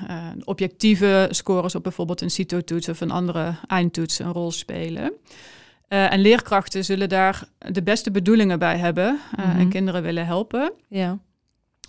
objectieve 0.44 1.28
scores 1.32 1.76
op 1.76 1.84
bijvoorbeeld 1.84 2.22
een 2.22 2.30
CITO-toets 2.32 2.90
of 2.90 3.02
een 3.02 3.12
andere 3.12 3.56
eindtoets 3.68 4.20
een 4.20 4.32
rol 4.32 4.52
spelen. 4.52 5.12
En 5.88 6.20
leerkrachten 6.20 6.86
zullen 6.86 7.10
daar 7.10 7.44
de 7.58 7.84
beste 7.84 8.12
bedoelingen 8.12 8.60
bij 8.60 8.78
hebben 8.78 9.20
eh, 9.38 9.46
Mhm. 9.48 9.60
en 9.60 9.70
kinderen 9.70 10.02
willen 10.02 10.26
helpen. 10.26 10.72
ja. 10.90 11.18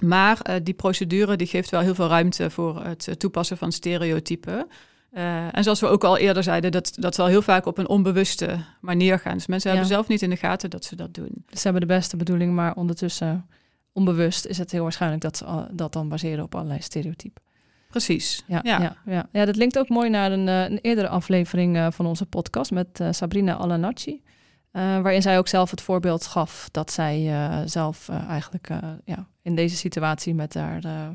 Maar 0.00 0.40
eh, 0.40 0.54
die 0.62 0.74
procedure 0.74 1.36
die 1.36 1.46
geeft 1.46 1.70
wel 1.70 1.80
heel 1.80 1.94
veel 1.94 2.08
ruimte 2.08 2.50
voor 2.50 2.84
het 2.84 3.08
eh, 3.08 3.14
toepassen 3.14 3.56
van 3.56 3.72
stereotypen. 3.72 4.66
Eh, 5.10 5.56
en 5.56 5.62
zoals 5.62 5.80
we 5.80 5.86
ook 5.86 6.04
al 6.04 6.16
eerder 6.18 6.42
zeiden, 6.42 6.72
dat, 6.72 6.92
dat 6.98 7.14
zal 7.14 7.26
heel 7.26 7.42
vaak 7.42 7.66
op 7.66 7.78
een 7.78 7.88
onbewuste 7.88 8.58
manier 8.80 9.18
gaan. 9.18 9.34
Dus 9.34 9.46
mensen 9.46 9.70
Ja. 9.70 9.76
hebben 9.76 9.94
zelf 9.94 10.08
niet 10.08 10.22
in 10.22 10.30
de 10.30 10.36
gaten 10.36 10.70
dat 10.70 10.84
ze 10.84 10.96
dat 10.96 11.14
doen. 11.14 11.44
Dus 11.46 11.60
ze 11.60 11.68
hebben 11.68 11.88
de 11.88 11.94
beste 11.94 12.16
bedoeling, 12.16 12.54
maar 12.54 12.74
ondertussen 12.74 13.46
onbewust 13.92 14.46
is 14.46 14.58
het 14.58 14.70
heel 14.70 14.82
waarschijnlijk 14.82 15.22
dat 15.22 15.36
ze 15.36 15.66
dat 15.70 15.92
dan 15.92 16.08
baseren 16.08 16.44
op 16.44 16.54
allerlei 16.54 16.80
stereotypen. 16.80 17.42
Precies. 17.88 18.44
Ja, 18.46 18.60
ja. 18.62 18.96
Ja, 19.06 19.28
ja. 19.32 19.44
dat 19.44 19.56
linkt 19.56 19.78
ook 19.78 19.88
mooi 19.88 20.10
naar 20.10 20.32
een, 20.32 20.46
een 20.46 20.78
eerdere 20.82 21.08
aflevering 21.08 21.94
van 21.94 22.06
onze 22.06 22.26
podcast 22.26 22.70
met 22.70 23.04
Sabrina 23.10 23.56
Alanacci. 23.56 24.22
Eh, 24.76 24.82
waarin 24.82 25.22
zij 25.22 25.38
ook 25.38 25.48
zelf 25.48 25.70
het 25.70 25.80
voorbeeld 25.80 26.26
gaf 26.26 26.68
dat 26.70 26.92
zij 26.92 27.32
eh, 27.32 27.58
zelf 27.64 28.08
eh, 28.08 28.28
eigenlijk 28.28 28.68
ja, 29.04 29.26
in 29.42 29.54
deze 29.54 29.76
situatie 29.76 30.34
met 30.34 30.54
haar 30.54 30.84
eh, 30.84 31.08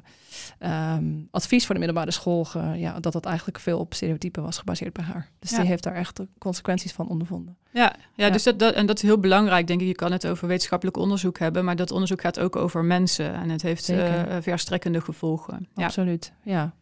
ehm, 0.59 1.05
advies 1.31 1.65
voor 1.65 1.73
de 1.75 1.81
middelbare 1.81 2.11
school, 2.11 2.47
ja, 2.75 2.99
dat 2.99 3.13
dat 3.13 3.25
eigenlijk 3.25 3.59
veel 3.59 3.79
op 3.79 3.93
stereotypen 3.93 4.43
was 4.43 4.57
gebaseerd 4.57 4.93
bij 4.93 5.03
haar. 5.03 5.29
Dus 5.39 5.49
Ja. 5.49 5.57
die 5.57 5.67
heeft 5.67 5.83
daar 5.83 5.95
echt 5.95 6.17
de 6.17 6.27
consequenties 6.37 6.91
van 6.93 7.07
ondervonden. 7.07 7.57
Ja, 7.71 7.81
ja, 8.15 8.25
Ja. 8.25 8.31
Dus 8.31 8.43
dat, 8.43 8.59
dat, 8.59 8.73
en 8.73 8.85
dat 8.85 8.95
is 8.95 9.01
heel 9.01 9.19
belangrijk, 9.19 9.67
denk 9.67 9.81
ik. 9.81 9.87
Je 9.87 9.95
kan 9.95 10.11
het 10.11 10.27
over 10.27 10.47
wetenschappelijk 10.47 10.97
onderzoek 10.97 11.39
hebben, 11.39 11.65
maar 11.65 11.75
dat 11.75 11.91
onderzoek 11.91 12.21
gaat 12.21 12.39
ook 12.39 12.55
over 12.55 12.83
mensen. 12.83 13.33
En 13.33 13.49
het 13.49 13.61
heeft 13.61 13.91
verstrekkende 14.41 15.01
gevolgen. 15.01 15.67
Absoluut, 15.75 16.33
ja. 16.43 16.73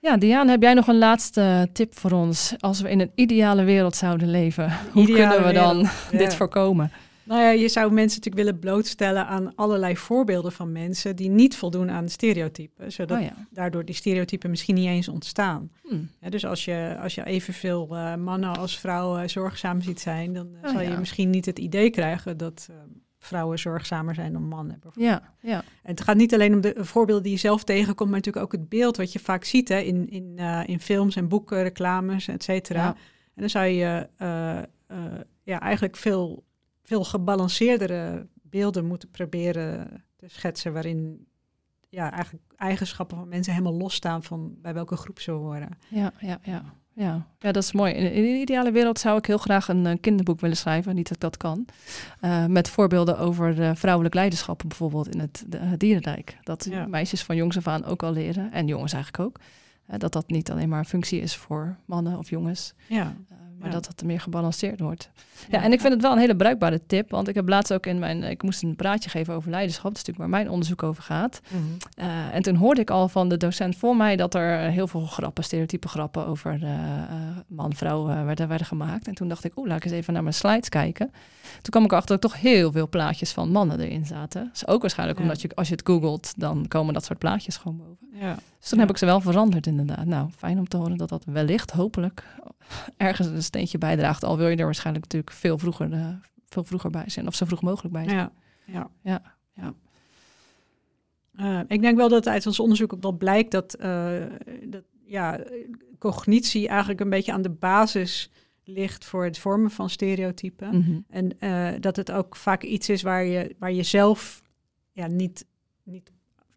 Ja, 0.00 0.16
Diane, 0.16 0.50
heb 0.50 0.62
jij 0.62 0.74
nog 0.74 0.86
een 0.86 0.98
laatste 0.98 1.68
tip 1.72 1.98
voor 1.98 2.10
ons? 2.10 2.54
Als 2.58 2.80
we 2.80 2.90
in 2.90 3.00
een 3.00 3.12
ideale 3.14 3.64
wereld 3.64 3.96
zouden 3.96 4.30
leven, 4.30 4.72
hoe 4.92 5.02
Ideale 5.02 5.30
kunnen 5.30 5.46
we 5.46 5.52
dan 5.52 5.76
wereld, 5.76 5.92
ja. 6.10 6.18
dit 6.18 6.34
voorkomen? 6.34 6.92
Nou 7.22 7.42
ja, 7.42 7.50
je 7.50 7.68
zou 7.68 7.92
mensen 7.92 8.18
natuurlijk 8.18 8.46
willen 8.46 8.60
blootstellen 8.60 9.26
aan 9.26 9.54
allerlei 9.54 9.96
voorbeelden 9.96 10.52
van 10.52 10.72
mensen 10.72 11.16
die 11.16 11.28
niet 11.28 11.56
voldoen 11.56 11.90
aan 11.90 12.08
stereotypen, 12.08 12.92
zodat 12.92 13.18
Oh 13.18 13.24
ja. 13.24 13.32
daardoor 13.50 13.84
die 13.84 13.94
stereotypen 13.94 14.50
misschien 14.50 14.74
niet 14.74 14.86
eens 14.86 15.08
ontstaan. 15.08 15.70
Hm. 15.82 15.94
Ja, 16.20 16.30
dus 16.30 16.46
als 16.46 16.64
je, 16.64 16.96
als 17.02 17.14
je 17.14 17.24
evenveel 17.24 17.88
eh, 17.90 18.14
mannen 18.14 18.56
als 18.58 18.78
vrouwen 18.78 19.30
zorgzaam 19.30 19.82
ziet 19.82 20.00
zijn, 20.00 20.32
dan 20.32 20.48
eh, 20.54 20.68
Oh 20.68 20.76
zal 20.76 20.90
je 20.90 20.96
misschien 20.98 21.30
niet 21.30 21.46
het 21.46 21.58
idee 21.58 21.90
krijgen 21.90 22.36
dat, 22.36 22.66
eh, 22.70 22.76
vrouwen 23.20 23.58
zorgzamer 23.58 24.14
zijn 24.14 24.32
dan 24.32 24.48
mannen. 24.48 24.78
bijvoorbeeld. 24.80 25.22
Ja, 25.40 25.50
ja. 25.50 25.56
En 25.82 25.90
het 25.90 26.00
gaat 26.00 26.16
niet 26.16 26.34
alleen 26.34 26.54
om 26.54 26.60
de 26.60 26.74
voorbeelden 26.76 27.22
die 27.22 27.32
je 27.32 27.38
zelf 27.38 27.64
tegenkomt, 27.64 28.10
maar 28.10 28.18
natuurlijk 28.18 28.44
ook 28.44 28.52
het 28.52 28.68
beeld 28.68 28.96
wat 28.96 29.12
je 29.12 29.18
vaak 29.18 29.44
ziet 29.44 29.68
hè, 29.68 29.78
in, 29.78 30.08
in, 30.08 30.32
eh, 30.36 30.60
in 30.66 30.80
films 30.80 31.16
en 31.16 31.28
boeken, 31.28 31.62
reclames, 31.62 32.28
et 32.28 32.42
cetera. 32.42 32.82
Ja. 32.82 32.96
En 33.34 33.46
dan 33.46 33.50
zou 33.50 33.66
je 33.66 34.08
eh, 34.16 34.58
eh, 34.58 34.64
ja, 35.42 35.60
eigenlijk 35.60 35.96
veel, 35.96 36.44
veel 36.82 37.04
gebalanceerdere 37.04 38.28
beelden 38.42 38.86
moeten 38.86 39.10
proberen 39.10 40.04
te 40.16 40.28
schetsen, 40.28 40.72
waarin 40.72 41.26
ja, 41.88 42.12
eigenlijk 42.12 42.44
eigenschappen 42.56 43.16
van 43.16 43.28
mensen 43.28 43.52
helemaal 43.52 43.76
losstaan 43.76 44.22
van 44.22 44.54
bij 44.58 44.74
welke 44.74 44.96
groep 44.96 45.20
ze 45.20 45.30
horen. 45.30 45.78
Ja, 45.88 46.12
ja, 46.20 46.40
ja. 46.42 46.74
Ja, 47.00 47.26
ja 47.38 47.52
dat 47.52 47.62
is 47.62 47.72
mooi. 47.72 47.92
In, 47.92 48.12
in 48.12 48.22
de 48.22 48.40
ideale 48.40 48.70
wereld 48.70 48.98
zou 48.98 49.18
ik 49.18 49.26
heel 49.26 49.38
graag 49.38 49.68
een, 49.68 49.86
eh, 49.86 49.96
kinderboek 50.00 50.40
willen 50.40 50.56
schrijven. 50.56 50.94
Niet 50.94 51.04
dat 51.08 51.14
ik 51.16 51.20
dat 51.22 51.36
kan. 51.36 51.66
Eh, 52.20 52.46
met 52.46 52.68
voorbeelden 52.68 53.18
over 53.18 53.62
eh, 53.62 53.70
vrouwelijk 53.74 54.14
leiderschap 54.14 54.62
bijvoorbeeld 54.66 55.08
in 55.08 55.20
het 55.20 55.44
de, 55.46 55.58
het 55.58 55.80
dierenrijk. 55.80 56.38
Dat 56.42 56.66
Ja. 56.70 56.86
meisjes 56.86 57.22
van 57.22 57.36
jongs 57.36 57.56
af 57.56 57.66
aan 57.66 57.84
ook 57.84 58.02
al 58.02 58.12
leren. 58.12 58.52
En 58.52 58.66
jongens 58.66 58.92
eigenlijk 58.92 59.24
ook. 59.24 59.40
Dat 59.98 60.12
dat 60.12 60.28
niet 60.28 60.50
alleen 60.50 60.68
maar 60.68 60.78
een 60.78 60.84
functie 60.84 61.20
is 61.20 61.36
voor 61.36 61.76
mannen 61.84 62.18
of 62.18 62.30
jongens. 62.30 62.74
Ja, 62.86 63.16
maar 63.60 63.68
Ja. 63.68 63.74
dat 63.74 63.86
het 63.86 64.02
meer 64.04 64.20
gebalanceerd 64.20 64.80
wordt. 64.80 65.10
Ja, 65.50 65.62
en 65.62 65.72
ik 65.72 65.80
vind 65.80 65.92
het 65.92 66.02
wel 66.02 66.12
een 66.12 66.18
hele 66.18 66.36
bruikbare 66.36 66.80
tip. 66.86 67.10
Want 67.10 67.28
ik 67.28 67.34
heb 67.34 67.48
laatst 67.48 67.72
ook 67.72 67.86
in 67.86 67.98
mijn... 67.98 68.22
Ik 68.22 68.42
moest 68.42 68.62
een 68.62 68.76
praatje 68.76 69.10
geven 69.10 69.34
over 69.34 69.50
leiderschap. 69.50 69.84
Dat 69.94 69.96
is 69.96 70.04
natuurlijk 70.04 70.30
waar 70.30 70.40
mijn 70.40 70.50
onderzoek 70.52 70.82
over 70.82 71.02
gaat. 71.02 71.40
Mhm. 71.48 71.62
Eh, 71.94 72.34
en 72.34 72.42
toen 72.42 72.54
hoorde 72.54 72.80
ik 72.80 72.90
al 72.90 73.08
van 73.08 73.28
de 73.28 73.36
docent 73.36 73.76
voor 73.76 73.96
mij 73.96 74.16
dat 74.16 74.34
er 74.34 74.58
heel 74.70 74.86
veel 74.86 75.00
grappen, 75.00 75.44
stereotype 75.44 75.88
grappen 75.88 76.26
over 76.26 76.58
eh, 76.62 76.72
eh, 76.72 77.08
man-vrouw 77.48 78.08
eh, 78.08 78.24
werden, 78.24 78.48
werden 78.48 78.66
gemaakt. 78.66 79.06
En 79.06 79.14
toen 79.14 79.28
dacht 79.28 79.44
ik, 79.44 79.56
oeh, 79.58 79.68
laat 79.68 79.76
ik 79.76 79.84
eens 79.84 79.92
even 79.92 80.12
naar 80.12 80.22
mijn 80.22 80.34
slides 80.34 80.68
kijken. 80.68 81.10
Toen 81.52 81.70
kwam 81.70 81.84
ik 81.84 81.90
erachter 81.90 82.14
dat 82.20 82.24
er 82.24 82.30
toch 82.30 82.40
heel 82.40 82.72
veel 82.72 82.88
plaatjes 82.88 83.32
van 83.32 83.50
mannen 83.50 83.80
erin 83.80 84.06
zaten. 84.06 84.44
Dat 84.44 84.54
is 84.54 84.66
ook 84.66 84.80
waarschijnlijk 84.80 85.18
Ja. 85.18 85.24
omdat 85.24 85.40
je, 85.42 85.50
als 85.54 85.68
je 85.68 85.74
het 85.74 85.86
googelt, 85.86 86.32
dan 86.36 86.68
komen 86.68 86.94
dat 86.94 87.04
soort 87.04 87.18
plaatjes 87.18 87.56
gewoon 87.56 87.76
boven. 87.76 88.08
ja. 88.12 88.36
Dus 88.60 88.68
toen 88.68 88.78
heb 88.78 88.90
ik 88.90 88.96
ze 88.96 89.06
wel 89.06 89.20
veranderd 89.20 89.66
inderdaad. 89.66 90.04
Nou, 90.04 90.28
fijn 90.36 90.58
om 90.58 90.68
te 90.68 90.76
horen 90.76 90.96
dat 90.96 91.08
dat 91.08 91.24
wellicht, 91.24 91.70
hopelijk, 91.70 92.24
ergens 92.96 93.28
een 93.28 93.42
steentje 93.42 93.78
bijdraagt. 93.78 94.24
Al 94.24 94.36
wil 94.36 94.48
je 94.48 94.56
er 94.56 94.64
waarschijnlijk 94.64 95.04
natuurlijk 95.04 95.32
veel 95.32 95.58
vroeger, 95.58 95.92
eh, 95.92 96.14
veel 96.46 96.64
vroeger 96.64 96.90
bij 96.90 97.08
zijn. 97.08 97.26
Of 97.26 97.34
zo 97.34 97.46
vroeg 97.46 97.62
mogelijk 97.62 97.94
bij 97.94 98.04
zijn. 98.04 98.16
Ja, 98.16 98.32
ja. 98.66 98.90
Ja, 99.02 99.22
ja. 99.54 99.74
Eh, 101.36 101.60
ik 101.68 101.80
denk 101.80 101.96
wel 101.96 102.08
dat 102.08 102.28
uit 102.28 102.46
ons 102.46 102.60
onderzoek 102.60 102.92
ook 102.92 103.02
wel 103.02 103.12
blijkt 103.12 103.50
dat, 103.50 103.74
eh, 103.74 104.22
dat 104.64 104.84
ja, 105.04 105.40
cognitie 105.98 106.68
eigenlijk 106.68 107.00
een 107.00 107.10
beetje 107.10 107.32
aan 107.32 107.42
de 107.42 107.50
basis 107.50 108.30
ligt 108.64 109.04
voor 109.04 109.24
het 109.24 109.38
vormen 109.38 109.70
van 109.70 109.90
stereotypen. 109.90 110.78
Mhm. 110.78 111.00
En 111.08 111.80
dat 111.80 111.96
het 111.96 112.12
ook 112.12 112.36
vaak 112.36 112.62
iets 112.62 112.88
is 112.88 113.02
waar 113.02 113.24
je, 113.24 113.54
waar 113.58 113.72
je 113.72 113.82
zelf 113.82 114.42
ja, 114.92 115.06
niet, 115.06 115.46
niet, 115.82 116.12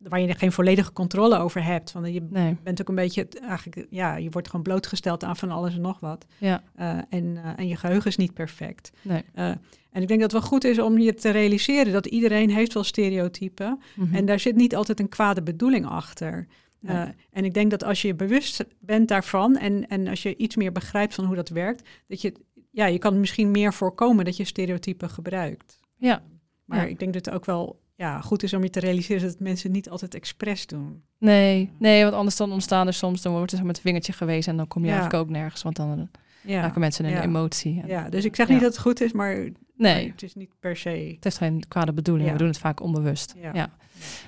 waar 0.09 0.19
je 0.21 0.33
geen 0.33 0.51
volledige 0.51 0.93
controle 0.93 1.37
over 1.37 1.63
hebt. 1.63 1.91
Want 1.91 2.07
je 2.13 2.27
Nee, 2.29 2.57
bent 2.63 2.81
ook 2.81 2.87
een 2.89 2.95
beetje, 2.95 3.27
eigenlijk, 3.47 3.87
ja, 3.89 4.15
je 4.15 4.29
wordt 4.29 4.47
gewoon 4.49 4.63
blootgesteld 4.63 5.23
aan 5.23 5.35
van 5.37 5.51
alles 5.51 5.75
en 5.75 5.81
nog 5.81 5.99
wat. 5.99 6.25
ja, 6.37 6.63
Eh, 6.75 6.97
en, 7.09 7.37
eh, 7.43 7.51
en 7.55 7.67
je 7.67 7.75
geheugen 7.75 8.09
is 8.09 8.17
niet 8.17 8.33
perfect. 8.33 8.91
nee. 9.01 9.23
Eh, 9.33 9.47
en 9.91 10.01
ik 10.01 10.07
denk 10.07 10.19
dat 10.21 10.31
het 10.31 10.41
wel 10.41 10.49
goed 10.49 10.63
is 10.63 10.79
om 10.79 10.97
je 10.99 11.13
te 11.13 11.29
realiseren 11.29 11.93
dat 11.93 12.05
iedereen 12.05 12.49
heeft 12.49 12.73
wel 12.73 12.83
stereotypen. 12.83 13.79
Mhm. 13.95 14.15
En 14.15 14.25
daar 14.25 14.39
zit 14.39 14.55
niet 14.55 14.75
altijd 14.75 14.99
een 14.99 15.09
kwade 15.09 15.43
bedoeling 15.43 15.85
achter. 15.85 16.47
Nee. 16.79 17.07
En 17.31 17.45
ik 17.45 17.53
denk 17.53 17.71
dat 17.71 17.83
als 17.83 18.01
je 18.01 18.15
bewust 18.15 18.65
bent 18.79 19.07
daarvan 19.07 19.57
en, 19.57 19.87
en 19.87 20.07
als 20.07 20.23
je 20.23 20.35
iets 20.35 20.55
meer 20.55 20.71
begrijpt 20.71 21.13
van 21.15 21.25
hoe 21.25 21.35
dat 21.35 21.49
werkt, 21.49 21.89
dat 22.07 22.21
je, 22.21 22.33
ja, 22.71 22.85
je 22.85 22.97
kan 22.97 23.19
misschien 23.19 23.51
meer 23.51 23.73
voorkomen 23.73 24.25
dat 24.25 24.37
je 24.37 24.43
stereotypen 24.45 25.09
gebruikt. 25.09 25.79
Ja. 25.97 26.23
Maar 26.65 26.77
Ja. 26.83 26.85
ik 26.85 26.99
denk 26.99 27.13
dat 27.13 27.25
het 27.25 27.35
ook 27.35 27.45
wel 27.45 27.81
ja, 28.03 28.21
goed 28.21 28.43
is 28.43 28.53
om 28.53 28.63
je 28.63 28.69
te 28.69 28.79
realiseren 28.79 29.21
dat 29.27 29.39
mensen 29.39 29.71
niet 29.71 29.89
altijd 29.89 30.15
expres 30.15 30.67
doen. 30.67 31.03
Nee, 31.19 31.71
nee, 31.79 32.03
want 32.03 32.15
anders 32.15 32.35
dan 32.35 32.51
ontstaan 32.51 32.87
er 32.87 32.93
soms, 32.93 33.21
dan 33.21 33.31
wordt 33.33 33.51
er 33.51 33.57
zo 33.57 33.63
met 33.63 33.75
een 33.75 33.81
vingertje 33.81 34.13
gewezen 34.13 34.51
en 34.51 34.57
dan 34.57 34.67
kom 34.67 34.81
je 34.81 34.87
Ja. 34.87 34.93
eigenlijk 34.93 35.23
ook 35.23 35.29
nergens, 35.29 35.61
want 35.63 35.75
dan 35.75 35.91
eh, 35.99 36.05
Ja, 36.51 36.61
raken 36.61 36.79
mensen 36.79 37.09
ja. 37.09 37.17
een 37.17 37.23
emotie. 37.23 37.81
En- 37.81 37.87
ja 37.87 38.09
dus 38.09 38.25
ik 38.25 38.35
zeg 38.35 38.47
niet 38.47 38.59
dat 38.61 38.71
het 38.73 38.79
goed 38.81 39.01
is, 39.01 39.11
maar 39.11 39.35
Nee, 39.77 40.03
maar 40.03 40.11
het 40.11 40.23
is 40.23 40.35
niet 40.35 40.49
per 40.59 40.75
se. 40.77 40.89
het 40.89 41.23
heeft 41.23 41.37
geen 41.37 41.63
kwade 41.67 41.93
bedoeling, 41.93 42.31
we 42.31 42.37
doen 42.37 42.47
het 42.47 42.57
vaak 42.57 42.81
onbewust. 42.81 43.33
Ja. 43.41 43.51
Ja. 43.53 43.69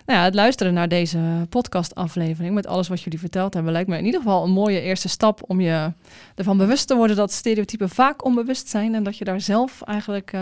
Nou 0.06 0.20
ja, 0.20 0.24
het 0.26 0.36
luisteren 0.36 0.74
naar 0.74 0.88
deze 0.88 1.46
podcastaflevering 1.50 2.54
met 2.54 2.68
alles 2.68 2.88
wat 2.88 3.02
jullie 3.02 3.20
verteld 3.20 3.54
hebben, 3.54 3.72
lijkt 3.72 3.90
me 3.90 3.98
in 3.98 4.06
ieder 4.06 4.22
geval 4.22 4.44
een 4.44 4.52
mooie 4.52 4.82
eerste 4.82 5.10
stap 5.10 5.42
om 5.48 5.62
je 5.62 5.92
ervan 6.36 6.58
bewust 6.58 6.88
te 6.88 6.96
worden 6.96 7.16
dat 7.16 7.32
stereotypen 7.32 7.90
vaak 7.90 8.26
onbewust 8.26 8.68
zijn 8.68 8.96
en 8.96 9.04
dat 9.04 9.18
je 9.18 9.26
daar 9.26 9.42
zelf 9.42 9.82
eigenlijk 9.82 10.34
eh, 10.34 10.40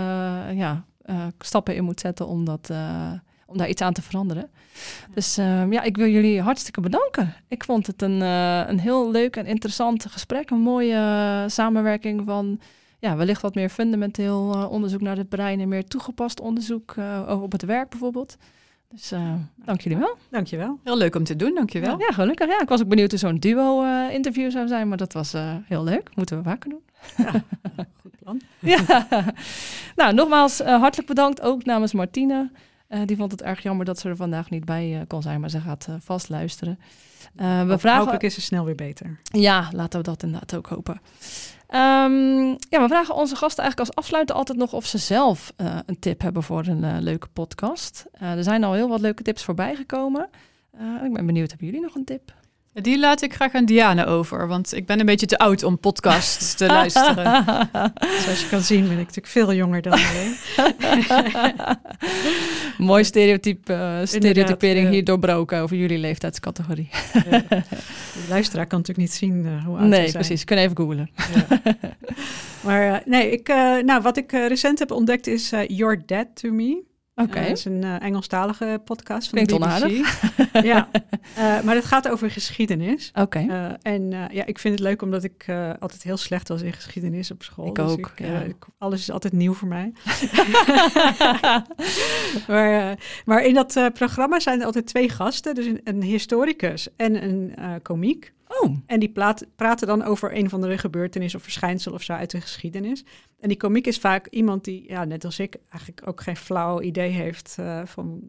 ja, 0.54 0.86
eh, 1.04 1.28
stappen 1.40 1.76
in 1.76 1.84
moet 1.84 2.00
zetten 2.00 2.28
om, 2.28 2.46
dat, 2.46 2.70
eh, 2.70 3.12
om 3.46 3.58
daar 3.58 3.70
iets 3.70 3.82
aan 3.82 3.94
te 3.94 4.02
veranderen. 4.02 4.50
Dus 5.14 5.38
ehm, 5.38 5.72
ja, 5.72 5.82
ik 5.82 5.98
wil 5.98 6.08
jullie 6.08 6.42
hartstikke 6.42 6.82
bedanken. 6.82 7.34
Ik 7.48 7.64
vond 7.64 7.88
het 7.88 8.02
een, 8.02 8.22
eh, 8.22 8.64
een 8.68 8.80
heel 8.80 9.12
leuk 9.12 9.36
en 9.36 9.46
interessant 9.46 10.06
gesprek, 10.06 10.50
een 10.50 10.60
mooie 10.60 11.46
samenwerking 11.48 12.22
van 12.26 12.60
ja, 13.04 13.16
wellicht 13.16 13.42
wat 13.42 13.56
meer 13.56 13.70
fundamenteel 13.70 14.68
onderzoek 14.70 15.02
naar 15.02 15.18
het 15.18 15.30
brein 15.30 15.60
en 15.60 15.68
meer 15.68 15.86
toegepast 15.86 16.40
onderzoek 16.40 16.94
eh, 16.98 17.40
op 17.42 17.52
het 17.52 17.64
werk 17.64 17.90
bijvoorbeeld. 17.90 18.38
Dus 18.90 19.12
eh, 19.12 19.34
dank 19.56 19.82
jullie 19.82 19.98
wel. 19.98 20.18
Dankjewel. 20.30 20.80
Heel 20.84 20.98
leuk 20.98 21.16
om 21.16 21.24
te 21.24 21.36
doen, 21.36 21.56
dankjewel. 21.56 22.00
Ja, 22.00 22.12
gelukkig. 22.12 22.48
Ja, 22.48 22.62
ik 22.62 22.70
was 22.70 22.82
ook 22.82 22.88
benieuwd 22.88 23.10
hoe 23.10 23.20
zo'n 23.20 23.38
duo-interview 23.38 24.52
zou 24.52 24.68
zijn, 24.68 24.88
maar 24.88 24.98
dat 24.98 25.14
was 25.14 25.34
eh, 25.34 25.56
heel 25.66 25.84
leuk. 25.84 26.10
Moeten 26.16 26.38
we 26.38 26.44
vaker 26.44 26.70
doen. 26.70 26.82
ja. 28.60 29.08
nou, 29.96 30.14
nogmaals 30.14 30.60
eh, 30.60 30.80
hartelijk 30.80 31.08
bedankt 31.08 31.42
ook 31.42 31.66
namens 31.66 31.94
Martine. 31.94 32.52
Eh, 32.88 33.00
die 33.06 33.18
vond 33.18 33.32
het 33.32 33.42
erg 33.42 33.64
jammer 33.64 33.86
dat 33.86 34.00
ze 34.00 34.10
er 34.10 34.16
vandaag 34.16 34.50
niet 34.50 34.66
bij 34.66 35.00
eh, 35.00 35.02
kon 35.08 35.22
zijn, 35.22 35.40
maar 35.40 35.50
ze 35.50 35.60
gaat 35.60 35.88
vast 36.00 36.30
luisteren. 36.30 36.80
We 37.36 37.76
vragen... 37.78 38.00
Hopelijk 38.00 38.24
is 38.24 38.36
het 38.36 38.46
snel 38.46 38.66
weer 38.66 38.76
beter. 38.76 39.20
Ja, 39.24 39.70
laten 39.72 40.00
we 40.00 40.06
dat 40.06 40.24
inderdaad 40.24 40.56
ook 40.56 40.68
hopen. 40.68 41.02
Ehm, 41.68 42.48
ja, 42.48 42.82
we 42.82 42.88
vragen 42.88 43.16
onze 43.16 43.36
gasten 43.36 43.64
eigenlijk 43.64 43.80
als 43.80 43.96
afsluiter 43.96 44.36
altijd 44.36 44.58
nog 44.58 44.74
of 44.74 44.86
ze 44.86 44.98
zelf 44.98 45.54
een 45.86 46.00
tip 46.00 46.22
hebben 46.22 46.44
voor 46.44 46.66
een 46.68 47.02
leuke 47.02 47.28
podcast. 47.28 48.06
Er 48.20 48.44
zijn 48.44 48.64
al 48.64 48.74
heel 48.74 48.90
wat 48.90 49.00
leuke 49.00 49.24
tips 49.24 49.44
voorbij 49.44 49.76
gekomen. 49.76 50.30
Ik 51.04 51.14
ben 51.14 51.26
benieuwd, 51.26 51.50
hebben 51.50 51.68
jullie 51.68 51.82
nog 51.82 51.96
een 51.96 52.06
tip? 52.06 52.34
Die 52.74 53.00
laat 53.00 53.22
ik 53.22 53.34
graag 53.34 53.54
aan 53.54 53.66
Diane 53.66 54.06
over, 54.06 54.48
want 54.48 54.76
ik 54.76 54.86
ben 54.86 55.00
een 55.00 55.06
beetje 55.06 55.26
te 55.26 55.38
oud 55.38 55.64
om 55.64 55.80
podcasts 55.80 56.54
te 56.54 56.66
luisteren. 56.78 57.44
Zoals 58.24 58.42
je 58.42 58.48
kan 58.50 58.62
zien 58.62 58.82
ben 58.84 58.92
ik 58.92 58.98
natuurlijk 58.98 59.28
veel 59.28 59.54
jonger 59.54 59.82
dan 59.82 60.00
jij. 60.14 60.34
Mooi 62.78 63.04
stereotype, 63.04 63.74
eh, 63.74 64.00
stereotypering 64.04 64.86
ja. 64.86 64.92
hier 64.92 65.04
doorbroken 65.04 65.60
over 65.60 65.76
jullie 65.76 65.98
leeftijdscategorie. 65.98 66.90
De 67.14 67.64
luisteraar 68.30 68.68
kan 68.68 68.80
natuurlijk 68.80 69.08
niet 69.08 69.18
zien 69.18 69.46
eh, 69.46 69.66
hoe 69.66 69.78
oud 69.78 69.88
Nee, 69.88 70.00
zijn. 70.00 70.12
precies. 70.12 70.44
Kunnen 70.44 70.66
even 70.66 70.78
googlen. 70.78 71.10
Ja. 71.34 71.60
maar 72.62 72.94
eh, 72.94 73.00
nee, 73.06 73.32
ik, 73.32 73.48
nou, 73.86 74.02
wat 74.02 74.18
ik 74.18 74.32
recent 74.32 74.80
heb 74.80 74.92
ontdekt 74.92 75.28
is 75.28 75.50
You're 75.68 76.04
Dead 76.06 76.28
to 76.34 76.52
Me. 76.52 76.92
Oké. 77.16 77.38
Eh, 77.40 77.48
dat 77.48 77.58
is 77.58 77.66
een 77.66 77.84
eh, 77.84 78.02
Engelstalige 78.02 78.82
podcast 78.86 79.30
van 79.30 79.46
Klinkt 79.46 79.64
de 79.82 79.88
BBC. 79.88 80.64
ja, 80.66 80.90
eh, 81.36 81.62
maar 81.62 81.76
het 81.76 81.86
gaat 81.86 82.10
over 82.10 82.32
geschiedenis. 82.32 83.12
Oké. 83.14 83.40
Eh, 83.50 83.66
en 83.94 84.14
eh, 84.14 84.24
ja, 84.32 84.46
ik 84.46 84.60
vind 84.60 84.74
het 84.80 84.84
leuk 84.84 85.02
omdat 85.02 85.24
ik 85.24 85.44
eh, 85.48 85.72
altijd 85.80 86.04
heel 86.04 86.18
slecht 86.18 86.48
was 86.48 86.62
in 86.62 86.74
geschiedenis 86.74 87.32
op 87.32 87.44
school. 87.44 87.68
Ik 87.68 87.76
Dus 87.76 87.92
ook, 87.92 88.12
eh, 88.16 88.28
ja. 88.32 88.40
ik- 88.40 88.66
alles 88.78 89.00
is 89.00 89.12
altijd 89.12 89.34
nieuw 89.34 89.54
voor 89.54 89.68
mij. 89.68 89.94
maar, 92.48 92.90
eh, 92.92 92.98
maar 93.26 93.44
in 93.46 93.54
dat 93.54 93.76
eh, 93.76 93.86
programma 93.94 94.40
zijn 94.40 94.60
er 94.60 94.66
altijd 94.66 94.86
twee 94.86 95.10
gasten. 95.10 95.56
Dus 95.56 95.66
een, 95.66 95.82
een 95.84 96.02
historicus 96.04 96.88
en 96.96 97.24
een 97.24 97.56
eh 97.56 97.72
komiek. 97.82 98.34
Oh, 98.62 98.76
En 98.86 99.00
die 99.00 99.10
plaat- 99.10 99.46
praten 99.56 99.88
dan 99.88 100.04
over 100.04 100.36
een 100.38 100.46
of 100.46 100.54
andere 100.54 100.78
gebeurtenis 100.78 101.36
of 101.36 101.44
verschijnsel 101.44 101.94
of 101.94 102.02
zo 102.04 102.14
uit 102.14 102.32
de 102.32 102.42
geschiedenis. 102.42 103.04
En 103.40 103.48
die 103.48 103.58
komiek 103.58 103.88
is 103.88 103.98
vaak 103.98 104.28
iemand 104.28 104.64
die, 104.64 104.84
ja, 104.88 105.04
net 105.04 105.26
als 105.26 105.40
ik, 105.40 105.56
eigenlijk 105.70 106.02
ook 106.08 106.22
geen 106.22 106.38
flauw 106.38 106.82
idee 106.82 107.10
heeft 107.10 107.56
eh, 107.60 107.82
van, 107.86 108.20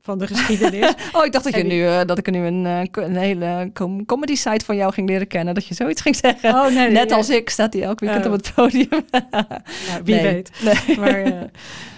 van 0.00 0.18
de 0.18 0.26
geschiedenis. 0.26 0.94
oh 1.16 1.24
ik 1.24 1.32
dacht 1.32 1.44
dat, 1.44 1.54
je 1.54 1.62
die- 1.62 1.72
nu, 1.72 1.86
eh, 1.86 2.00
dat 2.06 2.18
ik 2.18 2.30
nu 2.30 2.38
een, 2.46 2.66
eh, 2.66 3.04
een 3.04 3.16
hele 3.16 3.70
com- 3.74 4.04
comedy 4.06 4.34
site 4.34 4.64
van 4.64 4.76
jou 4.76 4.92
ging 4.92 5.08
leren 5.08 5.26
kennen. 5.26 5.54
Dat 5.54 5.66
je 5.66 5.74
zoiets 5.74 6.00
ging 6.02 6.16
zeggen. 6.16 6.50
oh, 6.54 6.68
nee, 6.74 6.90
Net 6.90 7.12
als 7.12 7.30
ik 7.30 7.50
staat 7.50 7.72
hij 7.72 7.82
elk 7.82 8.00
weekend 8.00 8.26
Oh. 8.26 8.32
op 8.32 8.38
het 8.38 8.54
podium. 8.54 9.04
ja, 9.30 10.00
wie 10.04 10.14
Nee. 10.14 10.22
weet. 10.22 10.50
Nee. 10.86 10.96
Maar, 10.98 11.22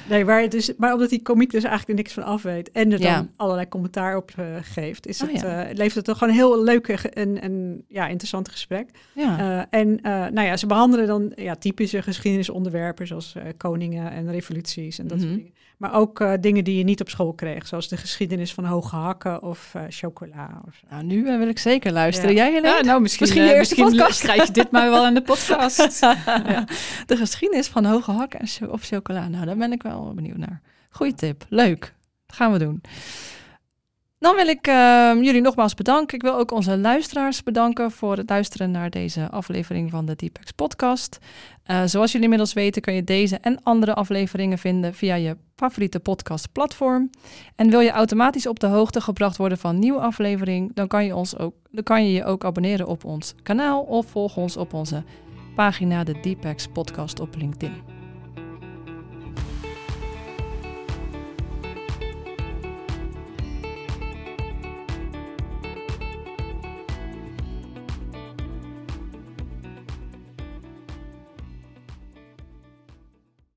nee, 0.09 0.25
maar, 0.25 0.49
dus, 0.49 0.73
maar 0.77 0.93
omdat 0.93 1.11
die 1.11 1.23
komiek 1.23 1.51
dus 1.51 1.65
eigenlijk 1.65 1.99
niks 1.99 2.13
van 2.13 2.23
af 2.23 2.43
weet 2.43 2.71
en 2.71 2.93
er 2.93 2.99
dan 3.01 3.11
Ja. 3.11 3.27
allerlei 3.37 3.69
commentaar 3.69 4.17
op 4.17 4.31
eh, 4.37 4.45
geeft, 4.63 5.07
is 5.07 5.23
Oh, 5.23 5.33
het, 5.33 5.41
ja. 5.41 5.63
eh, 5.65 5.75
levert 5.75 5.95
het 5.95 6.05
toch 6.05 6.19
gewoon 6.19 6.33
een 6.33 6.39
heel 6.41 6.63
leuk 6.65 6.89
en, 6.89 7.41
en 7.43 7.85
ja, 7.89 8.07
interessant 8.07 8.49
gesprek. 8.49 8.89
Ja. 9.15 9.39
Eh, 9.71 9.81
en 9.81 10.01
eh, 10.03 10.13
nou 10.13 10.47
ja, 10.47 10.57
ze 10.57 10.67
behandelen 10.67 11.07
dan 11.07 11.33
ja, 11.35 11.55
typische 11.57 12.03
geschiedenisonderwerpen 12.03 13.07
zoals 13.07 13.35
eh, 13.35 13.43
koningen 13.57 14.13
en 14.13 14.31
revoluties 14.31 14.99
en 14.99 15.07
dat 15.07 15.19
Mhm. 15.19 15.27
soort 15.27 15.39
dingen. 15.39 15.53
Maar 15.79 15.95
ook 15.95 16.21
eh, 16.21 16.33
dingen 16.41 16.65
die 16.65 16.79
je 16.79 16.85
niet 16.85 17.01
op 17.01 17.09
school 17.09 17.33
kreeg, 17.33 17.67
zoals 17.67 17.89
de 17.89 17.97
geschiedenis 17.97 18.55
van 18.55 18.65
hoge 18.65 18.97
hakken 18.97 19.43
of 19.43 19.71
eh, 19.75 19.83
chocola. 19.89 20.63
Of 20.69 20.75
zo. 20.75 20.87
Nou, 20.91 21.05
nu 21.05 21.23
wil 21.25 21.49
ik 21.49 21.59
zeker 21.59 21.93
luisteren. 21.93 22.31
Ja. 22.35 22.37
Jij, 22.37 22.53
Helene? 22.53 22.75
Ja, 22.77 22.81
nou, 22.83 23.01
misschien, 23.01 23.27
Misschien 23.27 23.45
je 23.45 23.51
eh, 23.51 23.57
eerste 23.59 23.75
misschien 23.81 23.99
podcast. 23.99 24.21
krijg 24.23 24.47
je 24.47 24.53
dit 24.53 24.71
maar 24.71 24.91
wel 24.91 25.07
in 25.07 25.15
de 25.15 25.23
podcast. 25.23 25.77
De 27.07 27.17
geschiedenis 27.17 27.69
van 27.69 27.85
hoge 27.85 28.11
hakken 28.11 28.41
of 28.71 28.83
chocola. 28.83 29.29
Nou, 29.29 29.45
daar 29.47 29.57
ben 29.57 29.73
ik 29.73 29.83
wel 29.83 29.94
benieuwd 30.15 30.37
naar. 30.37 30.61
Goeie 30.91 31.15
tip. 31.15 31.45
Leuk. 31.49 31.95
Dat 32.27 32.37
gaan 32.37 32.53
we 32.53 32.59
doen. 32.59 32.83
Dan 34.25 34.37
wil 34.37 34.47
ik 34.47 34.67
ehm, 34.67 35.23
jullie 35.23 35.41
nogmaals 35.41 35.75
bedanken. 35.75 36.15
Ik 36.17 36.23
wil 36.23 36.39
ook 36.39 36.51
onze 36.51 36.79
luisteraars 36.79 37.43
bedanken 37.43 37.91
voor 37.91 38.17
het 38.17 38.29
luisteren 38.29 38.71
naar 38.71 38.91
deze 38.91 39.31
aflevering 39.31 39.91
van 39.91 40.07
de 40.07 40.17
Deepex 40.17 40.51
podcast. 40.51 41.19
Eh, 41.65 41.83
zoals 41.85 42.09
jullie 42.11 42.23
inmiddels 42.23 42.53
weten 42.53 42.83
kun 42.83 42.95
je 42.95 43.05
deze 43.05 43.39
en 43.41 43.63
andere 43.63 43.95
afleveringen 43.95 44.59
vinden 44.59 44.95
via 44.95 45.15
je 45.15 45.37
favoriete 45.57 46.01
podcastplatform. 46.01 47.11
En 47.57 47.71
wil 47.71 47.81
je 47.81 47.91
automatisch 47.91 48.47
op 48.47 48.61
de 48.61 48.67
hoogte 48.67 49.01
gebracht 49.01 49.37
worden 49.37 49.59
van 49.59 49.79
nieuwe 49.79 50.01
aflevering, 50.01 50.75
dan 50.75 50.87
kan 50.89 51.05
je, 51.05 51.17
ons 51.17 51.39
ook, 51.39 51.55
dan 51.71 51.85
kan 51.85 52.07
je 52.07 52.13
je 52.13 52.25
ook 52.25 52.45
abonneren 52.45 52.87
op 52.87 53.05
ons 53.05 53.35
kanaal 53.43 53.83
of 53.83 54.07
volg 54.07 54.37
ons 54.37 54.57
op 54.57 54.73
onze 54.73 55.03
pagina 55.55 56.05
de 56.05 56.21
Deepex 56.21 56.67
podcast 56.67 57.21
op 57.21 57.37
LinkedIn. 57.37 57.94